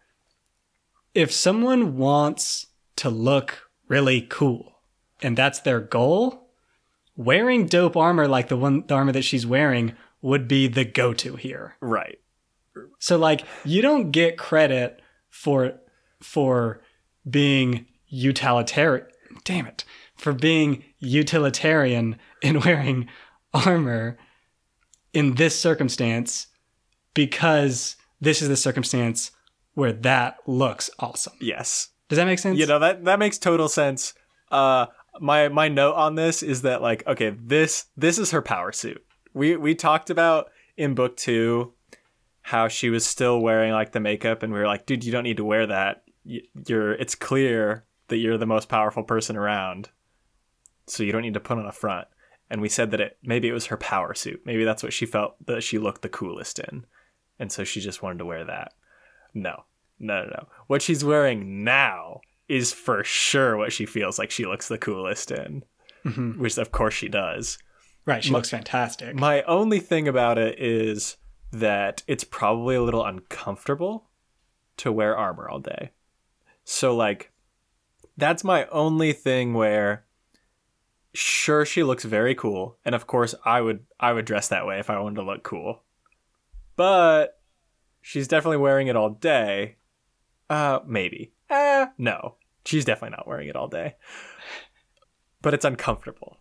if 1.15 1.33
someone 1.33 1.97
wants 1.97 2.67
to 2.97 3.09
look 3.09 3.71
really 3.89 4.23
cool 4.23 4.81
and 5.23 5.37
that's 5.37 5.61
their 5.61 5.81
goal, 5.81 6.51
wearing 7.17 7.67
dope 7.67 7.97
armor 7.97 8.29
like 8.29 8.49
the 8.49 8.57
one 8.57 8.85
the 8.87 8.95
armor 8.95 9.13
that 9.13 9.23
she's 9.23 9.47
wearing 9.47 9.95
would 10.21 10.49
be 10.49 10.67
the 10.67 10.85
go-to 10.85 11.37
here. 11.37 11.77
Right. 11.81 12.19
So 12.99 13.17
like 13.17 13.45
you 13.65 13.83
don't 13.83 14.11
get 14.11 14.39
credit 14.39 15.01
for 15.31 15.75
for 16.21 16.83
being 17.29 17.87
utilitarian 18.07 19.07
damn 19.45 19.67
it 19.67 19.85
for 20.17 20.33
being 20.33 20.85
utilitarian 20.99 22.17
in 22.43 22.61
wearing 22.61 23.09
armor 23.53 24.17
in 25.13 25.35
this 25.35 25.59
circumstance 25.59 26.49
because 27.15 27.97
this 28.21 28.43
is 28.43 28.49
the 28.49 28.57
circumstance 28.57 29.31
where 29.75 29.93
that 29.93 30.39
looks 30.47 30.91
awesome. 30.99 31.35
Yes. 31.41 31.89
Does 32.09 32.17
that 32.17 32.27
make 32.27 32.39
sense? 32.39 32.59
You 32.59 32.67
know 32.67 32.79
that 32.79 33.05
that 33.05 33.19
makes 33.19 33.39
total 33.39 33.69
sense. 33.69 34.15
Uh, 34.51 34.87
my 35.21 35.49
my 35.49 35.69
note 35.69 35.95
on 35.95 36.17
this 36.17 36.43
is 36.43 36.63
that 36.63 36.83
like 36.83 37.07
okay, 37.07 37.31
this 37.31 37.87
this 37.97 38.19
is 38.19 38.31
her 38.33 38.43
power 38.43 38.73
suit. 38.73 39.03
We 39.33 39.57
we 39.57 39.75
talked 39.75 40.11
about 40.11 40.51
in 40.77 40.95
book 40.95 41.17
two 41.17 41.73
how 42.49 42.69
she 42.69 42.91
was 42.91 43.07
still 43.07 43.41
wearing 43.41 43.73
like 43.73 43.93
the 43.93 44.01
makeup, 44.01 44.43
and 44.43 44.53
we 44.53 44.59
were 44.59 44.67
like, 44.67 44.85
dude, 44.87 45.03
you 45.03 45.11
don't 45.11 45.25
need 45.25 45.39
to 45.39 45.45
wear 45.45 45.67
that. 45.67 46.05
You're 46.25 46.93
it's 46.93 47.15
clear 47.15 47.85
that 48.09 48.19
you're 48.19 48.37
the 48.39 48.47
most 48.47 48.69
powerful 48.69 49.03
person 49.03 49.35
around, 49.37 49.89
so 50.87 51.03
you 51.03 51.11
don't 51.13 51.23
need 51.23 51.35
to 51.35 51.41
put 51.41 51.59
on 51.59 51.67
a 51.67 51.73
front. 51.73 52.07
And 52.51 52.61
we 52.61 52.69
said 52.69 52.91
that 52.91 53.01
it 53.01 53.17
maybe 53.23 53.49
it 53.49 53.53
was 53.55 53.67
her 53.67 53.77
power 53.79 54.13
suit. 54.15 54.43
Maybe 54.45 54.65
that's 54.65 54.83
what 54.83 54.93
she 54.93 55.07
felt 55.07 55.35
that 55.47 55.63
she 55.63 55.79
looked 55.79 56.03
the 56.03 56.09
coolest 56.11 56.59
in, 56.59 56.85
and 57.39 57.51
so 57.51 57.65
she 57.65 57.81
just 57.81 58.03
wanted 58.03 58.19
to 58.19 58.27
wear 58.27 58.45
that. 58.45 58.73
No, 59.33 59.65
no, 59.99 60.25
no, 60.25 60.29
no. 60.31 60.49
What 60.67 60.83
she's 60.83 61.03
wearing 61.05 61.65
now 61.65 62.21
is 62.47 62.73
for 62.75 63.03
sure 63.05 63.57
what 63.57 63.73
she 63.73 63.87
feels 63.87 64.19
like 64.19 64.31
she 64.31 64.45
looks 64.45 64.69
the 64.69 64.77
coolest 64.79 65.31
in, 65.31 65.65
Mhm. 66.05 66.37
which 66.37 66.59
of 66.59 66.71
course 66.73 66.93
she 66.93 67.09
does. 67.09 67.57
Right. 68.05 68.23
She 68.23 68.31
My- 68.31 68.39
looks 68.39 68.51
fantastic. 68.51 69.15
My 69.15 69.43
only 69.45 69.81
thing 69.81 70.07
about 70.07 70.37
it 70.37 70.61
is 70.61 71.17
that 71.55 72.03
it's 72.07 72.25
probably 72.25 72.77
a 72.77 72.83
little 72.83 73.05
uncomfortable 73.05 74.11
to 74.77 74.93
wear 74.93 75.17
armor 75.17 75.49
all 75.49 75.61
day. 75.61 75.91
So, 76.65 76.95
like, 76.95 77.33
that's 78.17 78.45
my 78.45 78.67
only 78.67 79.13
thing 79.13 79.55
where 79.55 80.05
sure 81.13 81.65
she 81.65 81.83
looks 81.85 82.05
very 82.05 82.35
cool 82.35 82.77
and 82.85 82.93
of 82.93 83.07
course 83.07 83.37
i 83.45 83.61
would 83.61 83.87
i 84.01 84.13
would 84.13 84.25
dress 84.25 84.49
that 84.49 84.67
way 84.67 84.81
if 84.81 84.91
i 84.91 84.99
wanted 84.99 85.15
to 85.17 85.23
look 85.23 85.43
cool. 85.43 85.83
But 86.77 87.41
she's 88.01 88.27
definitely 88.27 88.57
wearing 88.57 88.89
it 88.89 88.97
all 88.97 89.11
day. 89.11 89.77
Uh 90.51 90.81
maybe. 90.87 91.33
Uh 91.49 91.87
no. 91.99 92.37
She's 92.65 92.85
definitely 92.85 93.17
not 93.17 93.29
wearing 93.29 93.49
it 93.49 93.57
all 93.57 93.69
day. 93.69 93.95
But 95.41 95.55
it's 95.55 95.65
uncomfortable. 95.65 96.39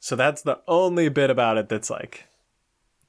So 0.00 0.16
that's 0.16 0.42
the 0.42 0.60
only 0.68 1.08
bit 1.08 1.30
about 1.30 1.56
it 1.56 1.68
that's 1.68 1.88
like 1.88 2.26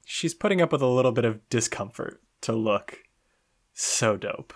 she's 0.06 0.34
putting 0.34 0.62
up 0.62 0.72
with 0.72 0.82
a 0.82 0.88
little 0.88 1.12
bit 1.12 1.26
of 1.26 1.48
discomfort 1.50 2.22
to 2.42 2.54
look 2.54 3.00
so 3.74 4.16
dope 4.16 4.54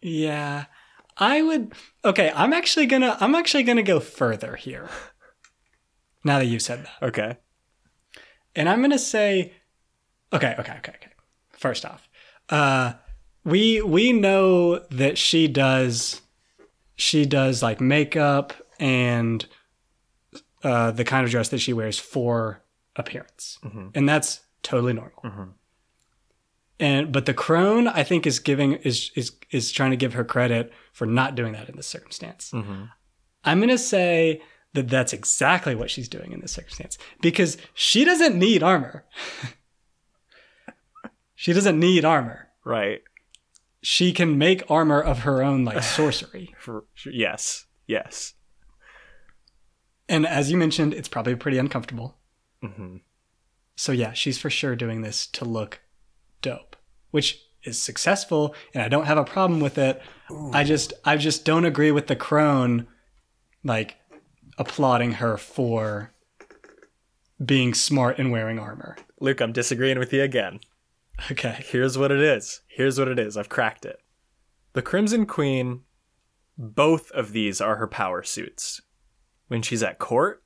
Yeah. 0.00 0.66
I 1.16 1.40
would 1.42 1.72
Okay, 2.04 2.30
I'm 2.34 2.52
actually 2.52 2.86
going 2.86 3.02
to 3.02 3.16
I'm 3.18 3.34
actually 3.34 3.62
going 3.64 3.78
to 3.78 3.82
go 3.82 3.98
further 4.00 4.54
here. 4.56 4.88
Now 6.24 6.38
that 6.40 6.46
you've 6.46 6.62
said 6.62 6.84
that. 6.84 7.06
okay 7.08 7.36
And 8.54 8.68
I'm 8.68 8.78
going 8.80 8.90
to 8.90 8.98
say 8.98 9.52
Okay, 10.32 10.54
okay, 10.58 10.74
okay, 10.78 10.92
okay. 10.96 11.10
First 11.50 11.84
off, 11.86 12.08
uh 12.50 12.92
we 13.44 13.80
we 13.82 14.12
know 14.12 14.80
that 14.90 15.16
she 15.18 15.48
does 15.48 16.20
she 16.96 17.24
does 17.26 17.62
like 17.62 17.80
makeup 17.80 18.52
and 18.80 19.46
uh 20.64 20.90
the 20.90 21.04
kind 21.04 21.24
of 21.24 21.30
dress 21.30 21.48
that 21.50 21.58
she 21.60 21.72
wears 21.72 21.98
for 21.98 22.62
appearance. 22.96 23.58
Mhm. 23.64 23.92
And 23.94 24.08
that's 24.08 24.40
totally 24.66 24.92
normal. 24.92 25.22
Mhm. 25.24 25.52
And 26.78 27.12
but 27.12 27.24
the 27.26 27.32
crone 27.34 27.88
I 27.88 28.02
think 28.02 28.26
is 28.26 28.38
giving 28.38 28.74
is 28.74 29.10
is 29.14 29.32
is 29.50 29.72
trying 29.72 29.92
to 29.92 29.96
give 29.96 30.12
her 30.14 30.24
credit 30.24 30.72
for 30.92 31.06
not 31.06 31.34
doing 31.34 31.52
that 31.52 31.68
in 31.68 31.76
this 31.76 31.86
circumstance. 31.86 32.50
mm-hmm. 32.52 32.84
I'm 33.44 33.58
going 33.58 33.68
to 33.70 33.78
say 33.78 34.42
that 34.74 34.88
that's 34.88 35.12
exactly 35.12 35.74
what 35.76 35.88
she's 35.90 36.08
doing 36.08 36.32
in 36.32 36.40
this 36.40 36.50
circumstance 36.52 36.98
because 37.22 37.56
she 37.74 38.04
doesn't 38.04 38.36
need 38.36 38.62
armor. 38.62 39.04
she 41.36 41.52
doesn't 41.52 41.78
need 41.78 42.04
armor. 42.04 42.48
right 42.64 43.02
She 43.82 44.12
can 44.12 44.36
make 44.36 44.68
armor 44.70 45.00
of 45.00 45.20
her 45.20 45.42
own 45.42 45.64
like 45.64 45.82
sorcery. 45.98 46.54
For, 46.58 46.84
yes 47.04 47.66
yes 47.86 48.34
and 50.08 50.26
as 50.26 50.50
you 50.50 50.56
mentioned, 50.56 50.94
it's 50.94 51.08
probably 51.08 51.34
pretty 51.36 51.58
uncomfortable. 51.58 52.18
hmm 52.62 52.96
So 53.76 53.92
yeah, 53.92 54.12
she's 54.12 54.38
for 54.38 54.50
sure 54.50 54.74
doing 54.74 55.02
this 55.02 55.26
to 55.28 55.44
look 55.44 55.80
dope, 56.42 56.76
which 57.10 57.40
is 57.62 57.80
successful 57.80 58.54
and 58.74 58.82
I 58.82 58.88
don't 58.88 59.06
have 59.06 59.18
a 59.18 59.24
problem 59.24 59.60
with 59.60 59.78
it. 59.78 60.00
I 60.52 60.64
just 60.64 60.92
I 61.04 61.16
just 61.16 61.44
don't 61.44 61.64
agree 61.64 61.92
with 61.92 62.06
the 62.06 62.16
crone 62.16 62.86
like 63.62 63.96
applauding 64.58 65.12
her 65.12 65.36
for 65.36 66.12
being 67.44 67.74
smart 67.74 68.18
and 68.18 68.32
wearing 68.32 68.58
armor. 68.58 68.96
luke 69.20 69.40
i'm 69.42 69.52
disagreeing 69.52 69.98
with 69.98 70.10
you 70.12 70.22
again 70.22 70.58
Okay. 71.30 71.64
Here's 71.66 71.96
what 71.96 72.12
it 72.12 72.20
is. 72.20 72.60
Here's 72.68 72.98
what 72.98 73.08
it 73.08 73.18
is. 73.18 73.36
I've 73.36 73.48
cracked 73.48 73.84
it. 73.84 73.98
The 74.74 74.82
Crimson 74.82 75.26
Queen, 75.26 75.82
both 76.58 77.10
of 77.12 77.32
these 77.32 77.60
are 77.60 77.76
her 77.76 77.86
power 77.86 78.22
suits. 78.22 78.80
When 79.48 79.62
she's 79.62 79.82
at 79.82 79.98
court, 79.98 80.42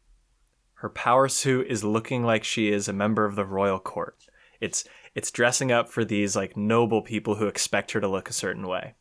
her 0.81 0.89
power 0.89 1.28
suit 1.28 1.66
is 1.66 1.85
looking 1.85 2.22
like 2.22 2.43
she 2.43 2.72
is 2.72 2.89
a 2.89 2.93
member 2.95 3.26
of 3.26 3.37
the 3.37 3.45
royal 3.45 3.78
court. 3.78 4.16
It's 4.62 4.83
it's 5.14 5.31
dressing 5.31 5.70
up 5.70 5.91
for 5.91 6.07
these 6.07 6.35
like 6.35 6.57
noble 6.57 7.03
people 7.03 7.35
who 7.35 7.49
expect 7.49 7.91
her 7.91 8.01
to 8.01 8.09
look 8.09 8.31
a 8.31 8.35
certain 8.35 8.66
way. 8.66 8.95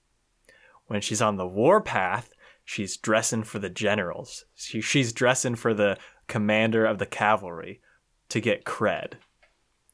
When 0.88 1.00
she's 1.00 1.22
on 1.22 1.38
the 1.38 1.48
warpath, 1.48 2.34
she's 2.66 2.98
dressing 2.98 3.44
for 3.44 3.60
the 3.60 3.70
generals. 3.70 4.44
She, 4.56 4.82
she's 4.82 5.14
dressing 5.14 5.56
for 5.56 5.74
the 5.74 5.98
commander 6.28 6.86
of 6.86 6.98
the 6.98 7.06
cavalry 7.06 7.80
to 8.28 8.42
get 8.42 8.66
cred. 8.66 9.14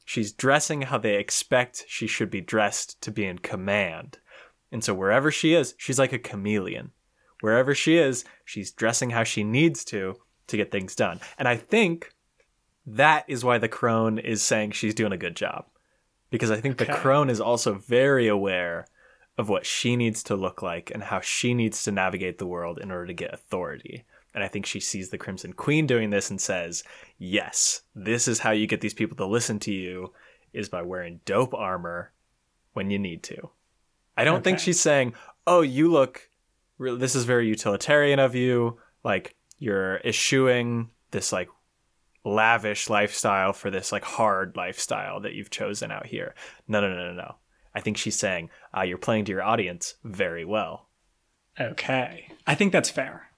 She's 0.04 0.32
dressing 0.32 0.82
how 0.82 0.98
they 0.98 1.16
expect 1.16 1.84
she 1.86 2.08
should 2.08 2.30
be 2.30 2.40
dressed 2.40 3.00
to 3.02 3.12
be 3.12 3.26
in 3.26 3.38
command. 3.38 4.18
And 4.72 4.82
so 4.82 4.92
wherever 4.92 5.30
she 5.30 5.54
is, 5.54 5.74
she's 5.78 6.00
like 6.00 6.12
a 6.12 6.18
chameleon. 6.18 6.90
Wherever 7.42 7.76
she 7.76 7.96
is, 7.96 8.24
she's 8.44 8.72
dressing 8.72 9.10
how 9.10 9.22
she 9.22 9.44
needs 9.44 9.84
to 9.84 10.16
to 10.48 10.56
get 10.56 10.70
things 10.70 10.94
done. 10.94 11.20
And 11.38 11.48
I 11.48 11.56
think 11.56 12.12
that 12.86 13.24
is 13.28 13.44
why 13.44 13.58
the 13.58 13.68
crone 13.68 14.18
is 14.18 14.42
saying 14.42 14.72
she's 14.72 14.94
doing 14.94 15.12
a 15.12 15.16
good 15.18 15.36
job. 15.36 15.66
Because 16.30 16.50
I 16.50 16.60
think 16.60 16.78
the 16.78 16.84
Okay. 16.90 16.94
crone 17.00 17.30
is 17.30 17.40
also 17.40 17.74
very 17.74 18.28
aware 18.28 18.86
of 19.38 19.48
what 19.48 19.66
she 19.66 19.96
needs 19.96 20.22
to 20.24 20.34
look 20.36 20.62
like 20.62 20.90
and 20.90 21.02
how 21.04 21.20
she 21.20 21.54
needs 21.54 21.82
to 21.84 21.92
navigate 21.92 22.38
the 22.38 22.46
world 22.46 22.78
in 22.78 22.90
order 22.90 23.06
to 23.06 23.12
get 23.12 23.34
authority. 23.34 24.04
And 24.34 24.42
I 24.42 24.48
think 24.48 24.66
she 24.66 24.80
sees 24.80 25.10
the 25.10 25.18
Crimson 25.18 25.52
Queen 25.52 25.86
doing 25.86 26.10
this 26.10 26.30
and 26.30 26.40
says, 26.40 26.82
Yes, 27.18 27.82
this 27.94 28.28
is 28.28 28.40
how 28.40 28.50
you 28.50 28.66
get 28.66 28.80
these 28.80 28.94
people 28.94 29.16
to 29.18 29.26
listen 29.26 29.58
to 29.60 29.72
you, 29.72 30.12
is 30.52 30.68
by 30.68 30.82
wearing 30.82 31.20
dope 31.24 31.54
armor 31.54 32.12
when 32.72 32.90
you 32.90 32.98
need 32.98 33.22
to. 33.24 33.50
I 34.16 34.24
don't 34.24 34.42
think 34.42 34.58
she's 34.58 34.80
saying, 34.80 35.12
"Oh, 35.46 35.60
you 35.60 35.90
look 35.90 36.30
this 36.78 37.14
is 37.14 37.24
very 37.24 37.48
utilitarian 37.48 38.18
of 38.18 38.34
you, 38.34 38.78
like 39.04 39.35
you're 39.58 39.98
eschewing 40.04 40.90
this 41.10 41.32
like 41.32 41.48
lavish 42.24 42.90
lifestyle 42.90 43.52
for 43.52 43.70
this 43.70 43.92
like 43.92 44.04
hard 44.04 44.56
lifestyle 44.56 45.20
that 45.20 45.34
you've 45.34 45.50
chosen 45.50 45.90
out 45.90 46.06
here." 46.06 46.34
No, 46.68 46.80
no, 46.80 46.88
no, 46.88 47.08
no, 47.08 47.14
no. 47.14 47.34
I 47.74 47.80
think 47.80 47.96
she's 47.96 48.16
saying, 48.18 48.50
uh, 48.76 48.82
"You're 48.82 48.98
playing 48.98 49.26
to 49.26 49.32
your 49.32 49.42
audience 49.42 49.94
very 50.04 50.44
well." 50.44 50.88
Okay. 51.58 52.28
I 52.46 52.54
think 52.54 52.72
that's 52.72 52.90
fair. 52.90 53.28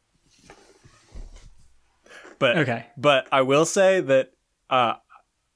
But 2.38 2.58
Okay. 2.58 2.86
but 2.96 3.26
I 3.32 3.42
will 3.42 3.64
say 3.64 4.00
that 4.00 4.32
uh, 4.70 4.94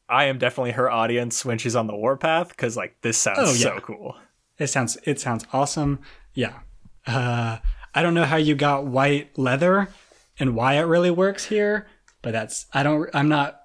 I 0.08 0.24
am 0.24 0.38
definitely 0.38 0.72
her 0.72 0.90
audience 0.90 1.44
when 1.44 1.58
she's 1.58 1.76
on 1.76 1.86
the 1.86 1.94
warpath 1.94 2.48
because 2.48 2.76
like 2.76 2.96
this 3.02 3.16
sounds 3.18 3.38
Oh, 3.40 3.52
so 3.52 3.78
cool. 3.80 4.16
It 4.58 4.66
sounds 4.68 4.98
it 5.04 5.20
sounds 5.20 5.44
awesome. 5.52 6.00
Yeah. 6.34 6.60
Uh, 7.06 7.58
I 7.94 8.02
don't 8.02 8.14
know 8.14 8.24
how 8.24 8.36
you 8.36 8.54
got 8.54 8.86
white 8.86 9.36
leather 9.38 9.88
and 10.38 10.54
why 10.54 10.74
it 10.74 10.82
really 10.82 11.10
works 11.10 11.44
here, 11.46 11.86
but 12.22 12.32
that's 12.32 12.66
I 12.72 12.82
don't 12.82 13.08
I'm 13.14 13.28
not 13.28 13.60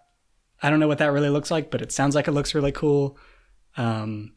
I 0.62 0.70
don't 0.70 0.80
know 0.80 0.88
what 0.88 0.98
that 1.00 1.12
really 1.12 1.30
looks 1.30 1.52
like, 1.52 1.70
but 1.72 1.82
it 1.82 1.92
sounds 1.92 2.16
like 2.16 2.28
it 2.28 2.32
looks 2.34 2.56
really 2.56 2.72
cool. 2.72 3.18
Um, 3.78 4.34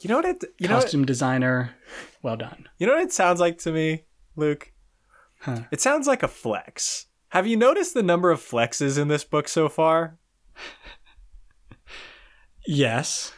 You 0.00 0.08
know 0.08 0.16
what 0.16 0.24
it 0.24 0.44
you 0.58 0.68
know 0.68 0.74
what, 0.76 0.82
costume 0.84 1.04
designer, 1.04 1.74
well 2.22 2.36
done. 2.36 2.68
you 2.78 2.86
know 2.86 2.94
what 2.94 3.02
it 3.02 3.12
sounds 3.12 3.40
like 3.40 3.58
to 3.58 3.72
me, 3.72 4.04
Luke. 4.36 4.72
Huh. 5.40 5.60
It 5.70 5.80
sounds 5.80 6.06
like 6.06 6.22
a 6.22 6.28
flex. 6.28 7.06
Have 7.28 7.46
you 7.46 7.56
noticed 7.56 7.94
the 7.94 8.02
number 8.02 8.30
of 8.30 8.40
flexes 8.40 8.98
in 8.98 9.08
this 9.08 9.22
book 9.24 9.46
so 9.48 9.68
far? 9.68 10.18
Yes. 12.66 13.32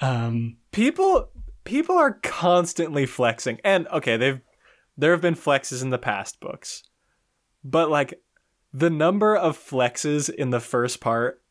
Um, 0.00 0.56
People 0.72 1.30
people 1.64 1.96
are 1.96 2.18
constantly 2.22 3.06
flexing. 3.06 3.58
And 3.64 3.86
okay, 3.88 4.16
they've 4.16 4.40
there 4.96 5.12
have 5.12 5.20
been 5.20 5.34
flexes 5.34 5.82
in 5.82 5.90
the 5.90 5.98
past 5.98 6.40
books. 6.40 6.82
But 7.64 7.90
like 7.90 8.20
the 8.72 8.90
number 8.90 9.34
of 9.36 9.58
flexes 9.58 10.28
in 10.28 10.50
the 10.50 10.60
first 10.60 11.00
part 11.00 11.42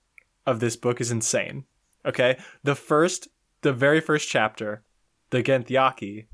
of 0.45 0.59
this 0.59 0.76
book 0.76 1.01
is 1.01 1.11
insane. 1.11 1.66
Okay? 2.05 2.38
The 2.64 2.76
first 2.76 3.28
the 3.64 3.74
very 3.74 4.01
first 4.01 4.30
chapter, 4.30 4.84
the 5.30 5.41
Genthyaki, 5.41 6.28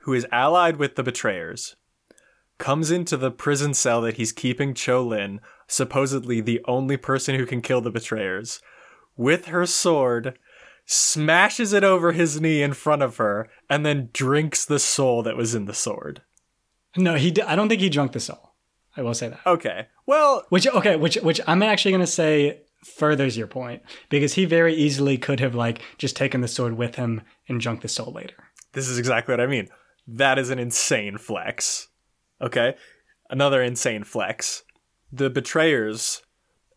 who 0.00 0.12
is 0.12 0.26
allied 0.30 0.76
with 0.76 0.94
the 0.94 1.02
betrayers, 1.02 1.76
comes 2.58 2.90
into 2.90 3.16
the 3.16 3.30
prison 3.30 3.74
cell 3.74 4.00
that 4.02 4.16
he's 4.16 4.32
keeping 4.32 4.74
Cho 4.74 5.02
Lin, 5.02 5.40
supposedly 5.66 6.40
the 6.40 6.60
only 6.66 6.96
person 6.96 7.34
who 7.34 7.46
can 7.46 7.60
kill 7.60 7.80
the 7.80 7.90
betrayers, 7.90 8.60
with 9.16 9.46
her 9.46 9.66
sword, 9.66 10.38
smashes 10.84 11.72
it 11.72 11.82
over 11.82 12.12
his 12.12 12.40
knee 12.40 12.62
in 12.62 12.72
front 12.72 13.02
of 13.02 13.16
her, 13.16 13.48
and 13.68 13.84
then 13.84 14.10
drinks 14.12 14.64
the 14.64 14.78
soul 14.78 15.22
that 15.22 15.36
was 15.36 15.54
in 15.54 15.64
the 15.64 15.74
sword. 15.74 16.22
no, 16.96 17.14
he. 17.14 17.30
di- 17.30 17.42
I 17.42 17.56
don't 17.56 17.68
think 17.68 17.80
he 17.80 17.88
drunk 17.88 18.12
the 18.12 18.20
soul. 18.20 18.45
I 18.96 19.02
will 19.02 19.14
say 19.14 19.28
that. 19.28 19.40
Okay. 19.46 19.86
Well, 20.06 20.44
Which 20.48 20.66
okay, 20.66 20.96
which 20.96 21.16
which 21.16 21.40
I'm 21.46 21.62
actually 21.62 21.92
gonna 21.92 22.06
say 22.06 22.60
furthers 22.84 23.36
your 23.36 23.46
point 23.48 23.82
because 24.08 24.34
he 24.34 24.44
very 24.44 24.74
easily 24.74 25.18
could 25.18 25.40
have 25.40 25.54
like 25.54 25.80
just 25.98 26.16
taken 26.16 26.40
the 26.40 26.48
sword 26.48 26.76
with 26.76 26.94
him 26.96 27.22
and 27.48 27.60
drunk 27.60 27.82
the 27.82 27.88
soul 27.88 28.12
later. 28.12 28.36
this 28.72 28.88
is 28.88 28.98
exactly 28.98 29.32
what 29.32 29.40
I 29.40 29.46
mean. 29.46 29.68
That 30.06 30.38
is 30.38 30.50
an 30.50 30.58
insane 30.58 31.18
flex. 31.18 31.88
Okay? 32.40 32.76
Another 33.28 33.60
insane 33.62 34.04
flex. 34.04 34.62
The 35.10 35.30
betrayers 35.30 36.22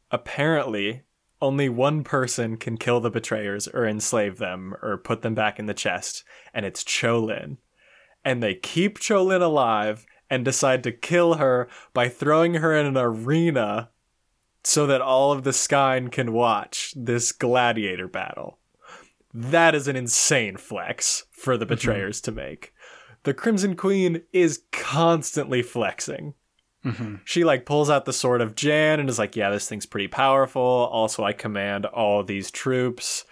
apparently 0.09 1.03
only 1.41 1.69
one 1.69 2.03
person 2.03 2.57
can 2.57 2.77
kill 2.77 2.99
the 2.99 3.09
betrayers 3.11 3.67
or 3.67 3.85
enslave 3.85 4.37
them 4.39 4.73
or 4.81 4.97
put 4.97 5.21
them 5.21 5.35
back 5.35 5.57
in 5.59 5.67
the 5.67 5.73
chest, 5.73 6.23
and 6.53 6.65
it's 6.65 6.83
Cho 6.83 7.19
Lin. 7.19 7.57
And 8.25 8.43
they 8.43 8.55
keep 8.55 8.99
Cho 8.99 9.23
Lin 9.23 9.41
alive 9.41 10.05
and 10.29 10.45
decide 10.45 10.83
to 10.83 10.91
kill 10.91 11.35
her 11.35 11.67
by 11.93 12.09
throwing 12.09 12.55
her 12.55 12.75
in 12.75 12.85
an 12.85 12.97
arena 12.97 13.89
so 14.63 14.85
that 14.85 15.01
all 15.01 15.31
of 15.31 15.43
the 15.43 15.53
Skein 15.53 16.09
can 16.09 16.33
watch 16.33 16.93
this 16.95 17.31
gladiator 17.31 18.07
battle. 18.07 18.59
That 19.33 19.75
is 19.75 19.87
an 19.87 19.95
insane 19.95 20.57
flex 20.57 21.25
for 21.31 21.57
the 21.57 21.65
betrayers 21.65 22.19
to 22.21 22.31
make. 22.31 22.73
The 23.23 23.33
Crimson 23.33 23.75
Queen 23.75 24.23
is 24.33 24.63
constantly 24.71 25.61
flexing. 25.61 26.33
She 27.25 27.43
like 27.43 27.65
pulls 27.65 27.89
out 27.89 28.05
the 28.05 28.13
sword 28.13 28.41
of 28.41 28.55
Jan 28.55 28.99
and 28.99 29.09
is 29.09 29.19
like, 29.19 29.35
"Yeah, 29.35 29.49
this 29.49 29.67
thing's 29.67 29.85
pretty 29.85 30.07
powerful. 30.07 30.61
Also, 30.61 31.23
I 31.23 31.33
command 31.33 31.85
all 31.85 32.23
these 32.23 32.51
troops. 32.51 33.25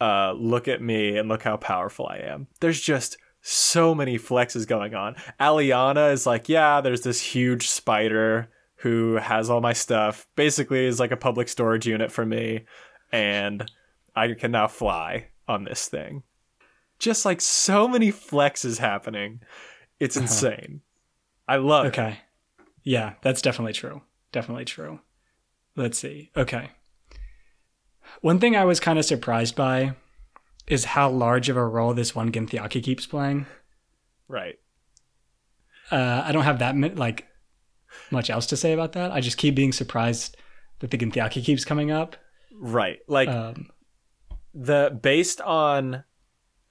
Uh, 0.00 0.32
look 0.32 0.66
at 0.68 0.82
me 0.82 1.16
and 1.16 1.28
look 1.28 1.44
how 1.44 1.56
powerful 1.56 2.06
I 2.06 2.16
am." 2.18 2.48
There's 2.60 2.80
just 2.80 3.18
so 3.48 3.94
many 3.94 4.18
flexes 4.18 4.66
going 4.66 4.96
on. 4.96 5.14
Alyanna 5.38 6.12
is 6.12 6.26
like, 6.26 6.48
"Yeah, 6.48 6.80
there's 6.80 7.02
this 7.02 7.20
huge 7.20 7.68
spider 7.68 8.48
who 8.76 9.14
has 9.14 9.48
all 9.48 9.60
my 9.60 9.72
stuff. 9.72 10.26
Basically, 10.34 10.84
is 10.84 10.98
like 10.98 11.12
a 11.12 11.16
public 11.16 11.48
storage 11.48 11.86
unit 11.86 12.10
for 12.10 12.26
me, 12.26 12.64
and 13.12 13.70
I 14.16 14.34
can 14.34 14.50
now 14.50 14.66
fly 14.66 15.28
on 15.46 15.62
this 15.62 15.88
thing." 15.88 16.24
Just 16.98 17.24
like 17.24 17.40
so 17.40 17.86
many 17.86 18.10
flexes 18.10 18.78
happening, 18.78 19.40
it's 20.00 20.16
uh-huh. 20.16 20.24
insane. 20.24 20.80
I 21.46 21.56
love 21.56 21.86
it. 21.86 21.88
Okay. 21.88 22.18
Yeah, 22.82 23.14
that's 23.22 23.42
definitely 23.42 23.74
true. 23.74 24.02
Definitely 24.32 24.64
true. 24.64 25.00
Let's 25.76 25.98
see. 25.98 26.30
Okay. 26.36 26.70
One 28.22 28.40
thing 28.40 28.56
I 28.56 28.64
was 28.64 28.80
kind 28.80 28.98
of 28.98 29.04
surprised 29.04 29.54
by 29.54 29.94
is 30.68 30.84
how 30.84 31.08
large 31.08 31.48
of 31.48 31.56
a 31.56 31.64
role 31.64 31.94
this 31.94 32.14
one 32.14 32.32
Ginthiaki 32.32 32.82
keeps 32.82 33.06
playing. 33.06 33.46
Right. 34.28 34.58
Uh, 35.90 36.22
I 36.24 36.32
don't 36.32 36.44
have 36.44 36.58
that 36.58 36.76
like 36.96 37.26
much 38.10 38.30
else 38.30 38.46
to 38.46 38.56
say 38.56 38.72
about 38.72 38.92
that. 38.92 39.12
I 39.12 39.20
just 39.20 39.36
keep 39.36 39.54
being 39.54 39.72
surprised 39.72 40.36
that 40.80 40.90
the 40.90 40.98
Ginthiaki 40.98 41.44
keeps 41.44 41.64
coming 41.64 41.90
up. 41.90 42.16
Right. 42.52 42.98
Like 43.06 43.28
Um, 43.28 43.70
the 44.54 44.98
based 45.00 45.40
on 45.40 46.04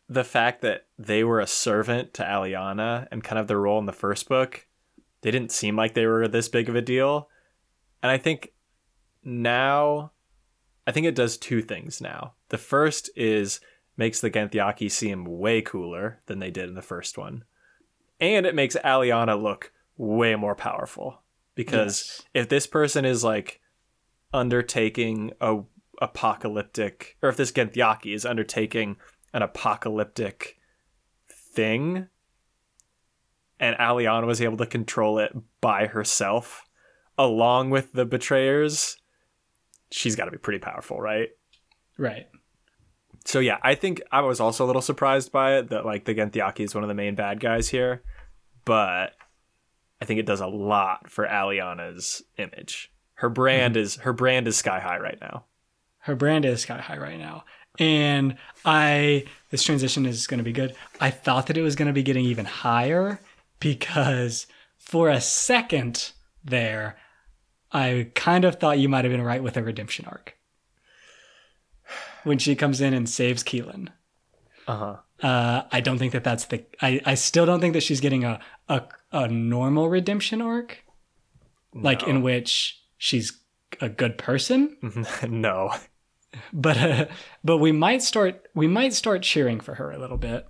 the 0.07 0.23
fact 0.23 0.61
that 0.61 0.85
they 0.99 1.23
were 1.23 1.39
a 1.39 1.47
servant 1.47 2.13
to 2.15 2.23
Alyanna 2.23 3.07
and 3.11 3.23
kind 3.23 3.39
of 3.39 3.47
their 3.47 3.59
role 3.59 3.79
in 3.79 3.85
the 3.85 3.93
first 3.93 4.27
book, 4.27 4.67
they 5.21 5.31
didn't 5.31 5.51
seem 5.51 5.75
like 5.75 5.93
they 5.93 6.05
were 6.05 6.27
this 6.27 6.49
big 6.49 6.69
of 6.69 6.75
a 6.75 6.81
deal. 6.81 7.29
And 8.03 8.11
I 8.11 8.17
think 8.17 8.53
now 9.23 10.11
I 10.85 10.91
think 10.91 11.07
it 11.07 11.15
does 11.15 11.37
two 11.37 11.61
things 11.61 12.01
now. 12.01 12.33
The 12.49 12.57
first 12.57 13.09
is 13.15 13.59
makes 13.97 14.21
the 14.21 14.29
Genthyaki 14.29 14.91
seem 14.91 15.25
way 15.25 15.61
cooler 15.61 16.21
than 16.25 16.39
they 16.39 16.51
did 16.51 16.67
in 16.69 16.75
the 16.75 16.81
first 16.81 17.17
one. 17.17 17.43
And 18.19 18.45
it 18.45 18.55
makes 18.55 18.75
Alyanna 18.83 19.41
look 19.41 19.71
way 19.97 20.35
more 20.35 20.55
powerful. 20.55 21.21
Because 21.55 21.85
Yes. 21.85 22.21
if 22.33 22.49
this 22.49 22.67
person 22.67 23.05
is 23.05 23.23
like 23.23 23.61
undertaking 24.33 25.31
a 25.39 25.59
apocalyptic 26.01 27.15
or 27.21 27.29
if 27.29 27.37
this 27.37 27.53
Genthyaki 27.53 28.13
is 28.13 28.25
undertaking 28.25 28.97
an 29.33 29.41
apocalyptic 29.41 30.57
thing 31.29 32.07
and 33.61 33.77
Alyanna 33.77 34.25
was 34.25 34.41
able 34.41 34.57
to 34.57 34.65
control 34.65 35.19
it 35.19 35.33
by 35.61 35.87
herself 35.87 36.65
along 37.17 37.69
with 37.69 37.93
the 37.93 38.05
betrayers, 38.05 38.97
she's 39.89 40.17
got 40.17 40.25
to 40.25 40.31
be 40.31 40.37
pretty 40.37 40.59
powerful, 40.59 40.99
right? 40.99 41.29
right. 41.97 42.27
So 43.25 43.39
yeah, 43.39 43.57
I 43.63 43.75
think 43.75 44.01
I 44.11 44.21
was 44.21 44.39
also 44.39 44.65
a 44.65 44.67
little 44.67 44.81
surprised 44.81 45.31
by 45.31 45.57
it 45.57 45.69
that 45.69 45.85
like 45.85 46.05
the 46.05 46.13
Genthyaki 46.13 46.61
is 46.61 46.75
one 46.75 46.83
of 46.83 46.87
the 46.87 46.93
main 46.93 47.15
bad 47.15 47.39
guys 47.39 47.67
here, 47.69 48.03
but 48.65 49.13
I 50.01 50.05
think 50.05 50.19
it 50.19 50.25
does 50.25 50.41
a 50.41 50.47
lot 50.47 51.09
for 51.09 51.25
Alyanna's 51.25 52.21
image. 52.37 52.91
Her 53.15 53.29
brand 53.29 53.75
mm-hmm. 53.75 53.83
is 53.83 53.95
her 53.97 54.13
brand 54.13 54.47
is 54.47 54.57
sky 54.57 54.79
high 54.79 54.99
right 54.99 55.17
now. 55.19 55.45
Her 55.99 56.15
brand 56.15 56.45
is 56.45 56.61
sky 56.61 56.79
high 56.79 56.97
right 56.97 57.17
now. 57.17 57.45
And 57.79 58.37
I, 58.63 59.25
this 59.49 59.63
transition 59.63 60.05
is 60.05 60.27
going 60.27 60.37
to 60.37 60.43
be 60.43 60.53
good. 60.53 60.75
I 61.01 61.09
thought 61.09 61.47
that 61.47 61.57
it 61.57 61.61
was 61.61 61.75
going 61.75 61.87
to 61.87 61.93
be 61.93 62.03
getting 62.03 62.25
even 62.25 62.45
higher 62.45 63.19
because 63.59 64.47
for 64.77 65.09
a 65.09 65.19
second 65.19 66.11
there, 66.43 66.95
I 67.71 68.11
kind 68.15 68.45
of 68.45 68.55
thought 68.59 68.79
you 68.79 68.87
might 68.87 69.03
have 69.03 69.11
been 69.11 69.21
right 69.21 69.43
with 69.43 69.57
a 69.57 69.63
redemption 69.63 70.05
arc. 70.05 70.37
When 72.25 72.37
she 72.37 72.55
comes 72.55 72.81
in 72.81 72.93
and 72.93 73.09
saves 73.09 73.43
Keilan. 73.43 73.89
Uh-huh. 74.67 74.97
Uh, 75.21 75.63
I 75.71 75.79
don't 75.79 75.97
think 75.97 76.11
that 76.11 76.23
that's 76.23 76.45
the. 76.45 76.65
I, 76.81 76.99
I 77.05 77.15
still 77.15 77.45
don't 77.45 77.61
think 77.61 77.73
that 77.73 77.83
she's 77.83 78.01
getting 78.01 78.23
a 78.25 78.41
a, 78.67 78.83
a 79.11 79.27
normal 79.27 79.87
redemption 79.87 80.41
arc, 80.41 80.83
like 81.73 82.03
in 82.03 82.21
which 82.21 82.81
she's 82.97 83.39
a 83.79 83.87
good 83.87 84.17
person. 84.17 84.75
no. 85.27 85.71
But 86.51 86.77
uh, 86.77 87.05
but 87.43 87.59
we 87.59 87.71
might 87.71 88.01
start 88.01 88.47
we 88.53 88.67
might 88.67 88.93
start 88.93 89.21
cheering 89.21 89.61
for 89.61 89.75
her 89.75 89.91
a 89.91 89.97
little 89.97 90.17
bit. 90.17 90.45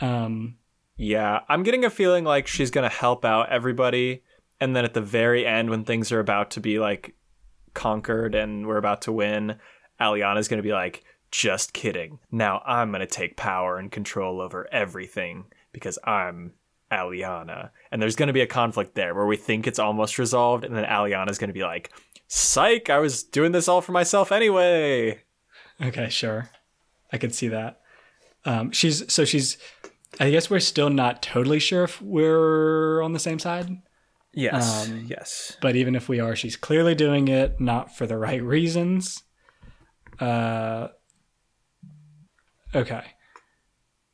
Um, 0.00 0.56
Yeah, 0.96 1.40
I'm 1.48 1.62
getting 1.62 1.84
a 1.84 1.90
feeling 1.90 2.24
like 2.24 2.48
she's 2.48 2.72
going 2.72 2.88
to 2.88 2.94
help 2.94 3.24
out 3.24 3.50
everybody 3.50 4.22
and 4.60 4.74
then 4.74 4.84
at 4.84 4.94
the 4.94 5.00
very 5.00 5.46
end 5.46 5.70
when 5.70 5.84
things 5.84 6.10
are 6.12 6.20
about 6.20 6.52
to 6.52 6.60
be 6.60 6.78
like 6.78 7.14
conquered 7.74 8.34
and 8.34 8.66
we're 8.66 8.76
about 8.76 9.02
to 9.02 9.12
win, 9.12 9.56
Alyanna's 10.00 10.48
going 10.48 10.58
to 10.58 10.66
be 10.66 10.72
like, 10.72 11.04
"Just 11.30 11.72
kidding. 11.72 12.18
Now 12.30 12.62
I'm 12.66 12.90
going 12.90 13.00
to 13.00 13.06
take 13.06 13.36
power 13.36 13.78
and 13.78 13.90
control 13.90 14.40
over 14.40 14.66
everything 14.72 15.44
because 15.72 15.98
I'm 16.04 16.54
Alyanna." 16.90 17.70
And 17.90 18.00
there's 18.00 18.16
going 18.16 18.28
to 18.28 18.32
be 18.32 18.40
a 18.40 18.46
conflict 18.46 18.94
there 18.94 19.14
where 19.14 19.26
we 19.26 19.36
think 19.36 19.66
it's 19.66 19.78
almost 19.78 20.18
resolved 20.18 20.64
and 20.64 20.74
then 20.74 20.84
Alyanna's 20.84 21.38
going 21.38 21.48
to 21.48 21.54
be 21.54 21.64
like, 21.64 21.92
"Psych, 22.26 22.90
I 22.90 22.98
was 22.98 23.22
doing 23.22 23.52
this 23.52 23.68
all 23.68 23.80
for 23.80 23.92
myself 23.92 24.32
anyway." 24.32 25.22
Okay, 25.80 26.08
sure. 26.08 26.50
I 27.12 27.18
could 27.18 27.34
see 27.34 27.48
that. 27.48 27.80
Um, 28.44 28.72
she's 28.72 29.10
so 29.12 29.24
she's. 29.24 29.58
I 30.18 30.30
guess 30.30 30.48
we're 30.48 30.60
still 30.60 30.90
not 30.90 31.22
totally 31.22 31.58
sure 31.58 31.84
if 31.84 32.00
we're 32.00 33.02
on 33.02 33.12
the 33.12 33.18
same 33.18 33.38
side. 33.38 33.82
Yes. 34.32 34.88
Um, 34.88 35.06
yes. 35.08 35.56
But 35.60 35.76
even 35.76 35.94
if 35.94 36.08
we 36.08 36.20
are, 36.20 36.36
she's 36.36 36.56
clearly 36.56 36.94
doing 36.94 37.28
it 37.28 37.60
not 37.60 37.96
for 37.96 38.06
the 38.06 38.16
right 38.16 38.42
reasons. 38.42 39.22
Uh, 40.20 40.88
okay. 42.74 43.04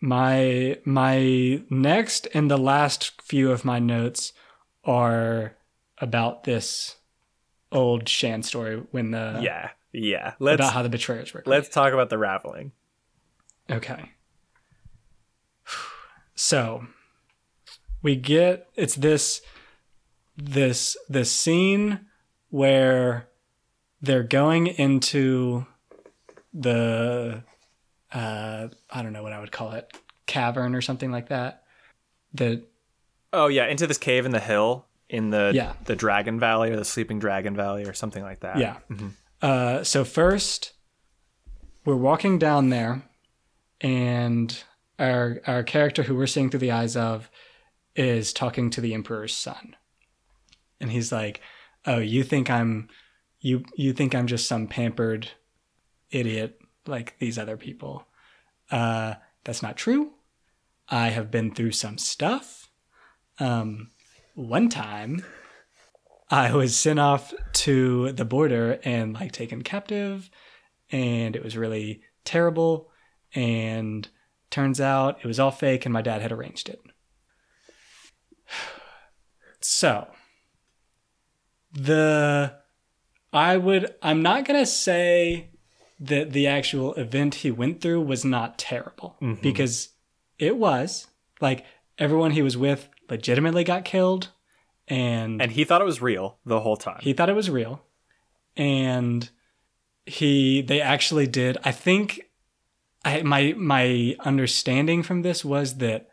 My 0.00 0.78
my 0.84 1.62
next 1.70 2.28
and 2.34 2.50
the 2.50 2.58
last 2.58 3.22
few 3.22 3.50
of 3.50 3.64
my 3.64 3.78
notes 3.78 4.32
are 4.84 5.56
about 5.98 6.44
this 6.44 6.96
old 7.72 8.08
Shan 8.08 8.42
story 8.42 8.82
when 8.90 9.10
the 9.12 9.40
Yeah. 9.42 9.70
Yeah. 9.92 10.34
Let's 10.38 10.60
about 10.60 10.72
how 10.72 10.82
the 10.82 10.88
betrayers 10.88 11.32
were. 11.32 11.42
let's 11.46 11.68
talk 11.68 11.92
about 11.92 12.10
the 12.10 12.18
raveling. 12.18 12.72
Okay. 13.70 14.12
So 16.36 16.88
we 18.02 18.16
get 18.16 18.66
it's 18.74 18.96
this 18.96 19.40
this 20.36 20.96
this 21.08 21.30
scene 21.30 22.00
where 22.50 23.28
they're 24.02 24.24
going 24.24 24.66
into 24.66 25.64
the 26.52 27.44
uh 28.14 28.68
I 28.90 29.02
don't 29.02 29.12
know 29.12 29.22
what 29.22 29.32
I 29.34 29.40
would 29.40 29.52
call 29.52 29.72
it 29.72 29.92
cavern 30.26 30.74
or 30.74 30.80
something 30.80 31.10
like 31.10 31.28
that. 31.28 31.64
The 32.32 32.62
Oh 33.32 33.48
yeah, 33.48 33.66
into 33.66 33.86
this 33.86 33.98
cave 33.98 34.24
in 34.24 34.30
the 34.32 34.40
hill 34.40 34.86
in 35.10 35.30
the 35.30 35.50
Yeah. 35.54 35.74
the 35.84 35.96
Dragon 35.96 36.38
Valley 36.40 36.70
or 36.70 36.76
the 36.76 36.84
Sleeping 36.84 37.18
Dragon 37.18 37.54
Valley 37.56 37.84
or 37.84 37.92
something 37.92 38.22
like 38.22 38.40
that. 38.40 38.58
yeah. 38.58 38.76
Uh 39.42 39.82
so 39.84 40.04
first 40.04 40.72
we're 41.84 41.96
walking 41.96 42.38
down 42.38 42.70
there 42.70 43.02
and 43.80 44.62
our 44.98 45.40
our 45.46 45.62
character 45.62 46.04
who 46.04 46.14
we're 46.14 46.26
seeing 46.26 46.48
through 46.50 46.60
the 46.60 46.70
eyes 46.70 46.96
of 46.96 47.28
is 47.96 48.32
talking 48.32 48.70
to 48.70 48.80
the 48.80 48.94
emperor's 48.94 49.34
son 49.34 49.76
and 50.80 50.90
he's 50.92 51.12
like 51.12 51.40
oh 51.86 51.98
you 51.98 52.22
think 52.24 52.48
i'm 52.50 52.88
you 53.40 53.64
you 53.76 53.92
think 53.92 54.14
i'm 54.14 54.26
just 54.26 54.46
some 54.48 54.66
pampered 54.66 55.28
idiot 56.10 56.58
like 56.86 57.18
these 57.18 57.38
other 57.38 57.56
people. 57.56 58.06
Uh 58.70 59.14
that's 59.44 59.62
not 59.62 59.76
true. 59.76 60.12
I 60.88 61.08
have 61.08 61.30
been 61.30 61.54
through 61.54 61.72
some 61.72 61.98
stuff. 61.98 62.70
Um 63.38 63.90
one 64.34 64.68
time 64.68 65.24
i 66.30 66.52
was 66.52 66.76
sent 66.76 66.98
off 66.98 67.32
to 67.52 68.10
the 68.12 68.24
border 68.24 68.80
and 68.82 69.14
like 69.14 69.30
taken 69.30 69.62
captive 69.62 70.28
and 70.90 71.36
it 71.36 71.44
was 71.44 71.56
really 71.56 72.02
terrible 72.24 72.90
and 73.34 74.08
turns 74.50 74.80
out 74.80 75.18
it 75.22 75.26
was 75.26 75.40
all 75.40 75.50
fake 75.50 75.86
and 75.86 75.92
my 75.92 76.02
dad 76.02 76.22
had 76.22 76.32
arranged 76.32 76.68
it. 76.68 76.80
So 79.66 80.06
the 81.72 82.54
i 83.32 83.56
would 83.56 83.94
i'm 84.02 84.20
not 84.20 84.44
going 84.44 84.60
to 84.60 84.66
say 84.66 85.48
that 86.00 86.32
the 86.32 86.46
actual 86.46 86.94
event 86.94 87.36
he 87.36 87.50
went 87.50 87.80
through 87.80 88.02
was 88.02 88.24
not 88.24 88.58
terrible. 88.58 89.16
Mm-hmm. 89.22 89.42
Because 89.42 89.90
it 90.38 90.56
was 90.56 91.06
like 91.40 91.64
everyone 91.98 92.32
he 92.32 92.42
was 92.42 92.56
with 92.56 92.88
legitimately 93.08 93.64
got 93.64 93.84
killed 93.84 94.30
and 94.88 95.40
And 95.40 95.52
he 95.52 95.64
thought 95.64 95.80
it 95.80 95.84
was 95.84 96.02
real 96.02 96.38
the 96.44 96.60
whole 96.60 96.76
time. 96.76 97.00
he 97.00 97.12
thought 97.12 97.28
it 97.28 97.36
was 97.36 97.50
real. 97.50 97.82
And 98.56 99.28
he 100.06 100.60
they 100.60 100.82
actually 100.82 101.26
did 101.26 101.56
i 101.64 101.72
think 101.72 102.28
I, 103.04 103.22
my 103.22 103.54
my 103.56 104.16
understanding 104.20 105.02
from 105.02 105.22
this 105.22 105.44
was 105.44 105.78
that 105.78 106.08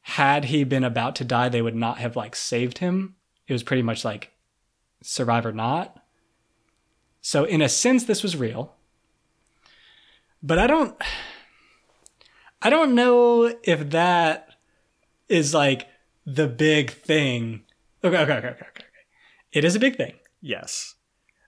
had 0.00 0.46
he 0.46 0.64
been 0.64 0.84
about 0.84 1.16
to 1.16 1.24
die 1.24 1.48
they 1.48 1.62
would 1.62 1.74
not 1.74 1.98
have 1.98 2.16
like 2.16 2.36
saved 2.36 2.78
him. 2.78 3.16
It 3.46 3.52
was 3.52 3.62
pretty 3.62 3.82
much 3.82 4.04
like 4.04 4.32
survive 5.02 5.46
or 5.46 5.52
not. 5.52 6.02
So 7.20 7.44
in 7.44 7.62
a 7.62 7.68
sense 7.68 8.04
this 8.04 8.22
was 8.22 8.36
real 8.36 8.74
but 10.42 10.58
i 10.58 10.66
don't 10.66 10.96
i 12.62 12.70
don't 12.70 12.94
know 12.94 13.52
if 13.62 13.90
that 13.90 14.48
is 15.28 15.54
like 15.54 15.86
the 16.26 16.46
big 16.46 16.90
thing 16.90 17.62
okay 18.04 18.18
okay 18.18 18.32
okay 18.34 18.48
okay, 18.48 18.66
okay. 18.70 18.84
it 19.52 19.64
is 19.64 19.74
a 19.76 19.80
big 19.80 19.96
thing 19.96 20.14
yes. 20.40 20.94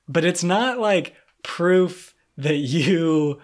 but 0.08 0.24
it's 0.24 0.42
not 0.44 0.78
like 0.78 1.14
proof 1.42 2.14
that 2.36 2.56
you 2.56 3.40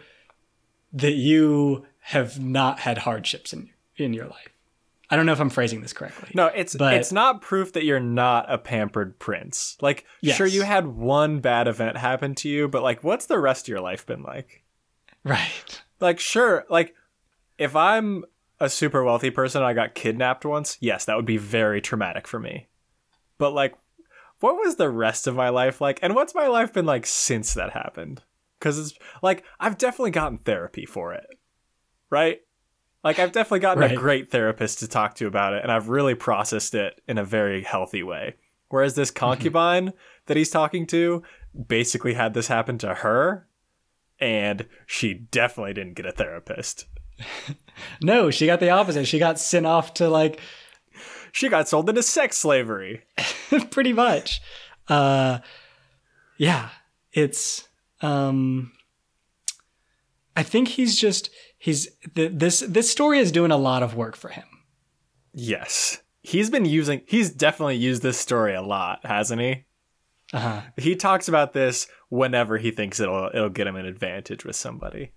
that 0.93 1.13
you 1.13 1.87
have 2.01 2.41
not 2.41 2.81
had 2.81 2.99
hardships 2.99 3.53
in 3.53 3.71
in 3.97 4.13
your 4.15 4.27
life. 4.27 4.49
I 5.09 5.17
don't 5.17 5.25
know 5.27 5.33
if 5.33 5.41
I'm 5.41 5.51
phrasing 5.51 5.83
this 5.83 5.93
correctly. 5.93 6.31
No, 6.35 6.47
it's 6.47 6.75
But- 6.75 6.95
it's 6.95 7.13
not 7.13 7.41
proof 7.41 7.73
that 7.75 7.85
you're 7.85 8.01
not 8.01 8.53
a 8.53 8.59
pampered 8.59 9.19
prince. 9.19 9.77
Like 9.81 10.05
Yes. 10.21 10.37
sure 10.37 10.47
you 10.47 10.63
had 10.63 10.87
one 10.87 11.41
bad 11.41 11.69
event 11.69 11.97
happen 11.97 12.35
to 12.37 12.49
you, 12.49 12.69
but 12.69 12.83
like 12.83 13.05
what's 13.05 13.27
the 13.27 13.39
rest 13.39 13.65
of 13.67 13.69
your 13.69 13.81
life 13.81 14.05
been 14.07 14.23
like? 14.23 14.63
Right. 15.27 15.83
Like 15.99 16.21
sure, 16.21 16.65
like 16.71 16.95
if 17.59 17.75
I'm 17.75 18.25
a 18.61 18.71
super 18.71 19.03
wealthy 19.03 19.31
person 19.31 19.61
and 19.61 19.67
I 19.69 19.73
got 19.73 19.97
kidnapped 19.97 20.45
once, 20.45 20.79
yes, 20.81 21.05
that 21.05 21.17
would 21.17 21.27
be 21.27 21.37
very 21.37 21.81
traumatic 21.81 22.29
for 22.29 22.39
me. 22.39 22.69
But 23.37 23.53
like 23.53 23.75
what 24.39 24.55
was 24.55 24.77
the 24.77 24.89
rest 24.89 25.27
of 25.27 25.35
my 25.35 25.49
life 25.49 25.81
like 25.81 25.99
and 26.01 26.15
what's 26.15 26.35
my 26.35 26.47
life 26.47 26.73
been 26.73 26.87
like 26.87 27.07
since 27.07 27.55
that 27.55 27.73
happened? 27.73 28.23
Cuz 28.61 28.79
it's 28.79 28.95
like 29.21 29.43
I've 29.59 29.79
definitely 29.79 30.13
gotten 30.13 30.39
therapy 30.39 30.87
for 30.87 31.13
it. 31.13 31.27
Right? 32.09 32.43
Like 33.03 33.19
I've 33.19 33.33
definitely 33.33 33.61
gotten 33.61 33.83
a 33.83 33.97
great 33.97 34.31
therapist 34.31 34.79
to 34.79 34.89
talk 34.89 35.17
to 35.17 35.27
about 35.27 35.55
it 35.55 35.63
and 35.65 35.73
I've 35.73 35.89
really 35.89 36.15
processed 36.15 36.75
it 36.77 37.01
in 37.09 37.19
a 37.19 37.25
very 37.25 37.63
healthy 37.63 38.05
way. 38.05 38.37
Whereas 38.69 38.95
this 38.95 39.11
mm-hmm. 39.11 39.19
concubine 39.19 39.93
that 40.27 40.37
he's 40.37 40.51
talking 40.51 40.87
to 40.89 41.25
basically 41.67 42.15
had 42.15 42.33
this 42.35 42.47
happen 42.47 42.79
to 42.79 42.95
her 42.95 43.49
and 44.21 44.67
she 44.87 45.15
definitely 45.15 45.75
didn't 45.75 45.95
get 45.95 46.07
a 46.07 46.13
therapist. 46.13 46.87
No, 48.01 48.31
she 48.31 48.47
got 48.47 48.61
the 48.61 48.71
opposite. 48.71 49.07
She 49.07 49.19
got 49.19 49.39
sent 49.39 49.67
off 49.67 49.93
to 49.95 50.09
like 50.09 50.41
She 51.31 51.51
got 51.51 51.69
sold 51.69 51.89
into 51.91 52.03
sex 52.03 52.39
slavery. 52.39 53.03
pretty 53.71 53.93
much. 53.93 54.41
Uh 54.89 55.41
yeah, 56.39 56.71
it's 57.13 57.69
um 58.01 58.73
I 60.35 60.43
think 60.43 60.69
he's 60.69 60.99
just 60.99 61.29
he's 61.59 61.89
th- 62.15 62.33
this 62.35 62.61
this 62.61 62.91
story 62.91 63.19
is 63.19 63.31
doing 63.31 63.51
a 63.51 63.59
lot 63.59 63.83
of 63.83 63.95
work 63.95 64.17
for 64.17 64.29
him. 64.29 64.47
Yes. 65.35 66.01
He's 66.23 66.49
been 66.49 66.65
using 66.65 67.03
he's 67.07 67.31
definitely 67.31 67.77
used 67.77 68.03
this 68.03 68.17
story 68.19 68.55
a 68.55 68.63
lot, 68.63 69.05
hasn't 69.05 69.43
he? 69.43 69.66
Uh-huh. 70.33 70.63
He 70.77 70.97
talks 70.97 71.29
about 71.29 71.53
this 71.53 71.87
whenever 72.09 72.59
he 72.59 72.71
thinks 72.71 73.01
it'll 73.01 73.31
it'll 73.33 73.49
get 73.49 73.67
him 73.67 73.77
an 73.77 73.87
advantage 73.87 74.45
with 74.45 74.57
somebody. 74.57 75.13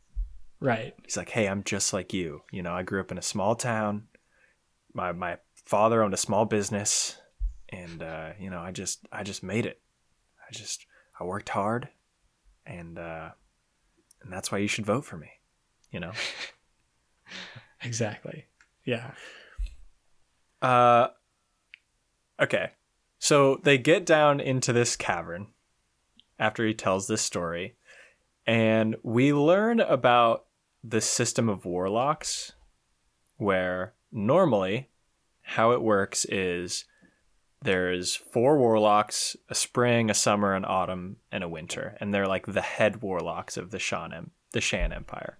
Right. 0.60 0.94
He's 1.04 1.18
like, 1.18 1.30
"Hey, 1.30 1.48
I'm 1.48 1.64
just 1.64 1.94
like 1.94 2.14
you. 2.14 2.42
You 2.52 2.62
know, 2.62 2.74
I 2.74 2.84
grew 2.84 3.02
up 3.02 3.12
in 3.12 3.18
a 3.18 3.24
small 3.24 3.56
town. 3.56 4.08
My 4.94 5.12
my 5.12 5.38
father 5.66 6.04
owned 6.04 6.14
a 6.14 6.18
small 6.18 6.46
business, 6.46 7.18
and 7.70 8.04
uh, 8.04 8.32
you 8.40 8.50
know, 8.50 8.60
I 8.60 8.72
just 8.72 9.08
I 9.12 9.24
just 9.24 9.42
made 9.42 9.66
it. 9.66 9.82
I 10.48 10.52
just 10.52 10.86
I 11.20 11.24
worked 11.24 11.50
hard, 11.50 11.90
and 12.66 13.00
uh, 13.00 13.30
and 14.22 14.32
that's 14.32 14.52
why 14.52 14.60
you 14.60 14.68
should 14.68 14.86
vote 14.86 15.06
for 15.06 15.18
me. 15.18 15.30
You 15.92 16.00
know." 16.02 16.12
Exactly. 17.82 18.46
Yeah. 18.84 19.12
Uh, 20.62 21.08
okay. 22.42 22.72
So 23.20 23.60
they 23.64 23.78
get 23.78 24.06
down 24.06 24.40
into 24.40 24.74
this 24.74 24.96
cavern 24.96 25.48
after 26.40 26.66
he 26.66 26.74
tells 26.74 27.08
this 27.08 27.22
story, 27.22 27.76
and 28.48 28.96
we 29.04 29.34
learn 29.34 29.82
about 29.82 30.46
the 30.84 31.02
system 31.02 31.50
of 31.50 31.66
warlocks 31.66 32.54
where 33.38 33.94
normally 34.12 34.90
how 35.42 35.72
it 35.72 35.82
works 35.82 36.26
is 36.26 36.86
there's 37.62 38.16
four 38.16 38.58
warlocks 38.58 39.36
a 39.50 39.56
spring 39.56 40.10
a 40.10 40.14
summer 40.14 40.54
an 40.54 40.64
autumn 40.66 41.18
and 41.32 41.44
a 41.44 41.50
winter 41.50 41.98
and 42.00 42.14
they're 42.14 42.28
like 42.28 42.46
the 42.46 42.62
head 42.62 43.02
warlocks 43.02 43.58
of 43.58 43.72
the 43.72 43.80
shan 43.80 44.14
em- 44.14 44.32
the 44.52 44.62
shan 44.62 44.94
empire. 44.94 45.38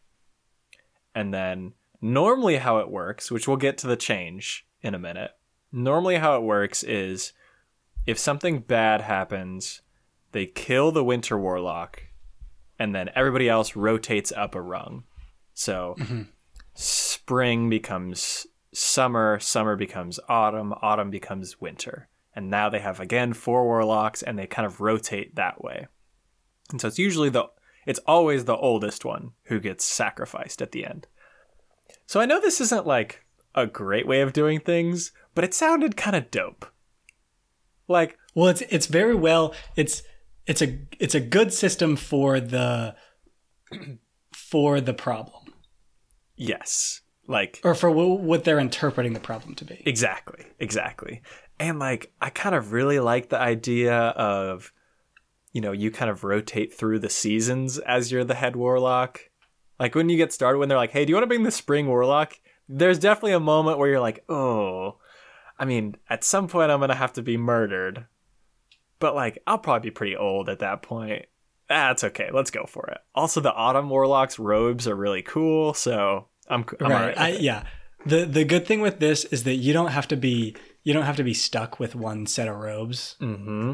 And 1.16 1.34
then 1.34 1.74
normally 2.02 2.58
how 2.58 2.80
it 2.80 2.90
works 2.90 3.32
which 3.32 3.48
we'll 3.48 3.58
get 3.58 3.78
to 3.78 3.88
the 3.88 3.96
change 3.96 4.66
in 4.82 4.94
a 4.94 5.00
minute 5.00 5.32
normally 5.72 6.18
how 6.18 6.36
it 6.36 6.44
works 6.44 6.84
is 6.84 7.34
if 8.06 8.18
something 8.18 8.60
bad 8.60 9.02
happens 9.02 9.82
they 10.32 10.46
kill 10.46 10.92
the 10.92 11.04
winter 11.04 11.38
warlock 11.38 12.04
and 12.78 12.94
then 12.96 13.10
everybody 13.16 13.50
else 13.50 13.76
rotates 13.76 14.32
up 14.32 14.56
a 14.56 14.62
rung 14.62 15.04
so 15.54 15.96
mm-hmm. 16.00 16.22
spring 16.74 17.70
becomes 17.70 18.48
summer, 18.74 19.40
summer 19.40 19.76
becomes 19.76 20.20
autumn, 20.30 20.74
autumn 20.82 21.10
becomes 21.10 21.60
winter. 21.60 22.08
And 22.36 22.50
now 22.50 22.70
they 22.70 22.80
have 22.80 23.00
again 23.00 23.34
four 23.34 23.66
warlocks 23.66 24.22
and 24.22 24.38
they 24.38 24.48
kind 24.48 24.66
of 24.66 24.80
rotate 24.80 25.36
that 25.36 25.62
way. 25.62 25.88
And 26.72 26.80
so 26.80 26.88
it's 26.88 27.00
usually 27.00 27.30
the 27.30 27.48
it's 27.86 28.00
always 28.06 28.46
the 28.46 28.56
oldest 28.56 29.04
one 29.04 29.32
who 29.44 29.60
gets 29.60 29.84
sacrificed 29.84 30.62
at 30.62 30.72
the 30.72 30.86
end. 30.86 31.08
So 32.06 32.20
I 32.20 32.26
know 32.26 32.40
this 32.40 32.62
isn't 32.62 32.86
like 32.86 33.26
a 33.56 33.66
great 33.66 34.08
way 34.08 34.22
of 34.22 34.32
doing 34.32 34.60
things, 34.60 35.12
but 35.34 35.44
it 35.44 35.54
sounded 35.54 35.98
kind 35.98 36.16
of 36.16 36.30
dope. 36.30 36.68
Like 37.90 38.18
Well, 38.36 38.48
it's 38.48 38.62
it's 38.70 38.86
very 38.86 39.16
well. 39.16 39.54
It's 39.76 40.04
it's 40.46 40.62
a 40.62 40.80
it's 41.00 41.16
a 41.16 41.20
good 41.20 41.52
system 41.52 41.98
for 41.98 42.40
the 42.40 42.96
for 44.34 44.80
the 44.80 44.94
problem 44.94 45.54
yes, 46.40 47.02
like 47.28 47.60
or 47.64 47.76
for 47.76 47.92
wh- 47.92 48.20
what 48.24 48.44
they're 48.44 48.60
interpreting 48.60 49.14
the 49.14 49.20
problem 49.20 49.54
to 49.56 49.66
be. 49.66 49.84
Exactly, 49.86 50.46
exactly. 50.58 51.22
And 51.60 51.78
like 51.78 52.12
I 52.22 52.30
kind 52.30 52.56
of 52.56 52.72
really 52.72 53.00
like 53.00 53.30
the 53.30 53.40
idea 53.40 53.96
of 53.96 54.72
you 55.52 55.62
know, 55.62 55.72
you 55.72 55.90
kind 55.92 56.12
of 56.12 56.24
rotate 56.24 56.74
through 56.74 57.00
the 57.00 57.10
seasons 57.10 57.80
as 57.80 58.12
you're 58.12 58.24
the 58.24 58.36
head 58.36 58.56
warlock. 58.56 59.20
Like 59.80 59.96
when 59.96 60.08
you 60.10 60.18
get 60.18 60.32
started 60.32 60.60
when 60.60 60.70
they're 60.70 60.78
like, 60.78 60.92
"Hey, 60.92 61.06
do 61.06 61.10
you 61.10 61.16
want 61.16 61.24
to 61.24 61.28
bring 61.28 61.44
the 61.44 61.52
spring 61.52 61.88
warlock?" 61.88 62.36
There's 62.68 63.00
definitely 63.00 63.34
a 63.34 63.40
moment 63.40 63.80
where 63.80 63.90
you're 63.90 64.00
like, 64.00 64.24
"Oh, 64.30 64.98
I 65.60 65.66
mean, 65.66 65.96
at 66.10 66.24
some 66.24 66.48
point 66.48 66.72
I'm 66.72 66.80
going 66.80 66.90
to 66.90 66.96
have 66.96 67.14
to 67.14 67.22
be 67.22 67.38
murdered." 67.38 68.08
But 69.00 69.16
like 69.16 69.40
I'll 69.46 69.58
probably 69.60 69.90
be 69.90 69.94
pretty 69.94 70.16
old 70.16 70.50
at 70.50 70.60
that 70.60 70.82
point. 70.82 71.26
That's 71.68 72.04
okay. 72.04 72.30
Let's 72.34 72.50
go 72.52 72.66
for 72.66 72.88
it. 72.88 72.98
Also, 73.14 73.42
the 73.42 73.54
autumn 73.54 73.90
warlock's 73.90 74.40
robes 74.40 74.88
are 74.88 74.96
really 74.96 75.22
cool, 75.22 75.74
so 75.76 76.28
I'm, 76.50 76.66
I'm 76.82 76.92
right. 76.92 77.18
I, 77.18 77.30
yeah. 77.34 77.64
The 78.06 78.26
the 78.26 78.44
good 78.44 78.66
thing 78.66 78.82
with 78.82 79.00
this 79.00 79.26
is 79.26 79.44
that 79.44 79.56
you 79.56 79.72
don't 79.74 79.92
have 79.92 80.08
to 80.08 80.18
be 80.18 80.56
you 80.84 80.94
don't 80.94 81.04
have 81.04 81.18
to 81.18 81.24
be 81.24 81.34
stuck 81.34 81.80
with 81.80 81.96
one 81.96 82.26
set 82.26 82.48
of 82.48 82.56
robes. 82.56 83.16
Mm-hmm. 83.22 83.74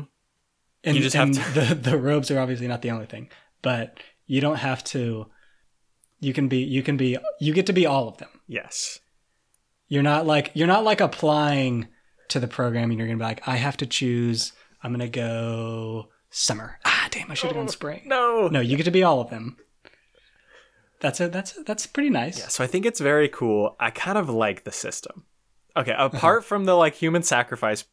And, 0.83 0.95
You 0.95 1.01
just 1.01 1.15
have 1.15 1.31
to- 1.31 1.53
the 1.53 1.75
the 1.75 1.97
robes 1.97 2.29
are 2.31 2.39
obviously 2.39 2.67
not 2.67 2.81
the 2.81 2.91
only 2.91 3.05
thing, 3.05 3.29
but 3.61 3.99
you 4.27 4.41
don't 4.41 4.57
have 4.57 4.83
to. 4.86 5.27
You 6.19 6.33
can 6.33 6.47
be 6.47 6.57
you 6.59 6.83
can 6.83 6.97
be 6.97 7.17
you 7.39 7.53
get 7.53 7.65
to 7.67 7.73
be 7.73 7.86
all 7.86 8.07
of 8.07 8.17
them. 8.17 8.29
Yes. 8.47 8.99
You're 9.95 10.03
not 10.03 10.25
like 10.25 10.51
you're 10.55 10.67
not 10.67 10.83
like 10.83 10.99
applying 10.99 11.87
to 12.27 12.41
the 12.41 12.49
program 12.49 12.91
and 12.91 12.99
you're 12.99 13.07
gonna 13.07 13.17
be 13.17 13.23
like 13.23 13.47
I 13.47 13.55
have 13.55 13.77
to 13.77 13.85
choose. 13.85 14.51
I'm 14.83 14.91
gonna 14.91 15.07
go 15.07 16.09
summer. 16.29 16.79
Ah, 16.83 17.07
damn! 17.11 17.31
I 17.31 17.33
should 17.33 17.47
have 17.47 17.55
gone 17.55 17.69
spring. 17.69 18.01
No. 18.05 18.49
No, 18.49 18.59
you 18.59 18.75
get 18.75 18.83
to 18.83 18.91
be 18.91 19.03
all 19.03 19.21
of 19.21 19.29
them. 19.29 19.55
That's 20.99 21.21
a 21.21 21.29
that's 21.29 21.57
a, 21.57 21.63
that's 21.63 21.87
pretty 21.87 22.09
nice. 22.09 22.39
Yeah, 22.39 22.49
so 22.49 22.61
I 22.61 22.67
think 22.67 22.85
it's 22.85 22.99
very 22.99 23.29
cool. 23.29 23.77
I 23.79 23.89
kind 23.89 24.17
of 24.17 24.27
like 24.27 24.65
the 24.65 24.71
system. 24.73 25.23
Okay, 25.77 25.95
apart 25.97 26.43
from 26.43 26.65
the 26.65 26.73
like 26.73 26.95
human 26.95 27.23
sacrifice 27.23 27.85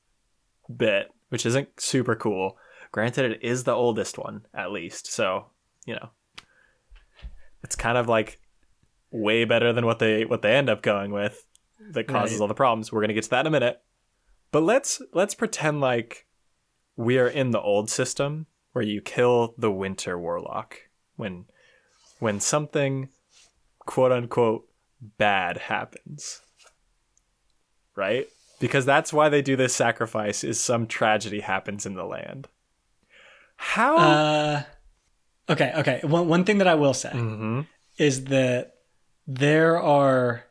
bit, 0.77 1.09
which 1.29 1.47
isn't 1.47 1.69
super 1.81 2.17
cool. 2.17 2.57
Granted, 2.91 3.31
it 3.31 3.45
is 3.45 3.63
the 3.63 3.75
oldest 3.75 4.19
one 4.19 4.45
at 4.53 4.73
least, 4.73 5.07
so 5.07 5.47
you 5.87 5.95
know, 5.95 6.11
it's 7.63 7.77
kind 7.77 7.97
of 7.97 8.09
like 8.09 8.41
way 9.13 9.45
better 9.45 9.73
than 9.73 9.87
what 9.87 10.01
they 10.01 10.25
what 10.25 10.43
they 10.43 10.57
end 10.57 10.69
up 10.69 10.83
going 10.83 11.13
with 11.13 11.45
that 11.91 12.09
causes 12.09 12.35
Right. 12.39 12.43
all 12.43 12.49
the 12.49 12.55
problems. 12.55 12.93
We're 12.93 13.01
gonna 13.01 13.13
get 13.15 13.25
to 13.25 13.31
that 13.31 13.41
in 13.41 13.47
a 13.47 13.51
minute, 13.51 13.81
but 14.51 14.63
let's 14.63 15.01
let's 15.13 15.35
pretend 15.35 15.81
like 15.81 16.27
we 16.97 17.19
are 17.19 17.29
in 17.29 17.51
the 17.51 17.61
old 17.61 17.91
system 17.91 18.47
where 18.73 18.85
you 18.85 19.01
kill 19.01 19.55
the 19.59 19.71
winter 19.73 20.19
warlock 20.19 20.77
when 21.17 21.47
when 22.19 22.41
something 22.41 23.09
quote 23.81 24.13
unquote 24.13 24.69
bad 25.01 25.57
happens. 25.59 26.41
Right? 27.97 28.27
Because 28.61 28.87
that's 28.87 29.13
why 29.13 29.29
they 29.29 29.43
do 29.43 29.57
this 29.57 29.75
sacrifice 29.75 30.45
is 30.45 30.61
some 30.61 30.87
tragedy 30.87 31.41
happens 31.41 31.85
in 31.85 31.95
the 31.95 32.05
land. 32.05 32.49
How 33.57 33.97
Uh, 33.97 34.63
okay, 35.51 35.73
okay. 35.77 36.01
One 36.05 36.29
one 36.29 36.45
thing 36.45 36.59
that 36.59 36.69
I 36.69 36.75
will 36.75 36.95
say 36.95 37.11
Mhm. 37.11 37.67
is 37.99 38.25
that 38.27 38.75
there 39.27 39.81
are 39.81 40.45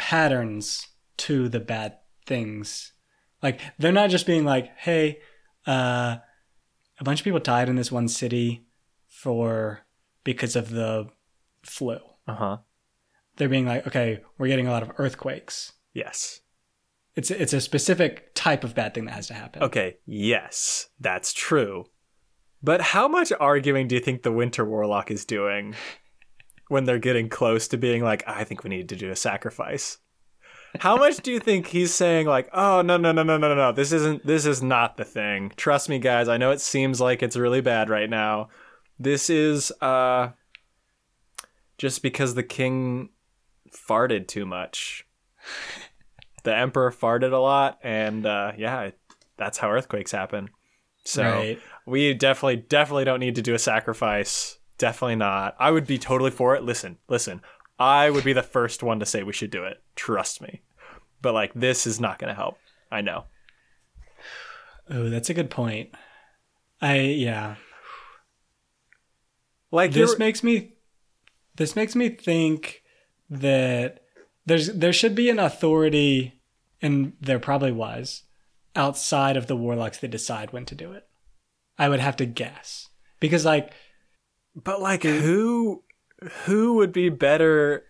patterns 0.00 0.88
to 1.18 1.46
the 1.50 1.60
bad 1.60 1.98
things. 2.24 2.94
Like 3.42 3.60
they're 3.78 3.92
not 3.92 4.08
just 4.08 4.26
being 4.26 4.44
like, 4.46 4.74
"Hey, 4.78 5.20
uh, 5.66 6.16
a 6.98 7.04
bunch 7.04 7.20
of 7.20 7.24
people 7.24 7.38
died 7.38 7.68
in 7.68 7.76
this 7.76 7.92
one 7.92 8.08
city 8.08 8.66
for 9.08 9.80
because 10.24 10.56
of 10.56 10.70
the 10.70 11.10
flu." 11.62 11.98
Uh-huh. 12.26 12.58
They're 13.36 13.50
being 13.50 13.66
like, 13.66 13.86
"Okay, 13.86 14.22
we're 14.38 14.48
getting 14.48 14.66
a 14.66 14.70
lot 14.70 14.82
of 14.82 14.92
earthquakes." 14.96 15.74
Yes. 15.92 16.40
It's 17.14 17.30
it's 17.30 17.52
a 17.52 17.60
specific 17.60 18.34
type 18.34 18.64
of 18.64 18.74
bad 18.74 18.94
thing 18.94 19.04
that 19.04 19.12
has 19.12 19.26
to 19.26 19.34
happen. 19.34 19.62
Okay, 19.62 19.98
yes, 20.06 20.88
that's 20.98 21.34
true. 21.34 21.84
But 22.62 22.80
how 22.80 23.06
much 23.06 23.32
arguing 23.38 23.86
do 23.86 23.96
you 23.96 24.00
think 24.00 24.22
the 24.22 24.32
Winter 24.32 24.64
Warlock 24.64 25.10
is 25.10 25.26
doing 25.26 25.74
when 26.70 26.84
they're 26.84 26.98
getting 26.98 27.28
close 27.28 27.68
to 27.68 27.76
being 27.76 28.02
like, 28.02 28.22
I 28.26 28.44
think 28.44 28.62
we 28.64 28.70
need 28.70 28.88
to 28.90 28.96
do 28.96 29.10
a 29.10 29.16
sacrifice? 29.16 29.98
How 30.78 30.96
much 30.96 31.16
do 31.18 31.32
you 31.32 31.40
think 31.40 31.66
he's 31.66 31.92
saying 31.92 32.26
like, 32.28 32.48
oh 32.52 32.80
no 32.80 32.96
no 32.96 33.10
no 33.10 33.24
no 33.24 33.36
no 33.36 33.48
no 33.48 33.54
no 33.56 33.72
this 33.72 33.90
isn't 33.90 34.24
this 34.24 34.46
is 34.46 34.62
not 34.62 34.96
the 34.96 35.04
thing. 35.04 35.52
Trust 35.56 35.88
me 35.88 35.98
guys, 35.98 36.28
I 36.28 36.36
know 36.36 36.52
it 36.52 36.60
seems 36.60 37.00
like 37.00 37.22
it's 37.24 37.36
really 37.36 37.60
bad 37.60 37.90
right 37.90 38.08
now. 38.08 38.48
This 38.98 39.28
is 39.28 39.72
uh 39.80 40.30
just 41.76 42.02
because 42.02 42.34
the 42.34 42.44
king 42.44 43.08
farted 43.72 44.28
too 44.28 44.46
much. 44.46 45.06
The 46.42 46.56
emperor 46.56 46.90
farted 46.90 47.32
a 47.34 47.36
lot 47.36 47.78
and 47.82 48.24
uh 48.24 48.52
yeah, 48.56 48.92
that's 49.36 49.58
how 49.58 49.70
earthquakes 49.70 50.10
happen. 50.12 50.48
So 51.04 51.22
Right. 51.22 51.58
we 51.84 52.14
definitely, 52.14 52.56
definitely 52.56 53.04
don't 53.04 53.20
need 53.20 53.34
to 53.34 53.42
do 53.42 53.54
a 53.54 53.58
sacrifice. 53.58 54.58
Definitely 54.80 55.16
not. 55.16 55.56
I 55.58 55.70
would 55.70 55.86
be 55.86 55.98
totally 55.98 56.30
for 56.30 56.56
it. 56.56 56.62
Listen, 56.62 56.96
listen. 57.06 57.42
I 57.78 58.08
would 58.08 58.24
be 58.24 58.32
the 58.32 58.42
first 58.42 58.82
one 58.82 58.98
to 59.00 59.06
say 59.06 59.22
we 59.22 59.34
should 59.34 59.50
do 59.50 59.64
it. 59.64 59.82
Trust 59.94 60.40
me. 60.40 60.62
But 61.20 61.34
like, 61.34 61.52
this 61.52 61.86
is 61.86 62.00
not 62.00 62.18
going 62.18 62.28
to 62.28 62.34
help. 62.34 62.56
I 62.90 63.02
know. 63.02 63.24
Oh, 64.88 65.10
that's 65.10 65.28
a 65.28 65.34
good 65.34 65.50
point. 65.50 65.90
I 66.80 66.96
yeah. 66.96 67.56
Like, 69.70 69.92
this 69.92 70.18
makes 70.18 70.42
me 70.42 70.72
this 71.56 71.76
makes 71.76 71.94
me 71.94 72.08
think 72.08 72.82
that 73.28 74.00
there's 74.46 74.68
there 74.68 74.94
should 74.94 75.14
be 75.14 75.28
an 75.28 75.38
authority 75.38 76.40
and 76.80 77.12
there 77.20 77.38
probably 77.38 77.70
was 77.70 78.22
outside 78.74 79.36
of 79.36 79.46
the 79.46 79.56
warlocks 79.56 79.98
that 79.98 80.08
decide 80.08 80.52
when 80.52 80.64
to 80.64 80.74
do 80.74 80.92
it 80.92 81.06
i 81.76 81.88
would 81.88 82.00
have 82.00 82.16
to 82.16 82.24
guess 82.24 82.88
because 83.18 83.44
like 83.44 83.72
but 84.54 84.80
like, 84.80 85.02
who, 85.02 85.82
who 86.44 86.74
would 86.74 86.92
be 86.92 87.08
better 87.08 87.84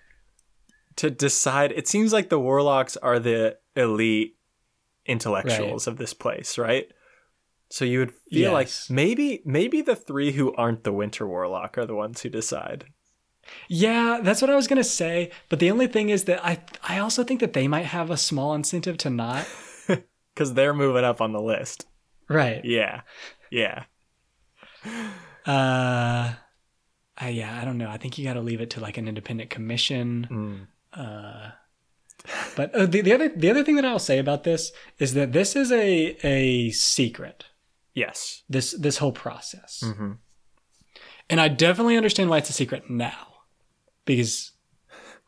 to 0.97 1.11
decide? 1.11 1.73
It 1.73 1.89
seems 1.89 2.13
like 2.13 2.29
the 2.29 2.41
warlocks 2.41 2.97
are 2.97 3.19
the 3.19 3.59
elite 3.77 4.37
intellectuals 5.07 5.87
of 5.87 5.97
this 5.97 6.15
place, 6.15 6.59
right? 6.59 6.87
So 7.71 7.85
you 7.85 8.01
would 8.01 8.13
feel 8.31 8.53
like 8.53 8.69
maybe, 8.89 9.43
maybe 9.45 9.81
the 9.81 9.97
three 9.97 10.33
who 10.33 10.55
aren't 10.55 10.85
the 10.85 10.93
winter 10.93 11.27
warlock 11.27 11.79
are 11.79 11.87
the 11.87 11.95
ones 11.95 12.21
who 12.23 12.29
decide. 12.29 12.87
yeah 13.69 14.21
that's 14.23 14.41
what 14.43 14.51
i 14.51 14.55
was 14.55 14.69
going 14.69 14.77
to 14.77 14.85
say 14.85 15.31
but 15.49 15.59
the 15.59 15.71
only 15.71 15.87
thing 15.89 16.09
is 16.11 16.25
that 16.25 16.45
i 16.45 16.61
i 16.89 16.99
also 16.99 17.25
think 17.25 17.41
that 17.41 17.53
they 17.55 17.67
might 17.67 17.87
have 17.87 18.11
a 18.11 18.17
small 18.17 18.55
incentive 18.55 18.97
to 18.99 19.11
not 19.11 19.45
because 20.35 20.55
they're 20.55 20.75
moving 20.75 21.05
up 21.05 21.21
on 21.21 21.33
the 21.33 21.41
list. 21.41 21.87
right 22.29 22.61
Yeah, 22.65 23.01
yeah. 23.51 23.85
uh 25.47 26.35
I, 27.21 27.29
yeah 27.29 27.61
i 27.61 27.65
don't 27.65 27.79
know 27.79 27.89
i 27.91 27.97
think 27.99 28.17
you 28.19 28.25
got 28.25 28.35
to 28.35 28.41
leave 28.41 28.61
it 28.61 28.71
to 28.71 28.81
like 28.81 28.97
an 28.99 29.09
independent 29.09 29.51
commission 29.51 30.27
Mm. 30.31 30.67
Uh, 30.93 31.51
but 32.57 32.75
uh, 32.75 32.85
the, 32.87 33.01
the 33.01 33.13
other 33.13 33.29
the 33.29 33.49
other 33.49 33.63
thing 33.65 33.77
that 33.77 33.85
I'll 33.85 33.99
say 33.99 34.19
about 34.19 34.43
this 34.45 34.73
is 34.99 35.15
that 35.15 35.33
this 35.33 35.55
is 35.57 35.71
a 35.73 36.17
a 36.27 36.71
secret. 36.71 37.45
Yes. 37.95 38.43
This 38.49 38.73
this 38.73 38.99
whole 38.99 39.13
process, 39.13 39.83
Mm-hmm. 39.85 40.13
and 41.31 41.41
I 41.41 41.49
definitely 41.49 41.97
understand 41.97 42.29
why 42.29 42.39
it's 42.39 42.51
a 42.51 42.53
secret 42.53 42.91
now, 42.91 43.27
because 44.05 44.53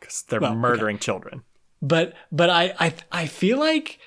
Because 0.00 0.22
they're 0.28 0.40
Well, 0.40 0.50
okay. 0.52 0.58
murdering 0.60 0.98
children. 0.98 1.42
but 1.80 2.12
but 2.30 2.50
I 2.50 2.74
I 2.80 2.94
I 3.22 3.26
feel 3.26 3.58
like 3.58 3.98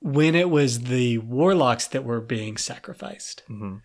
when 0.00 0.34
it 0.34 0.48
was 0.48 0.80
the 0.82 1.18
warlocks 1.18 1.88
that 1.88 2.04
were 2.04 2.20
being 2.20 2.56
sacrificed, 2.56 3.42
Mhm. 3.50 3.82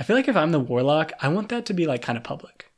I 0.00 0.02
feel 0.02 0.16
like 0.16 0.26
if 0.28 0.36
I'm 0.36 0.50
the 0.50 0.58
warlock, 0.58 1.12
I 1.20 1.28
want 1.28 1.50
that 1.50 1.66
to 1.66 1.74
be 1.74 1.86
like 1.86 2.00
kind 2.02 2.16
of 2.18 2.24
public. 2.24 2.72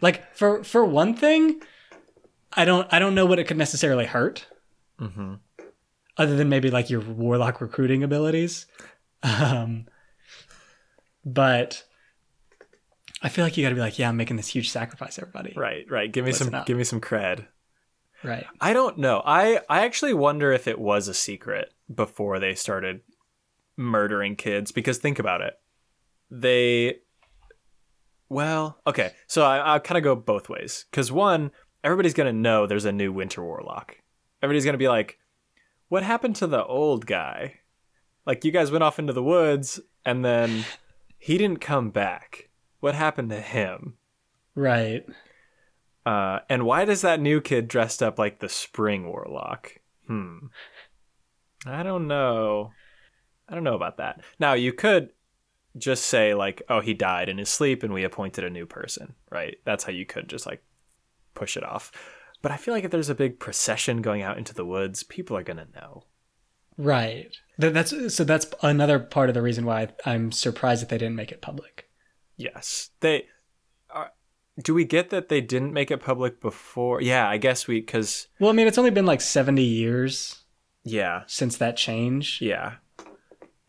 Like 0.00 0.34
for 0.34 0.62
for 0.64 0.84
one 0.84 1.12
thing, 1.14 1.60
I 2.52 2.64
don't 2.64 2.86
I 2.92 2.98
don't 3.00 3.14
know 3.16 3.26
what 3.26 3.38
it 3.38 3.44
could 3.48 3.58
necessarily 3.58 4.06
hurt, 4.06 4.46
Mhm. 5.00 5.40
other 6.16 6.36
than 6.36 6.48
maybe 6.48 6.70
like 6.70 6.88
your 6.88 7.00
warlock 7.00 7.60
recruiting 7.60 8.02
abilities. 8.02 8.66
Um, 9.24 9.86
but 11.24 11.84
I 13.22 13.28
feel 13.28 13.44
like 13.44 13.56
you 13.56 13.64
got 13.64 13.68
to 13.68 13.76
be 13.76 13.80
like, 13.80 13.98
yeah, 14.00 14.08
I'm 14.08 14.16
making 14.16 14.36
this 14.36 14.48
huge 14.48 14.70
sacrifice, 14.70 15.16
everybody. 15.18 15.52
Right, 15.56 15.84
right. 15.88 16.10
Give 16.10 16.24
me 16.24 16.32
Listen 16.32 16.46
some 16.46 16.54
up. 16.56 16.66
give 16.66 16.76
me 16.76 16.82
some 16.84 17.00
cred. 17.00 17.46
Right. 18.24 18.44
I 18.60 18.72
don't 18.72 18.98
know. 18.98 19.22
I 19.24 19.60
I 19.68 19.84
actually 19.84 20.14
wonder 20.14 20.50
if 20.52 20.66
it 20.66 20.78
was 20.80 21.06
a 21.08 21.14
secret 21.14 21.72
before 21.92 22.38
they 22.40 22.54
started 22.56 23.02
murdering 23.76 24.34
kids 24.36 24.72
because 24.72 24.98
think 24.98 25.18
about 25.20 25.40
it. 25.40 25.54
They 26.34 27.00
well, 28.30 28.78
okay. 28.86 29.12
So 29.26 29.44
I 29.44 29.58
I'll 29.58 29.80
kind 29.80 29.98
of 29.98 30.04
go 30.04 30.16
both 30.16 30.48
ways 30.48 30.86
cuz 30.90 31.12
one, 31.12 31.50
everybody's 31.84 32.14
going 32.14 32.34
to 32.34 32.40
know 32.40 32.66
there's 32.66 32.86
a 32.86 32.92
new 32.92 33.12
winter 33.12 33.44
warlock. 33.44 33.98
Everybody's 34.42 34.64
going 34.64 34.72
to 34.72 34.78
be 34.78 34.88
like, 34.88 35.18
"What 35.88 36.02
happened 36.02 36.34
to 36.36 36.46
the 36.46 36.64
old 36.64 37.04
guy?" 37.04 37.60
Like 38.24 38.46
you 38.46 38.50
guys 38.50 38.70
went 38.70 38.82
off 38.82 38.98
into 38.98 39.12
the 39.12 39.22
woods 39.22 39.78
and 40.06 40.24
then 40.24 40.64
he 41.18 41.36
didn't 41.36 41.60
come 41.60 41.90
back. 41.90 42.48
What 42.80 42.94
happened 42.94 43.28
to 43.28 43.40
him? 43.42 43.98
Right. 44.54 45.04
Uh, 46.06 46.40
and 46.48 46.64
why 46.64 46.86
does 46.86 47.02
that 47.02 47.20
new 47.20 47.42
kid 47.42 47.68
dressed 47.68 48.02
up 48.02 48.18
like 48.18 48.40
the 48.40 48.48
spring 48.48 49.06
warlock? 49.06 49.80
Hmm. 50.06 50.46
I 51.66 51.82
don't 51.82 52.08
know. 52.08 52.72
I 53.48 53.54
don't 53.54 53.64
know 53.64 53.76
about 53.76 53.98
that. 53.98 54.22
Now, 54.40 54.54
you 54.54 54.72
could 54.72 55.10
just 55.76 56.04
say, 56.06 56.34
like, 56.34 56.62
oh, 56.68 56.80
he 56.80 56.94
died 56.94 57.28
in 57.28 57.38
his 57.38 57.48
sleep 57.48 57.82
and 57.82 57.92
we 57.92 58.04
appointed 58.04 58.44
a 58.44 58.50
new 58.50 58.66
person, 58.66 59.14
right? 59.30 59.56
That's 59.64 59.84
how 59.84 59.92
you 59.92 60.04
could 60.06 60.28
just, 60.28 60.46
like, 60.46 60.62
push 61.34 61.56
it 61.56 61.64
off. 61.64 61.92
But 62.42 62.52
I 62.52 62.56
feel 62.56 62.74
like 62.74 62.84
if 62.84 62.90
there's 62.90 63.08
a 63.08 63.14
big 63.14 63.38
procession 63.38 64.02
going 64.02 64.22
out 64.22 64.36
into 64.38 64.54
the 64.54 64.66
woods, 64.66 65.02
people 65.02 65.36
are 65.36 65.42
going 65.44 65.58
to 65.58 65.68
know. 65.74 66.04
Right. 66.76 67.34
That's 67.58 68.14
so. 68.14 68.24
That's 68.24 68.46
another 68.62 68.98
part 68.98 69.28
of 69.28 69.34
the 69.34 69.42
reason 69.42 69.64
why 69.66 69.88
I'm 70.06 70.32
surprised 70.32 70.82
that 70.82 70.88
they 70.88 70.98
didn't 70.98 71.16
make 71.16 71.30
it 71.30 71.42
public. 71.42 71.88
Yes. 72.36 72.90
They. 73.00 73.26
Are, 73.90 74.10
do 74.60 74.74
we 74.74 74.84
get 74.84 75.10
that 75.10 75.28
they 75.28 75.40
didn't 75.42 75.72
make 75.74 75.90
it 75.90 75.98
public 76.00 76.40
before? 76.40 77.00
Yeah, 77.02 77.28
I 77.28 77.36
guess 77.36 77.66
we, 77.66 77.80
because, 77.80 78.26
Well, 78.40 78.50
I 78.50 78.54
mean, 78.54 78.66
it's 78.66 78.78
only 78.78 78.90
been 78.90 79.06
like 79.06 79.20
70 79.20 79.62
years 79.62 80.42
yeah, 80.82 81.22
since 81.26 81.58
that 81.58 81.76
change. 81.76 82.40
yeah. 82.40 82.74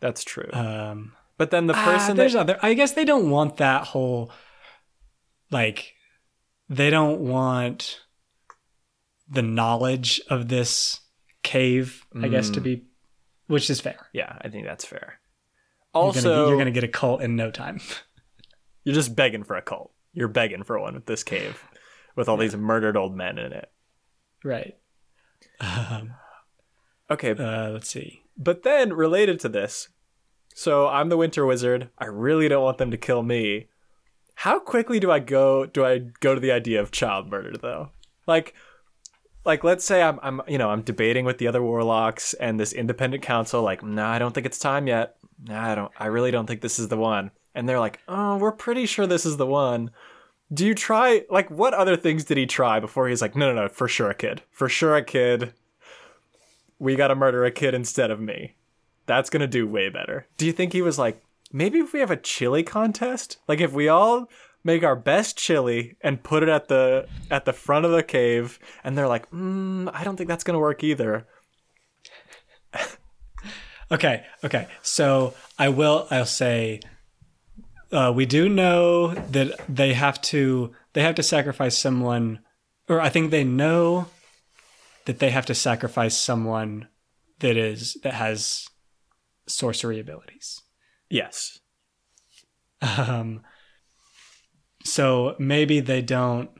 That's 0.00 0.24
true. 0.24 0.48
Um, 0.52 1.12
but 1.36 1.50
then 1.50 1.66
the 1.66 1.74
ah, 1.76 1.84
person 1.84 2.16
there's 2.16 2.32
that 2.34 2.40
other. 2.40 2.58
I 2.62 2.74
guess 2.74 2.92
they 2.92 3.04
don't 3.04 3.30
want 3.30 3.56
that 3.58 3.84
whole. 3.88 4.30
Like, 5.50 5.94
they 6.68 6.90
don't 6.90 7.20
want 7.20 8.00
the 9.28 9.42
knowledge 9.42 10.20
of 10.28 10.48
this 10.48 11.00
cave. 11.42 12.04
I 12.20 12.28
guess 12.28 12.50
to 12.50 12.60
Mm. 12.60 12.64
be, 12.64 12.84
which 13.46 13.68
is 13.70 13.80
fair. 13.80 14.08
Yeah, 14.12 14.38
I 14.40 14.48
think 14.48 14.66
that's 14.66 14.84
fair. 14.84 15.20
You're 15.94 16.02
Also, 16.04 16.22
gonna, 16.22 16.36
you're, 16.36 16.48
you're 16.48 16.58
gonna 16.58 16.70
get 16.72 16.84
a 16.84 16.88
cult 16.88 17.22
in 17.22 17.36
no 17.36 17.50
time. 17.50 17.80
You're 18.84 18.94
just 18.94 19.16
begging 19.16 19.44
for 19.44 19.56
a 19.56 19.62
cult. 19.62 19.92
You're 20.12 20.28
begging 20.28 20.62
for 20.62 20.78
one 20.78 20.92
with 20.94 21.06
this 21.06 21.22
cave, 21.24 21.64
with 22.16 22.28
all 22.28 22.36
these 22.36 22.54
murdered 22.54 22.98
old 22.98 23.16
men 23.16 23.38
in 23.38 23.50
it. 23.52 23.70
right. 24.44 24.76
Um, 25.60 26.12
Okay, 27.10 27.30
uh, 27.32 27.70
let's 27.70 27.88
see. 27.88 28.22
but 28.36 28.62
then 28.62 28.92
related 28.92 29.38
to 29.40 29.48
this, 29.48 29.88
so 30.54 30.86
I'm 30.86 31.08
the 31.08 31.16
Winter 31.16 31.44
Wizard. 31.44 31.90
I 31.98 32.06
really 32.06 32.48
don't 32.48 32.62
want 32.62 32.78
them 32.78 32.92
to 32.92 32.96
kill 32.96 33.24
me. 33.24 33.66
How 34.36 34.60
quickly 34.60 35.00
do 35.00 35.10
I 35.10 35.18
go? 35.18 35.66
Do 35.66 35.84
I 35.84 35.98
go 36.20 36.34
to 36.34 36.40
the 36.40 36.52
idea 36.52 36.80
of 36.80 36.92
child 36.92 37.28
murder 37.28 37.58
though? 37.60 37.90
Like, 38.26 38.54
like 39.44 39.64
let's 39.64 39.84
say 39.84 40.00
I'm, 40.00 40.18
I'm, 40.22 40.40
you 40.46 40.56
know, 40.56 40.70
I'm 40.70 40.82
debating 40.82 41.24
with 41.24 41.38
the 41.38 41.48
other 41.48 41.62
warlocks 41.62 42.34
and 42.34 42.58
this 42.58 42.72
independent 42.72 43.22
council. 43.22 43.62
Like, 43.62 43.82
no, 43.82 44.06
I 44.06 44.20
don't 44.20 44.32
think 44.32 44.46
it's 44.46 44.58
time 44.58 44.86
yet. 44.86 45.16
Nah, 45.42 45.72
I 45.72 45.74
don't. 45.74 45.92
I 45.98 46.06
really 46.06 46.30
don't 46.30 46.46
think 46.46 46.60
this 46.60 46.78
is 46.78 46.88
the 46.88 46.96
one. 46.96 47.32
And 47.54 47.68
they're 47.68 47.80
like, 47.80 47.98
oh, 48.08 48.36
we're 48.36 48.52
pretty 48.52 48.86
sure 48.86 49.06
this 49.06 49.26
is 49.26 49.36
the 49.36 49.46
one. 49.46 49.90
Do 50.52 50.64
you 50.64 50.74
try? 50.74 51.24
Like, 51.30 51.50
what 51.50 51.74
other 51.74 51.96
things 51.96 52.24
did 52.24 52.36
he 52.36 52.46
try 52.46 52.78
before 52.78 53.08
he's 53.08 53.20
like, 53.20 53.34
no, 53.34 53.52
no, 53.52 53.62
no, 53.62 53.68
for 53.68 53.88
sure 53.88 54.10
a 54.10 54.14
kid, 54.14 54.42
for 54.50 54.68
sure 54.68 54.96
a 54.96 55.04
kid. 55.04 55.52
We 56.78 56.94
got 56.96 57.08
to 57.08 57.14
murder 57.14 57.44
a 57.44 57.50
kid 57.50 57.74
instead 57.74 58.10
of 58.10 58.20
me. 58.20 58.54
That's 59.06 59.30
gonna 59.30 59.46
do 59.46 59.66
way 59.66 59.88
better. 59.88 60.26
Do 60.36 60.46
you 60.46 60.52
think 60.52 60.72
he 60.72 60.82
was 60.82 60.98
like, 60.98 61.22
maybe 61.52 61.78
if 61.78 61.92
we 61.92 62.00
have 62.00 62.10
a 62.10 62.16
chili 62.16 62.62
contest, 62.62 63.38
like 63.48 63.60
if 63.60 63.72
we 63.72 63.88
all 63.88 64.28
make 64.62 64.82
our 64.82 64.96
best 64.96 65.36
chili 65.36 65.96
and 66.00 66.22
put 66.22 66.42
it 66.42 66.48
at 66.48 66.68
the 66.68 67.06
at 67.30 67.44
the 67.44 67.52
front 67.52 67.84
of 67.84 67.92
the 67.92 68.02
cave, 68.02 68.58
and 68.82 68.96
they're 68.96 69.08
like, 69.08 69.30
mm, 69.30 69.90
I 69.92 70.04
don't 70.04 70.16
think 70.16 70.28
that's 70.28 70.44
gonna 70.44 70.58
work 70.58 70.82
either. 70.82 71.26
Okay, 73.90 74.24
okay. 74.42 74.66
So 74.82 75.34
I 75.58 75.68
will. 75.68 76.06
I'll 76.10 76.26
say. 76.26 76.80
Uh, 77.92 78.12
we 78.14 78.26
do 78.26 78.48
know 78.48 79.14
that 79.14 79.60
they 79.68 79.94
have 79.94 80.20
to. 80.22 80.72
They 80.94 81.02
have 81.02 81.14
to 81.16 81.22
sacrifice 81.22 81.76
someone, 81.76 82.40
or 82.88 83.00
I 83.00 83.08
think 83.08 83.30
they 83.30 83.44
know 83.44 84.08
that 85.04 85.18
they 85.18 85.30
have 85.30 85.46
to 85.46 85.54
sacrifice 85.54 86.16
someone 86.16 86.88
that 87.40 87.56
is 87.56 87.96
that 88.02 88.14
has 88.14 88.68
sorcery 89.46 90.00
abilities. 90.00 90.60
Yes. 91.10 91.58
Um, 92.80 93.42
so 94.84 95.34
maybe 95.38 95.80
they 95.80 96.02
don't. 96.02 96.50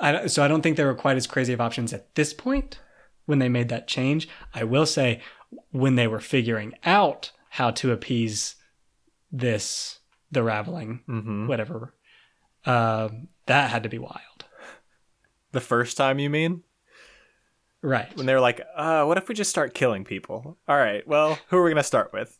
I, 0.00 0.26
so 0.26 0.42
I 0.44 0.48
don't 0.48 0.62
think 0.62 0.76
there 0.76 0.86
were 0.86 0.94
quite 0.94 1.16
as 1.16 1.26
crazy 1.26 1.52
of 1.52 1.60
options 1.60 1.92
at 1.92 2.14
this 2.14 2.32
point 2.32 2.80
when 3.26 3.38
they 3.40 3.48
made 3.48 3.68
that 3.68 3.88
change. 3.88 4.28
I 4.54 4.64
will 4.64 4.86
say 4.86 5.20
when 5.70 5.96
they 5.96 6.06
were 6.06 6.20
figuring 6.20 6.74
out 6.84 7.32
how 7.50 7.70
to 7.72 7.92
appease 7.92 8.54
this, 9.32 9.98
the 10.30 10.42
raveling, 10.42 11.00
Mm-hmm. 11.08 11.46
whatever, 11.48 11.94
um, 12.64 13.28
that 13.46 13.70
had 13.70 13.82
to 13.82 13.88
be 13.88 13.98
wild. 13.98 14.44
The 15.52 15.60
first 15.60 15.96
time 15.96 16.18
you 16.18 16.30
mean? 16.30 16.62
Right. 17.82 18.14
When 18.16 18.26
they 18.26 18.34
were 18.34 18.40
like, 18.40 18.60
uh, 18.76 19.04
what 19.04 19.18
if 19.18 19.28
we 19.28 19.34
just 19.34 19.50
start 19.50 19.74
killing 19.74 20.04
people? 20.04 20.58
All 20.66 20.76
right, 20.76 21.06
well, 21.06 21.38
who 21.48 21.58
are 21.58 21.62
we 21.62 21.70
gonna 21.70 21.82
start 21.82 22.12
with? 22.12 22.36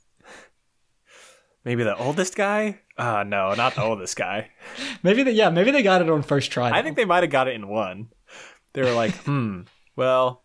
Maybe 1.65 1.85
the 1.85 1.97
oldest 1.97 2.35
guy? 2.35 2.81
Uh 2.97 3.25
no, 3.25 3.55
not 3.55 3.75
the 3.75 3.83
oldest 3.83 4.17
guy. 4.17 4.51
Maybe 5.03 5.23
they, 5.23 5.33
yeah, 5.33 5.51
maybe 5.51 5.71
they 5.71 5.83
got 5.83 6.01
it 6.01 6.11
on 6.11 6.23
first 6.23 6.51
try. 6.51 6.71
I 6.71 6.83
think 6.83 6.97
they 6.97 7.05
might 7.05 7.23
have 7.23 7.31
got 7.31 7.47
it 7.47 7.55
in 7.55 7.69
one. 7.69 8.09
They 8.73 8.83
were 8.83 8.93
like, 8.93 9.15
hmm, 9.19 9.63
well, 9.97 10.45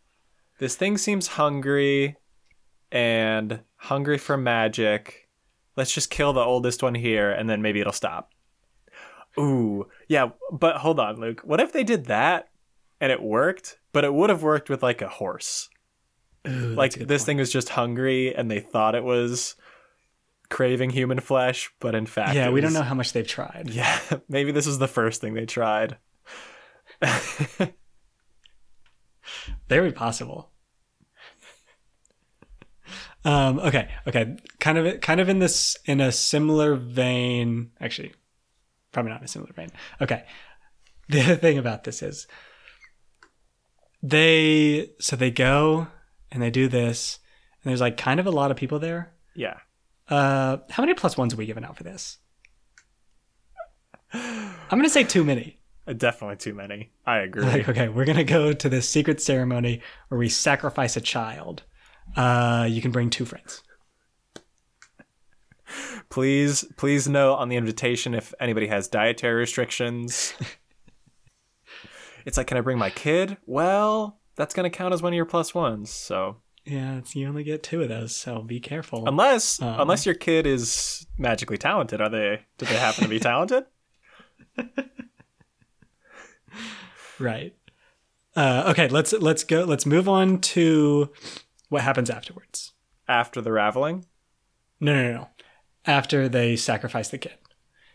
this 0.59 0.75
thing 0.75 0.97
seems 0.97 1.27
hungry 1.27 2.17
and 2.91 3.61
hungry 3.75 4.17
for 4.17 4.37
magic. 4.37 5.29
Let's 5.75 5.93
just 5.93 6.09
kill 6.09 6.33
the 6.33 6.41
oldest 6.41 6.83
one 6.83 6.95
here 6.95 7.31
and 7.31 7.49
then 7.49 7.61
maybe 7.61 7.79
it'll 7.79 7.93
stop. 7.93 8.31
Ooh, 9.39 9.87
yeah, 10.07 10.29
but 10.51 10.77
hold 10.77 10.99
on, 10.99 11.19
Luke. 11.19 11.41
What 11.43 11.59
if 11.59 11.73
they 11.73 11.83
did 11.83 12.05
that 12.05 12.49
and 13.01 13.11
it 13.11 13.21
worked, 13.21 13.79
but 13.93 14.03
it 14.03 14.13
would 14.13 14.29
have 14.29 14.43
worked 14.43 14.69
with 14.69 14.83
like 14.83 15.01
a 15.01 15.07
horse? 15.07 15.69
Ooh, 16.47 16.51
Like 16.75 16.91
that's 16.91 16.95
a 16.95 16.99
good 16.99 17.07
this 17.07 17.21
point. 17.21 17.25
thing 17.25 17.37
was 17.37 17.51
just 17.53 17.69
hungry 17.69 18.35
and 18.35 18.51
they 18.51 18.59
thought 18.59 18.95
it 18.95 19.03
was 19.03 19.55
craving 20.49 20.89
human 20.89 21.19
flesh, 21.19 21.71
but 21.79 21.95
in 21.95 22.05
fact, 22.05 22.35
Yeah, 22.35 22.49
we 22.49 22.59
don't 22.61 22.73
know 22.73 22.81
how 22.81 22.95
much 22.95 23.13
they've 23.13 23.25
tried. 23.27 23.69
Yeah, 23.73 23.97
maybe 24.27 24.51
this 24.51 24.67
is 24.67 24.77
the 24.77 24.87
first 24.89 25.21
thing 25.21 25.33
they 25.33 25.45
tried. 25.45 25.97
Very 29.69 29.91
possible. 29.91 30.51
Um, 33.25 33.59
okay, 33.59 33.89
okay, 34.05 34.35
kind 34.59 34.77
of, 34.77 34.99
kind 34.99 35.21
of 35.21 35.29
in 35.29 35.39
this, 35.39 35.77
in 35.85 36.01
a 36.01 36.11
similar 36.11 36.75
vein. 36.75 37.71
Actually, 37.79 38.11
probably 38.91 39.11
not 39.11 39.21
in 39.21 39.25
a 39.25 39.29
similar 39.29 39.53
vein. 39.53 39.69
Okay, 40.01 40.25
the 41.09 41.37
thing 41.37 41.57
about 41.57 41.85
this 41.85 42.01
is 42.03 42.27
they, 44.03 44.91
so 44.99 45.15
they 45.15 45.31
go 45.31 45.87
and 46.31 46.43
they 46.43 46.51
do 46.51 46.67
this, 46.67 47.17
and 47.63 47.69
there's 47.71 47.81
like 47.81 47.97
kind 47.97 48.19
of 48.19 48.27
a 48.27 48.31
lot 48.31 48.51
of 48.51 48.57
people 48.57 48.77
there. 48.77 49.13
yeah. 49.33 49.57
Uh, 50.09 50.57
how 50.69 50.83
many 50.83 50.93
plus 50.93 51.15
ones 51.17 51.33
are 51.33 51.37
we 51.37 51.45
giving 51.45 51.63
out 51.63 51.77
for 51.77 51.83
this? 51.83 52.17
I'm 54.13 54.53
gonna 54.69 54.89
say 54.89 55.05
too 55.05 55.23
many. 55.23 55.59
Uh, 55.87 55.93
Definitely 55.93 56.35
too 56.35 56.53
many. 56.53 56.91
I 57.05 57.19
agree. 57.19 57.43
Like, 57.43 57.69
okay, 57.69 57.87
we're 57.87 58.05
gonna 58.05 58.23
go 58.25 58.51
to 58.51 58.69
this 58.69 58.87
secret 58.87 59.21
ceremony 59.21 59.81
where 60.09 60.19
we 60.19 60.27
sacrifice 60.29 60.97
a 60.97 61.01
child. 61.01 61.63
Uh, 62.17 62.67
you 62.69 62.81
can 62.81 62.91
bring 62.91 63.09
two 63.09 63.23
friends. 63.25 63.63
please, 66.09 66.65
please 66.77 67.07
note 67.07 67.35
on 67.35 67.49
the 67.49 67.55
invitation 67.55 68.13
if 68.13 68.33
anybody 68.39 68.67
has 68.67 68.87
dietary 68.89 69.35
restrictions. 69.35 70.33
It's 72.26 72.38
like, 72.38 72.47
can 72.47 72.57
I 72.57 72.61
bring 72.61 72.78
my 72.78 72.89
kid? 72.89 73.38
Well, 73.45 74.19
that's 74.36 74.53
gonna 74.53 74.69
count 74.69 74.93
as 74.93 75.01
one 75.01 75.13
of 75.13 75.15
your 75.17 75.26
plus 75.26 75.53
ones. 75.53 75.89
So 75.89 76.38
Yeah, 76.65 76.97
it's, 76.97 77.15
you 77.15 77.28
only 77.28 77.43
get 77.43 77.61
two 77.63 77.82
of 77.82 77.89
those, 77.89 78.15
so 78.15 78.41
be 78.41 78.59
careful. 78.59 79.07
unless 79.07 79.61
Um. 79.61 79.80
unless 79.82 80.05
your 80.05 80.15
kid 80.15 80.45
is 80.47 81.05
magically 81.17 81.57
talented, 81.57 82.01
are 82.01 82.09
they? 82.09 82.45
Do 82.57 82.65
they 82.65 82.76
happen 82.78 83.03
to 83.03 83.09
be 83.09 83.19
talented? 83.19 83.65
right. 87.19 87.53
Uh, 88.36 88.65
okay, 88.71 88.88
let's 88.88 89.13
let's 89.13 89.43
go. 89.43 89.63
Let's 89.63 89.86
move 89.86 90.09
on 90.09 90.39
to 90.41 91.11
what 91.69 91.84
happens 91.84 92.09
afterwards. 92.09 92.71
After 93.07 93.41
the 93.41 93.51
raveling, 93.51 94.05
No, 94.80 94.93
no, 94.93 95.11
no, 95.11 95.17
no. 95.19 95.28
After 95.86 96.30
they 96.30 96.55
sacrifice 96.55 97.09
the 97.09 97.17
kid, 97.17 97.36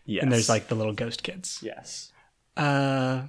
yes. 0.05 0.21
and 0.23 0.31
there's 0.31 0.47
like 0.49 0.67
the 0.67 0.75
little 0.75 0.93
ghost 0.93 1.23
kids. 1.23 1.59
yes. 1.63 2.11
Uh, 2.55 3.23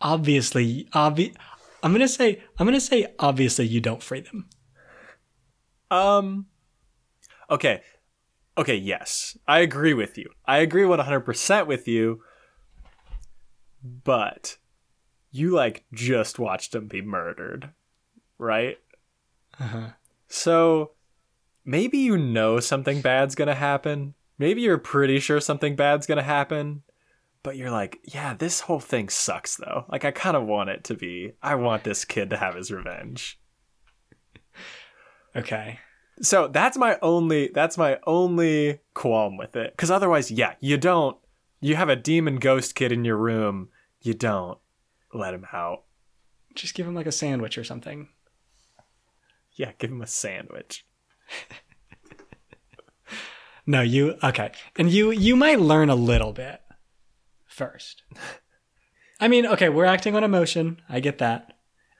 obviously, 0.00 0.88
obvi- 0.92 1.34
I'm 1.82 1.92
gonna 1.92 2.08
say 2.08 2.42
I'm 2.58 2.66
gonna 2.66 2.80
say 2.80 3.06
obviously 3.18 3.66
you 3.66 3.80
don't 3.80 4.02
free 4.02 4.20
them. 4.20 4.48
Um. 5.90 6.46
Okay. 7.50 7.82
Okay. 8.56 8.76
Yes, 8.76 9.36
I 9.46 9.60
agree 9.60 9.94
with 9.94 10.18
you. 10.18 10.30
I 10.46 10.58
agree 10.58 10.84
100% 10.84 11.66
with 11.66 11.88
you. 11.88 12.22
But 13.82 14.58
you 15.30 15.50
like 15.50 15.84
just 15.92 16.38
watched 16.38 16.72
them 16.72 16.86
be 16.86 17.02
murdered, 17.02 17.70
right? 18.38 18.78
Uh-huh. 19.58 19.90
So 20.28 20.92
maybe 21.64 21.98
you 21.98 22.16
know 22.18 22.60
something 22.60 23.00
bad's 23.00 23.34
gonna 23.34 23.54
happen. 23.54 24.14
Maybe 24.38 24.62
you're 24.62 24.78
pretty 24.78 25.18
sure 25.20 25.40
something 25.40 25.76
bad's 25.76 26.06
gonna 26.06 26.22
happen. 26.22 26.82
But 27.42 27.56
you're 27.56 27.70
like, 27.70 28.00
yeah, 28.04 28.34
this 28.34 28.60
whole 28.60 28.80
thing 28.80 29.08
sucks 29.08 29.56
though. 29.56 29.86
Like, 29.88 30.04
I 30.04 30.10
kind 30.10 30.36
of 30.36 30.46
want 30.46 30.70
it 30.70 30.84
to 30.84 30.94
be. 30.94 31.32
I 31.42 31.54
want 31.54 31.84
this 31.84 32.04
kid 32.04 32.30
to 32.30 32.36
have 32.36 32.54
his 32.54 32.70
revenge. 32.70 33.38
Okay. 35.36 35.78
So 36.20 36.48
that's 36.48 36.76
my 36.76 36.98
only 37.02 37.52
that's 37.54 37.78
my 37.78 38.00
only 38.04 38.80
qualm 38.94 39.36
with 39.38 39.54
it. 39.54 39.72
Cause 39.76 39.88
otherwise, 39.88 40.28
yeah, 40.28 40.54
you 40.58 40.76
don't 40.76 41.16
you 41.60 41.76
have 41.76 41.88
a 41.88 41.94
demon 41.94 42.38
ghost 42.38 42.74
kid 42.74 42.90
in 42.90 43.04
your 43.04 43.16
room, 43.16 43.68
you 44.00 44.12
don't 44.12 44.58
let 45.14 45.34
him 45.34 45.46
out. 45.52 45.84
Just 46.56 46.74
give 46.74 46.84
him 46.84 46.96
like 46.96 47.06
a 47.06 47.12
sandwich 47.12 47.56
or 47.56 47.62
something. 47.62 48.08
Yeah, 49.52 49.70
give 49.78 49.92
him 49.92 50.02
a 50.02 50.06
sandwich. 50.08 50.84
No, 53.66 53.82
you 53.82 54.16
okay. 54.24 54.50
And 54.74 54.90
you 54.90 55.12
you 55.12 55.36
might 55.36 55.60
learn 55.60 55.90
a 55.90 55.94
little 55.94 56.32
bit 56.32 56.60
first. 57.60 58.02
I 59.20 59.28
mean, 59.28 59.46
okay, 59.46 59.68
we're 59.68 59.84
acting 59.84 60.16
on 60.16 60.24
emotion. 60.24 60.80
I 60.88 61.00
get 61.00 61.18
that. 61.18 61.58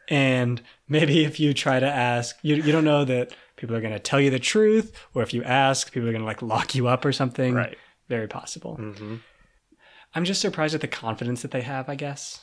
And 0.08 0.62
maybe 0.88 1.24
if 1.24 1.38
you 1.38 1.52
try 1.52 1.78
to 1.78 1.86
ask, 1.86 2.36
you 2.42 2.56
you 2.56 2.72
don't 2.72 2.84
know 2.84 3.04
that 3.04 3.34
people 3.56 3.76
are 3.76 3.80
going 3.82 3.92
to 3.92 3.98
tell 3.98 4.20
you 4.20 4.30
the 4.30 4.38
truth 4.38 4.96
or 5.14 5.22
if 5.22 5.34
you 5.34 5.42
ask, 5.44 5.92
people 5.92 6.08
are 6.08 6.12
going 6.12 6.22
to 6.22 6.26
like 6.26 6.40
lock 6.40 6.74
you 6.74 6.88
up 6.88 7.04
or 7.04 7.12
something. 7.12 7.54
Right. 7.54 7.76
Very 8.08 8.26
possible. 8.26 8.78
Mm-hmm. 8.80 9.16
I'm 10.14 10.24
just 10.24 10.40
surprised 10.40 10.74
at 10.74 10.80
the 10.80 10.88
confidence 10.88 11.42
that 11.42 11.50
they 11.50 11.60
have, 11.60 11.88
I 11.88 11.94
guess. 11.94 12.40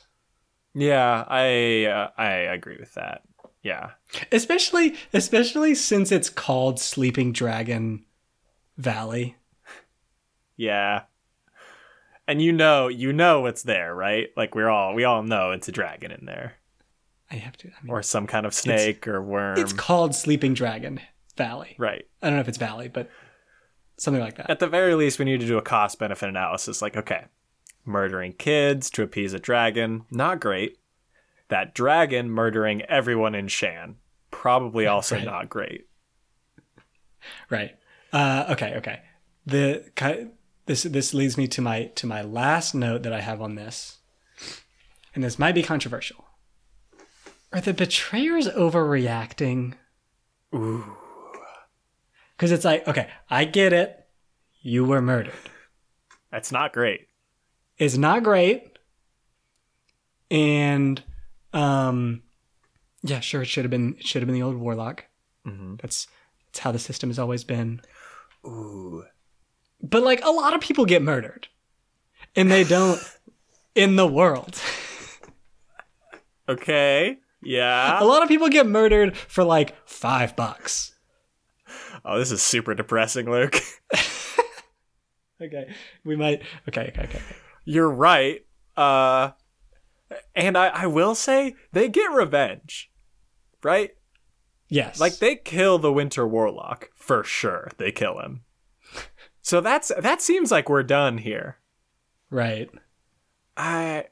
Yeah, 0.75 1.25
I 1.27 1.85
uh, 1.85 2.09
I 2.17 2.29
agree 2.53 2.77
with 2.79 2.93
that. 2.93 3.23
Yeah. 3.63 3.91
Especially 4.31 4.95
especially 5.11 5.73
since 5.73 6.11
it's 6.11 6.29
called 6.29 6.79
Sleeping 6.79 7.33
Dragon 7.33 8.05
Valley. 8.77 9.37
Yeah. 10.55 11.03
And 12.27 12.41
you 12.41 12.51
know, 12.51 12.87
you 12.89 13.13
know 13.13 13.45
it's 13.45 13.63
there, 13.63 13.95
right? 13.95 14.27
Like 14.35 14.53
we're 14.55 14.69
all 14.69 14.93
we 14.93 15.03
all 15.05 15.23
know 15.23 15.51
it's 15.51 15.67
a 15.67 15.71
dragon 15.71 16.11
in 16.11 16.25
there 16.25 16.55
I 17.31 17.35
have 17.35 17.57
to 17.57 17.67
I 17.67 17.83
mean 17.83 17.91
or 17.91 18.01
some 18.03 18.27
kind 18.27 18.45
of 18.45 18.53
snake 18.53 19.07
or 19.07 19.21
worm. 19.21 19.57
it's 19.59 19.73
called 19.73 20.15
Sleeping 20.15 20.53
Dragon 20.53 20.99
Valley. 21.35 21.75
right. 21.77 22.05
I 22.21 22.27
don't 22.27 22.35
know 22.37 22.41
if 22.41 22.47
it's 22.47 22.57
Valley, 22.57 22.87
but 22.87 23.09
something 23.97 24.21
like 24.21 24.35
that. 24.37 24.49
At 24.49 24.59
the 24.59 24.67
very 24.67 24.95
least, 24.95 25.19
we 25.19 25.25
need 25.25 25.39
to 25.41 25.47
do 25.47 25.57
a 25.57 25.61
cost 25.61 25.99
benefit 25.99 26.29
analysis. 26.29 26.81
Like, 26.81 26.97
okay, 26.97 27.25
murdering 27.85 28.33
kids 28.33 28.89
to 28.91 29.03
appease 29.03 29.33
a 29.33 29.39
dragon, 29.39 30.05
not 30.11 30.39
great. 30.39 30.77
That 31.49 31.73
dragon 31.75 32.29
murdering 32.29 32.81
everyone 32.83 33.35
in 33.35 33.47
Shan, 33.47 33.97
probably 34.31 34.85
also 34.87 35.15
Right. 35.15 35.25
not 35.25 35.49
great. 35.49 35.87
Right. 37.49 37.75
Uh, 38.11 38.45
okay. 38.51 38.75
Okay. 38.77 39.01
The 39.45 39.85
this 40.67 40.83
this 40.83 41.13
leads 41.13 41.37
me 41.37 41.47
to 41.47 41.61
my 41.61 41.85
to 41.95 42.05
my 42.05 42.21
last 42.21 42.75
note 42.75 43.03
that 43.03 43.13
I 43.13 43.21
have 43.21 43.41
on 43.41 43.55
this, 43.55 43.97
and 45.15 45.23
this 45.23 45.39
might 45.39 45.55
be 45.55 45.63
controversial. 45.63 46.25
Are 47.51 47.61
the 47.61 47.73
betrayers 47.73 48.47
overreacting? 48.49 49.73
Ooh. 50.53 50.95
Because 52.35 52.51
it's 52.51 52.65
like, 52.65 52.87
okay, 52.87 53.07
I 53.29 53.45
get 53.45 53.73
it. 53.73 54.05
You 54.61 54.85
were 54.85 55.01
murdered. 55.01 55.33
That's 56.31 56.51
not 56.51 56.73
great. 56.73 57.07
It's 57.77 57.97
not 57.97 58.23
great. 58.23 58.77
And, 60.29 61.01
um, 61.53 62.21
yeah, 63.01 63.21
sure, 63.21 63.41
it 63.43 63.45
should 63.45 63.63
have 63.63 63.71
been 63.71 63.95
it 63.97 64.05
should 64.05 64.21
have 64.21 64.27
been 64.27 64.35
the 64.35 64.43
old 64.43 64.57
warlock. 64.57 65.05
Mm-hmm. 65.47 65.75
That's 65.81 66.07
that's 66.47 66.59
how 66.59 66.71
the 66.71 66.79
system 66.79 67.09
has 67.09 67.17
always 67.17 67.43
been. 67.43 67.81
Ooh. 68.45 69.05
But 69.81 70.03
like 70.03 70.23
a 70.23 70.29
lot 70.31 70.53
of 70.53 70.61
people 70.61 70.85
get 70.85 71.01
murdered, 71.01 71.47
and 72.35 72.51
they 72.51 72.63
don't 72.63 72.99
in 73.75 73.95
the 73.95 74.07
world. 74.07 74.59
Okay. 76.49 77.17
Yeah. 77.43 78.01
A 78.01 78.05
lot 78.05 78.23
of 78.23 78.29
people 78.29 78.49
get 78.49 78.65
murdered 78.65 79.15
for 79.15 79.43
like 79.43 79.75
five 79.87 80.35
bucks. 80.35 80.93
Oh, 82.03 82.17
this 82.17 82.31
is 82.31 82.41
super 82.41 82.73
depressing, 82.73 83.29
Luke. 83.29 83.57
Okay, 85.39 85.71
we 86.03 86.15
might. 86.15 86.41
Okay, 86.67 86.87
okay, 86.89 87.03
okay. 87.03 87.21
You're 87.63 87.91
right. 87.91 88.43
Uh, 88.75 89.31
and 90.35 90.57
I, 90.57 90.67
I 90.69 90.87
will 90.87 91.13
say 91.15 91.55
they 91.73 91.89
get 91.89 92.11
revenge, 92.11 92.89
right? 93.63 93.91
Yes, 94.69 94.99
Like 94.99 95.17
they 95.19 95.35
kill 95.35 95.77
the 95.77 95.93
Winter 95.93 96.27
Warlock 96.27 96.89
for 96.95 97.23
sure. 97.23 97.69
They 97.77 97.91
kill 97.91 98.19
him. 98.19 98.41
So 99.47 99.61
that's 99.61 99.93
that 99.97 100.21
seems 100.21 100.51
like 100.51 100.67
we're 100.67 100.83
done 100.83 101.19
here. 101.19 101.59
right. 102.29 102.69
I 103.55 104.07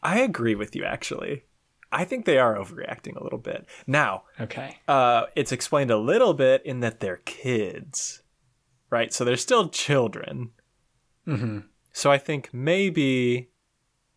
I, 0.00 0.20
agree 0.20 0.54
with 0.54 0.76
you 0.76 0.84
actually. 0.84 1.42
I 1.90 2.04
think 2.04 2.24
they 2.24 2.38
are 2.38 2.54
overreacting 2.54 3.16
a 3.16 3.24
little 3.24 3.40
bit. 3.40 3.66
Now, 3.84 4.22
Okay, 4.38 4.78
uh, 4.86 5.24
it's 5.34 5.50
explained 5.50 5.90
a 5.90 5.98
little 5.98 6.34
bit 6.34 6.64
in 6.64 6.78
that 6.80 7.00
they're 7.00 7.16
kids, 7.24 8.22
right? 8.90 9.12
So 9.12 9.24
they're 9.24 9.36
still 9.36 9.68
children. 9.70 10.50
hmm 11.24 11.58
So 11.92 12.12
I 12.12 12.18
think 12.18 12.50
maybe, 12.52 13.50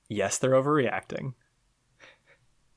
yes, 0.07 0.37
they're 0.37 0.51
overreacting. 0.51 1.33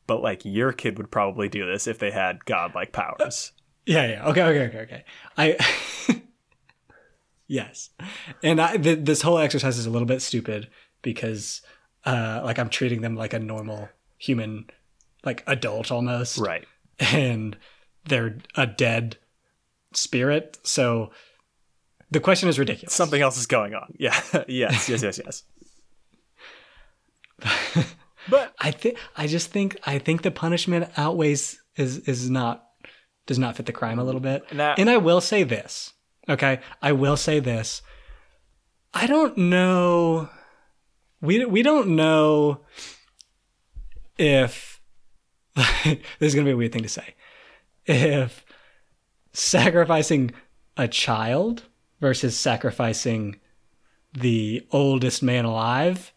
But 0.07 0.23
like 0.23 0.47
your 0.47 0.73
kid 0.73 0.97
would 0.97 1.11
probably 1.11 1.51
do 1.51 1.67
this 1.67 1.87
if 1.87 1.99
they 1.99 2.11
had 2.11 2.47
godlike 2.47 2.93
powers. 2.93 3.53
yeah, 3.85 4.07
yeah. 4.07 4.25
Okay, 4.29 4.43
okay, 4.45 4.67
okay, 4.69 4.79
okay. 4.79 5.05
I. 5.37 6.15
yes, 7.49 7.91
and 8.43 8.61
I, 8.61 8.77
th- 8.77 9.01
this 9.03 9.23
whole 9.23 9.39
exercise 9.39 9.77
is 9.79 9.87
a 9.87 9.91
little 9.91 10.07
bit 10.07 10.23
stupid 10.23 10.69
because, 11.03 11.61
uh, 12.05 12.41
like 12.45 12.59
I'm 12.61 12.69
treating 12.69 13.01
them 13.01 13.17
like 13.17 13.33
a 13.33 13.39
normal 13.41 13.89
human, 14.19 14.67
like 15.25 15.43
adult 15.49 15.91
almost. 15.91 16.39
Right. 16.39 16.65
and 17.01 17.57
they're 18.05 18.39
a 18.55 18.67
dead 18.67 19.17
spirit. 19.95 20.59
So 20.63 21.11
the 22.11 22.21
question 22.21 22.49
is 22.49 22.59
ridiculous. 22.59 22.95
Something 22.95 23.21
else 23.23 23.37
is 23.39 23.47
going 23.47 23.75
on. 23.75 23.95
Yeah. 23.99 24.19
yes, 24.49 24.89
yes, 24.89 25.03
yes, 25.03 25.21
yes. 25.25 25.45
But 28.31 28.53
I 28.61 28.73
think 28.73 28.99
I 29.17 29.27
just 29.27 29.51
think 29.51 29.79
I 29.87 29.99
think 29.99 30.21
the 30.23 30.31
punishment 30.31 30.91
outweighs 30.99 31.63
is 31.77 31.99
is 32.01 32.29
not 32.29 32.67
does 33.27 33.39
not 33.39 33.57
fit 33.57 33.65
the 33.65 33.73
crime 33.73 33.99
a 33.99 34.05
little 34.05 34.21
bit. 34.21 34.43
Now- 34.53 34.75
and 34.77 34.91
I 34.91 34.99
will 34.99 35.21
say 35.23 35.45
this. 35.45 35.95
Okay, 36.29 36.61
I 36.83 36.93
will 36.93 37.17
say 37.17 37.41
this. 37.41 37.83
I 38.93 39.07
don't 39.07 39.37
know. 39.37 40.29
We 41.21 41.45
we 41.45 41.63
don't 41.63 41.97
know 41.97 42.61
if 44.17 44.81
this 45.55 45.99
is 46.21 46.35
gonna 46.35 46.45
be 46.45 46.53
a 46.53 46.57
weird 46.57 46.73
thing 46.73 46.83
to 46.83 46.89
say. 46.89 47.15
If 47.87 48.45
sacrificing 49.33 50.33
a 50.77 50.89
child 50.89 51.65
versus 52.01 52.37
sacrificing 52.39 53.41
the 54.13 54.67
oldest 54.71 55.23
man 55.23 55.45
alive 55.45 56.13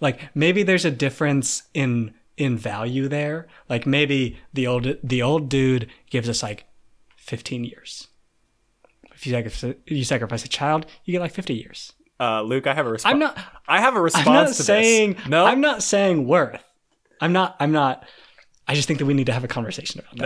like 0.00 0.20
maybe 0.34 0.62
there's 0.62 0.84
a 0.84 0.90
difference 0.90 1.62
in 1.72 2.12
in 2.36 2.58
value 2.58 3.08
there 3.08 3.46
like 3.68 3.86
maybe 3.86 4.38
the 4.52 4.66
old 4.66 4.96
the 5.02 5.22
old 5.22 5.48
dude 5.48 5.88
gives 6.10 6.28
us 6.28 6.42
like 6.42 6.66
15 7.16 7.64
years 7.64 8.08
if 9.24 9.26
you 9.26 9.32
sacrifice, 9.32 9.74
you 9.86 10.04
sacrifice 10.04 10.44
a 10.44 10.48
child 10.48 10.86
you 11.04 11.12
get 11.12 11.20
like 11.20 11.32
50 11.32 11.54
years 11.54 11.92
uh, 12.20 12.42
Luke, 12.42 12.66
I 12.66 12.74
have 12.74 12.86
a 12.86 12.90
response. 12.90 13.12
I'm 13.12 13.18
not. 13.18 13.36
I 13.66 13.80
have 13.80 13.96
a 13.96 14.00
response 14.00 14.26
I'm 14.28 14.32
not 14.34 14.46
to 14.48 14.54
saying. 14.54 15.14
this. 15.14 15.26
No, 15.26 15.44
I'm 15.46 15.60
not 15.60 15.82
saying 15.82 16.28
worth. 16.28 16.62
I'm 17.20 17.32
not. 17.32 17.56
I'm 17.58 17.72
not. 17.72 18.06
I 18.68 18.74
just 18.74 18.86
think 18.86 19.00
that 19.00 19.06
we 19.06 19.14
need 19.14 19.26
to 19.26 19.32
have 19.32 19.44
a 19.44 19.48
conversation 19.48 20.00
about 20.00 20.16
that. 20.16 20.22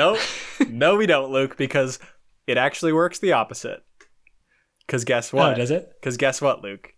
No, 0.60 0.66
no, 0.92 0.96
we 0.96 1.06
don't, 1.06 1.32
Luke, 1.32 1.56
because 1.56 1.98
it 2.46 2.56
actually 2.58 2.92
works 2.92 3.18
the 3.18 3.32
opposite. 3.32 3.82
Because 4.86 5.04
guess 5.04 5.32
Oh, 5.32 5.38
what? 5.38 5.56
does 5.56 5.70
it? 5.70 5.90
Because 6.00 6.16
guess 6.16 6.40
what, 6.40 6.62
Luke? 6.62 6.92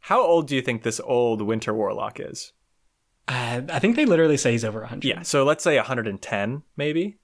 How 0.00 0.20
old 0.22 0.48
do 0.48 0.56
you 0.56 0.62
think 0.62 0.82
this 0.82 1.00
old 1.00 1.42
Winter 1.42 1.74
Warlock 1.74 2.18
is? 2.20 2.52
Uh, 3.28 3.62
I 3.70 3.78
think 3.78 3.96
they 3.96 4.06
literally 4.06 4.36
say 4.36 4.52
he's 4.52 4.64
over 4.64 4.80
100. 4.80 5.04
Yeah, 5.06 5.22
so 5.22 5.44
let's 5.44 5.62
say 5.62 5.76
110, 5.76 6.62
maybe. 6.76 7.18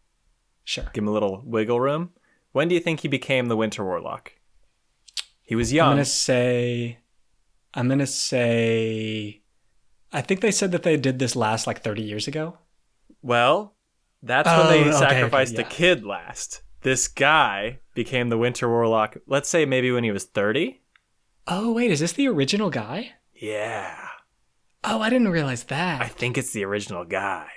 Sure. 0.65 0.85
Give 0.93 1.03
him 1.03 1.09
a 1.09 1.13
little 1.13 1.43
wiggle 1.45 1.81
room. 1.81 2.11
When 2.53 2.69
do 2.69 2.75
you 2.75 2.81
think 2.81 3.01
he 3.01 3.09
became 3.09 3.47
the 3.47 3.57
Winter 3.57 3.85
Warlock? 3.85 4.33
He 5.43 5.55
was 5.55 5.73
young. 5.73 5.89
I'm 5.89 5.93
gonna 5.97 6.05
say. 6.05 6.99
I'm 7.75 7.89
gonna 7.89 8.07
say. 8.07 9.43
I 10.13 10.21
think 10.23 10.41
they 10.41 10.51
said 10.51 10.73
that 10.73 10.83
they 10.83 10.97
did 10.97 11.19
this 11.19 11.37
last 11.37 11.67
like 11.67 11.83
30 11.83 12.03
years 12.03 12.27
ago. 12.27 12.59
Well, 13.23 13.75
that's 14.23 14.49
Oh, 14.51 14.59
when 14.61 14.69
they 14.69 14.79
oh, 14.79 14.81
okay, 14.83 14.91
okay, 14.91 14.99
sacrificed 14.99 15.53
yeah. 15.55 15.63
the 15.63 15.69
kid 15.69 16.05
last. 16.05 16.63
This 16.83 17.09
guy 17.09 17.81
became 17.95 18.29
the 18.29 18.39
Winter 18.39 18.69
Warlock, 18.69 19.17
let's 19.27 19.49
say 19.49 19.65
maybe 19.67 19.91
when 19.91 20.05
he 20.05 20.13
was 20.13 20.25
30? 20.25 20.81
Oh 21.47 21.73
wait, 21.73 21.91
is 21.91 22.01
this 22.01 22.13
the 22.13 22.29
original 22.29 22.71
guy? 22.71 23.13
Yeah. 23.35 23.97
Oh, 24.85 25.01
I 25.01 25.11
didn't 25.11 25.29
realize 25.29 25.65
that. 25.65 26.01
I 26.01 26.07
think 26.09 26.39
it's 26.39 26.53
the 26.53 26.65
original 26.65 27.05
guy. 27.05 27.49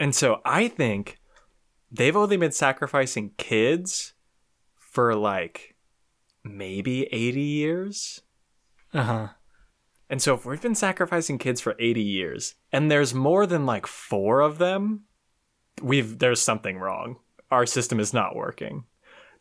And 0.00 0.14
so 0.14 0.40
I 0.44 0.68
think 0.68 1.18
they've 1.94 2.16
only 2.16 2.36
been 2.36 2.52
sacrificing 2.52 3.30
kids 3.38 4.14
for 4.76 5.14
like 5.14 5.76
maybe 6.42 7.04
80 7.12 7.40
years. 7.40 8.22
Uh 8.92 9.02
huh. 9.02 9.28
And 10.10 10.20
so 10.20 10.34
if 10.34 10.44
we've 10.44 10.60
been 10.60 10.74
sacrificing 10.74 11.38
kids 11.38 11.60
for 11.60 11.74
80 11.78 12.02
years 12.02 12.54
and 12.72 12.90
there's 12.90 13.14
more 13.14 13.46
than 13.46 13.64
like 13.64 13.86
4 13.86 14.40
of 14.40 14.58
them, 14.58 15.04
we've 15.82 16.18
there's 16.18 16.40
something 16.40 16.78
wrong. 16.78 17.16
Our 17.50 17.66
system 17.66 18.00
is 18.00 18.12
not 18.12 18.36
working. 18.36 18.84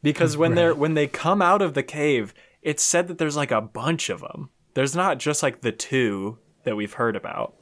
Because 0.02 0.36
when 0.36 0.56
they're 0.56 0.76
when 0.76 0.96
they 0.96 1.08
come 1.08 1.42
out 1.42 1.62
of 1.62 1.74
the 1.74 1.84
cave, 1.84 2.34
it's 2.62 2.84
said 2.84 3.08
that 3.08 3.18
there's 3.18 3.38
like 3.38 3.52
a 3.52 3.62
bunch 3.62 4.10
of 4.10 4.20
them. 4.20 4.50
There's 4.74 4.96
not 4.96 5.18
just 5.18 5.42
like 5.42 5.62
the 5.62 5.72
two 5.72 6.40
that 6.66 6.76
we've 6.76 6.94
heard 6.94 7.16
about. 7.16 7.56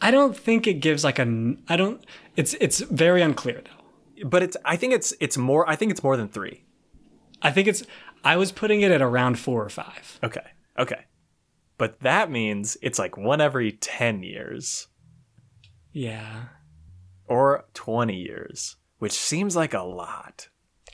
I 0.00 0.10
don't 0.10 0.34
think 0.34 0.66
it 0.66 0.74
gives 0.74 1.04
like 1.04 1.18
a 1.18 1.54
I 1.68 1.76
don't. 1.76 2.04
It's 2.36 2.54
it's 2.60 2.80
very 2.80 3.20
unclear 3.20 3.62
though. 3.62 3.79
But 4.24 4.42
it's 4.42 4.56
I 4.64 4.76
think 4.76 4.92
it's 4.92 5.12
it's 5.20 5.36
more 5.38 5.68
I 5.68 5.76
think 5.76 5.90
it's 5.90 6.02
more 6.02 6.16
than 6.16 6.28
3. 6.28 6.64
I 7.42 7.50
think 7.50 7.68
it's. 7.68 7.82
I 8.22 8.36
was 8.36 8.52
putting 8.52 8.82
it 8.82 8.90
at 8.90 9.00
around 9.00 9.38
four 9.38 9.64
or 9.64 9.70
five. 9.70 10.18
Okay. 10.22 10.46
Okay. 10.78 11.04
But 11.78 12.00
that 12.00 12.30
means 12.30 12.76
it's 12.82 12.98
like 12.98 13.16
one 13.16 13.40
every 13.40 13.72
10 13.72 14.22
years 14.22 14.88
Yeah. 15.92 16.44
or 17.26 17.64
20 17.72 18.14
years, 18.14 18.76
which 18.98 19.12
seems 19.12 19.56
like 19.56 19.72
a 19.72 19.80
lot. 19.82 20.48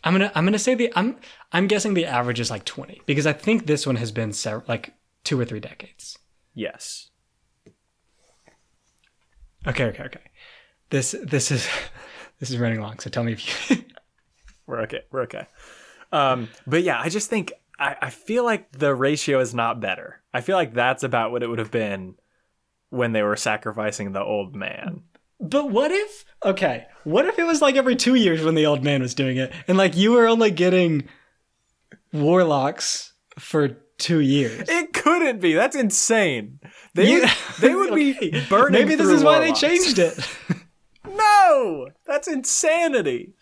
I'm 0.05 0.13
gonna 0.15 0.31
I'm 0.37 0.45
gonna 0.45 0.59
say 0.61 0.77
the 0.77 0.93
I'm 0.95 1.17
I'm 1.51 1.67
guessing 1.67 1.95
the 1.95 2.05
average 2.07 2.39
is 2.39 2.51
like 2.51 2.65
20 2.65 3.01
because 3.07 3.27
I 3.27 3.33
think 3.33 3.67
this 3.67 3.85
one 3.87 3.97
has 3.97 4.13
been 4.13 4.33
sev- 4.33 4.63
like 4.69 4.95
two 5.25 5.41
or 5.41 5.45
three 5.45 5.59
decades. 5.59 6.17
Yes. 6.55 7.11
Okay, 9.67 9.87
okay, 9.87 10.05
okay. 10.05 10.21
This 10.91 11.17
this 11.25 11.51
is 11.51 11.69
this 12.41 12.51
is 12.51 12.59
running 12.59 12.81
long. 12.81 12.99
So 12.99 13.11
tell 13.11 13.25
me 13.25 13.33
if 13.33 13.71
you. 13.71 13.77
We're 14.67 14.81
okay. 14.83 15.01
We're 15.11 15.23
okay. 15.23 15.47
Um, 16.13 16.49
but 16.67 16.83
yeah, 16.83 17.01
I 17.01 17.09
just 17.09 17.31
think 17.31 17.53
I, 17.79 17.97
I 18.03 18.11
feel 18.11 18.45
like 18.45 18.73
the 18.73 18.95
ratio 18.95 19.41
is 19.41 19.55
not 19.55 19.81
better. 19.81 20.21
I 20.35 20.41
feel 20.41 20.57
like 20.57 20.75
that's 20.75 21.03
about 21.03 21.31
what 21.33 21.43
it 21.43 21.49
would 21.49 21.59
have 21.59 21.71
been 21.71 22.15
when 22.91 23.13
they 23.13 23.23
were 23.23 23.37
sacrificing 23.37 24.13
the 24.13 24.23
old 24.23 24.55
man. 24.57 25.03
but 25.41 25.71
what 25.71 25.91
if? 25.91 26.25
Okay, 26.45 26.87
what 27.05 27.27
if 27.27 27.39
it 27.39 27.45
was 27.45 27.61
like 27.63 27.77
every 27.77 27.97
two 27.97 28.15
years 28.15 28.43
when 28.43 28.55
the 28.55 28.67
old 28.67 28.83
man 28.85 29.03
was 29.03 29.15
doing 29.15 29.37
it, 29.37 29.53
and 29.69 29.77
like 29.79 29.97
you 29.97 30.13
were 30.13 30.27
only 30.29 30.51
getting 30.51 31.09
warlocks 32.13 33.13
for 33.39 33.69
two 33.99 34.21
years? 34.21 34.69
It 34.69 34.93
couldn't 34.93 35.41
be. 35.41 35.55
That's 35.55 35.77
insane. 35.77 36.61
They 36.95 37.11
You- 37.13 37.21
would, 37.21 37.31
they 37.61 37.75
would 37.75 37.91
Okay, 37.93 38.31
be 38.31 38.45
burning. 38.49 38.73
Maybe 38.81 38.95
this 38.95 39.09
is 39.09 39.23
why 39.25 39.39
they 39.41 39.53
changed 39.53 39.99
it. 39.99 40.19
No, 41.57 41.89
that's 42.07 42.29
insanity. 42.29 43.33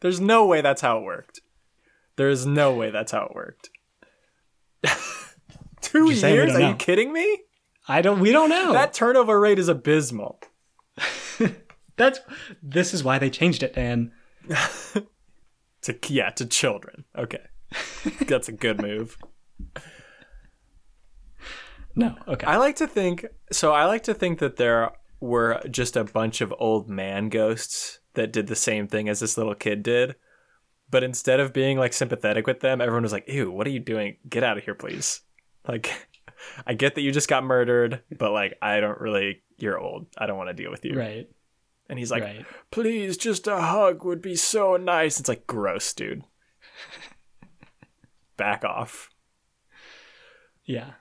There's 0.00 0.20
no 0.20 0.46
way 0.46 0.60
that's 0.60 0.80
how 0.80 0.98
it 0.98 1.04
worked. 1.04 1.40
There 2.16 2.28
is 2.28 2.46
no 2.46 2.74
way 2.74 2.90
that's 2.90 3.12
how 3.12 3.26
it 3.26 3.34
worked. 3.34 3.70
Two 5.80 6.10
Just 6.10 6.22
years? 6.24 6.54
Are 6.54 6.60
you 6.60 6.74
kidding 6.74 7.12
me? 7.12 7.42
I 7.88 8.02
don't. 8.02 8.20
We 8.20 8.32
don't 8.32 8.50
know. 8.50 8.72
That 8.72 8.92
turnover 8.92 9.38
rate 9.40 9.58
is 9.58 9.68
abysmal. 9.68 10.40
That's. 11.96 12.20
This 12.62 12.94
is 12.94 13.02
why 13.02 13.18
they 13.18 13.30
changed 13.30 13.62
it, 13.62 13.74
Dan. 13.74 14.12
To 15.84 15.98
yeah, 16.08 16.28
to 16.32 16.44
children. 16.44 17.06
Okay, 17.16 17.40
that's 18.26 18.50
a 18.50 18.52
good 18.52 18.82
move. 18.82 19.16
No. 21.96 22.16
Okay. 22.28 22.46
I 22.46 22.58
like 22.58 22.76
to 22.76 22.86
think 22.86 23.24
so. 23.50 23.72
I 23.72 23.86
like 23.86 24.02
to 24.02 24.12
think 24.12 24.40
that 24.40 24.56
there 24.56 24.90
were 25.20 25.60
just 25.70 25.96
a 25.96 26.04
bunch 26.04 26.40
of 26.40 26.54
old 26.58 26.88
man 26.88 27.28
ghosts 27.28 28.00
that 28.14 28.32
did 28.32 28.46
the 28.46 28.56
same 28.56 28.88
thing 28.88 29.08
as 29.08 29.20
this 29.20 29.36
little 29.36 29.54
kid 29.54 29.82
did. 29.82 30.16
But 30.90 31.04
instead 31.04 31.38
of 31.38 31.52
being 31.52 31.78
like 31.78 31.92
sympathetic 31.92 32.46
with 32.46 32.60
them, 32.60 32.80
everyone 32.80 33.04
was 33.04 33.12
like, 33.12 33.28
"Ew, 33.28 33.50
what 33.50 33.66
are 33.66 33.70
you 33.70 33.78
doing? 33.78 34.16
Get 34.28 34.42
out 34.42 34.58
of 34.58 34.64
here, 34.64 34.74
please!" 34.74 35.20
Like, 35.68 36.08
I 36.66 36.74
get 36.74 36.94
that 36.94 37.02
you 37.02 37.12
just 37.12 37.28
got 37.28 37.44
murdered, 37.44 38.02
but 38.18 38.32
like, 38.32 38.58
I 38.60 38.80
don't 38.80 39.00
really. 39.00 39.42
You're 39.58 39.78
old. 39.78 40.06
I 40.16 40.26
don't 40.26 40.38
want 40.38 40.48
to 40.48 40.54
deal 40.54 40.70
with 40.70 40.84
you. 40.84 40.98
right. 40.98 41.28
And 41.88 41.98
he's 41.98 42.10
like, 42.10 42.22
right. 42.22 42.46
"Please, 42.70 43.16
just 43.16 43.46
a 43.46 43.60
hug 43.60 44.04
would 44.04 44.22
be 44.22 44.34
so 44.34 44.76
nice." 44.76 45.20
It's 45.20 45.28
like 45.28 45.46
gross, 45.46 45.92
dude. 45.92 46.24
Back 48.36 48.64
off. 48.64 49.10
Yeah. 50.64 50.92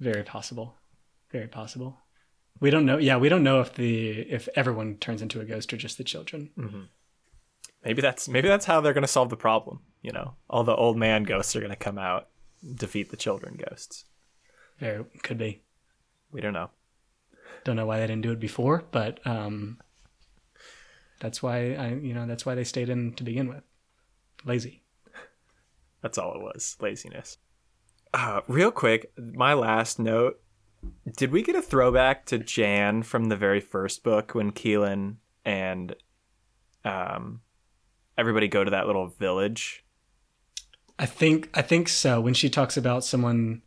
Very 0.00 0.24
possible. 0.24 0.74
Very 1.30 1.48
possible. 1.48 1.98
We 2.60 2.70
don't 2.70 2.86
know. 2.86 2.98
Yeah, 2.98 3.16
we 3.16 3.28
don't 3.28 3.42
know 3.42 3.60
if 3.60 3.74
the 3.74 4.10
if 4.10 4.48
everyone 4.54 4.96
turns 4.96 5.22
into 5.22 5.40
a 5.40 5.44
ghost 5.44 5.72
or 5.72 5.76
just 5.76 5.98
the 5.98 6.04
children. 6.04 6.50
Maybe 7.84 8.02
that's 8.02 8.28
maybe 8.28 8.48
that's 8.48 8.66
how 8.66 8.80
they're 8.80 8.92
gonna 8.92 9.06
solve 9.06 9.30
the 9.30 9.36
problem. 9.36 9.80
You 10.02 10.12
know, 10.12 10.34
all 10.50 10.64
the 10.64 10.74
old 10.74 10.96
man 10.96 11.24
ghosts 11.24 11.54
are 11.56 11.60
gonna 11.60 11.76
come 11.76 11.98
out, 11.98 12.28
defeat 12.74 13.10
the 13.10 13.16
children 13.16 13.56
ghosts. 13.56 14.04
Very 14.78 15.04
could 15.22 15.38
be. 15.38 15.62
We 16.32 16.40
don't 16.40 16.52
know. 16.52 16.70
Don't 17.64 17.76
know 17.76 17.86
why 17.86 17.98
they 17.98 18.06
didn't 18.06 18.22
do 18.22 18.32
it 18.32 18.40
before, 18.40 18.84
but 18.90 19.24
um, 19.26 19.78
that's 21.20 21.42
why 21.42 21.74
I 21.74 21.94
you 21.94 22.14
know 22.14 22.26
that's 22.26 22.44
why 22.44 22.54
they 22.54 22.64
stayed 22.64 22.88
in 22.88 23.12
to 23.14 23.24
begin 23.24 23.48
with. 23.48 23.62
Lazy. 24.44 24.82
That's 26.02 26.18
all 26.18 26.34
it 26.34 26.40
was. 26.40 26.76
Laziness. 26.80 27.38
Uh, 28.14 28.40
real 28.46 28.70
quick, 28.70 29.10
my 29.16 29.54
last 29.54 29.98
note. 29.98 30.40
Did 31.16 31.32
we 31.32 31.42
get 31.42 31.56
a 31.56 31.62
throwback 31.62 32.26
to 32.26 32.38
Jan 32.38 33.02
from 33.02 33.26
the 33.26 33.36
very 33.36 33.60
first 33.60 34.02
book 34.02 34.34
when 34.34 34.52
Keilan 34.52 35.16
and 35.44 35.94
um 36.84 37.40
everybody 38.16 38.48
go 38.48 38.64
to 38.64 38.70
that 38.70 38.86
little 38.86 39.08
village? 39.08 39.84
I 40.98 41.06
think 41.06 41.50
I 41.54 41.62
think 41.62 41.88
so. 41.88 42.20
When 42.20 42.34
she 42.34 42.50
talks 42.50 42.76
about 42.76 43.04
someone 43.04 43.62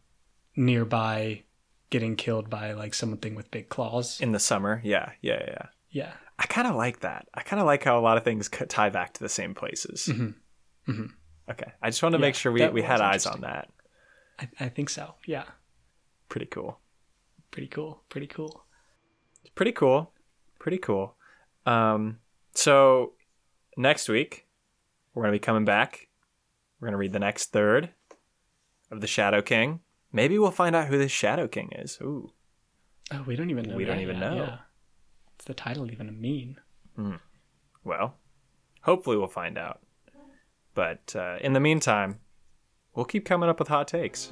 nearby 0.55 1.43
getting 1.89 2.15
killed 2.15 2.49
by 2.49 2.73
like 2.73 2.93
something 2.93 3.35
with 3.35 3.51
big 3.51 3.69
claws. 3.69 4.19
In 4.21 4.31
the 4.31 4.39
summer? 4.39 4.81
Yeah, 4.83 5.11
yeah, 5.21 5.43
yeah. 5.47 5.65
yeah. 5.89 6.13
I 6.39 6.45
kind 6.47 6.67
of 6.67 6.75
like 6.75 7.01
that. 7.01 7.27
I 7.33 7.41
kind 7.41 7.59
of 7.59 7.65
like 7.65 7.83
how 7.83 7.99
a 7.99 8.01
lot 8.01 8.17
of 8.17 8.23
things 8.23 8.49
tie 8.49 8.89
back 8.89 9.13
to 9.13 9.19
the 9.19 9.29
same 9.29 9.53
places. 9.53 10.07
Mhm. 10.11 10.35
Mhm. 10.87 11.09
Okay. 11.49 11.71
I 11.81 11.89
just 11.89 12.01
wanted 12.01 12.17
to 12.17 12.21
Yeah, 12.21 12.27
make 12.27 12.35
sure 12.35 12.51
we, 12.51 12.67
we 12.69 12.81
had 12.81 13.01
eyes 13.01 13.25
on 13.25 13.41
that. 13.41 13.69
I, 14.39 14.49
I 14.59 14.69
think 14.69 14.89
so. 14.89 15.15
Yeah. 15.25 15.43
Pretty 16.29 16.45
cool. 16.47 16.79
Pretty 17.51 17.67
cool. 17.67 18.01
Pretty 18.09 18.27
cool. 18.27 18.65
pretty 19.55 19.71
cool 19.73 20.11
pretty 20.59 20.77
cool 20.77 21.15
um 21.65 22.19
so 22.53 23.13
next 23.75 24.07
week 24.07 24.45
we're 25.13 25.23
gonna 25.23 25.31
be 25.31 25.39
coming 25.39 25.65
back 25.65 26.07
we're 26.79 26.87
gonna 26.87 26.97
read 26.97 27.11
the 27.11 27.19
next 27.19 27.47
third 27.51 27.89
of 28.91 29.01
the 29.01 29.07
shadow 29.07 29.41
king 29.41 29.79
maybe 30.13 30.37
we'll 30.37 30.51
find 30.51 30.75
out 30.75 30.87
who 30.87 30.97
this 30.99 31.11
shadow 31.11 31.47
king 31.47 31.69
is 31.73 31.97
ooh 32.01 32.31
Oh, 33.13 33.23
we 33.27 33.35
don't 33.35 33.49
even 33.49 33.65
know. 33.67 33.75
We 33.75 33.83
don't 33.83 33.99
even 33.99 34.19
yet, 34.19 34.29
know. 34.29 34.35
Yeah. 34.37 34.57
What's 35.25 35.43
the 35.45 35.53
title 35.53 35.91
even 35.91 36.21
mean? 36.21 36.57
well 37.83 38.15
hopefully 38.83 39.17
we'll 39.17 39.27
find 39.27 39.57
out 39.57 39.81
but 40.75 41.15
uh, 41.15 41.37
in 41.41 41.53
the 41.53 41.59
meantime 41.59 42.19
we'll 42.93 43.05
keep 43.05 43.25
coming 43.25 43.49
up 43.49 43.57
with 43.59 43.67
hot 43.69 43.87
takes 43.87 44.31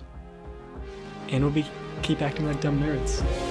And 1.30 1.44
we'll 1.44 1.52
be 1.54 1.66
keep 2.02 2.22
acting 2.22 2.46
like 2.48 2.62
dumb 2.62 2.80
nerds. 2.80 3.49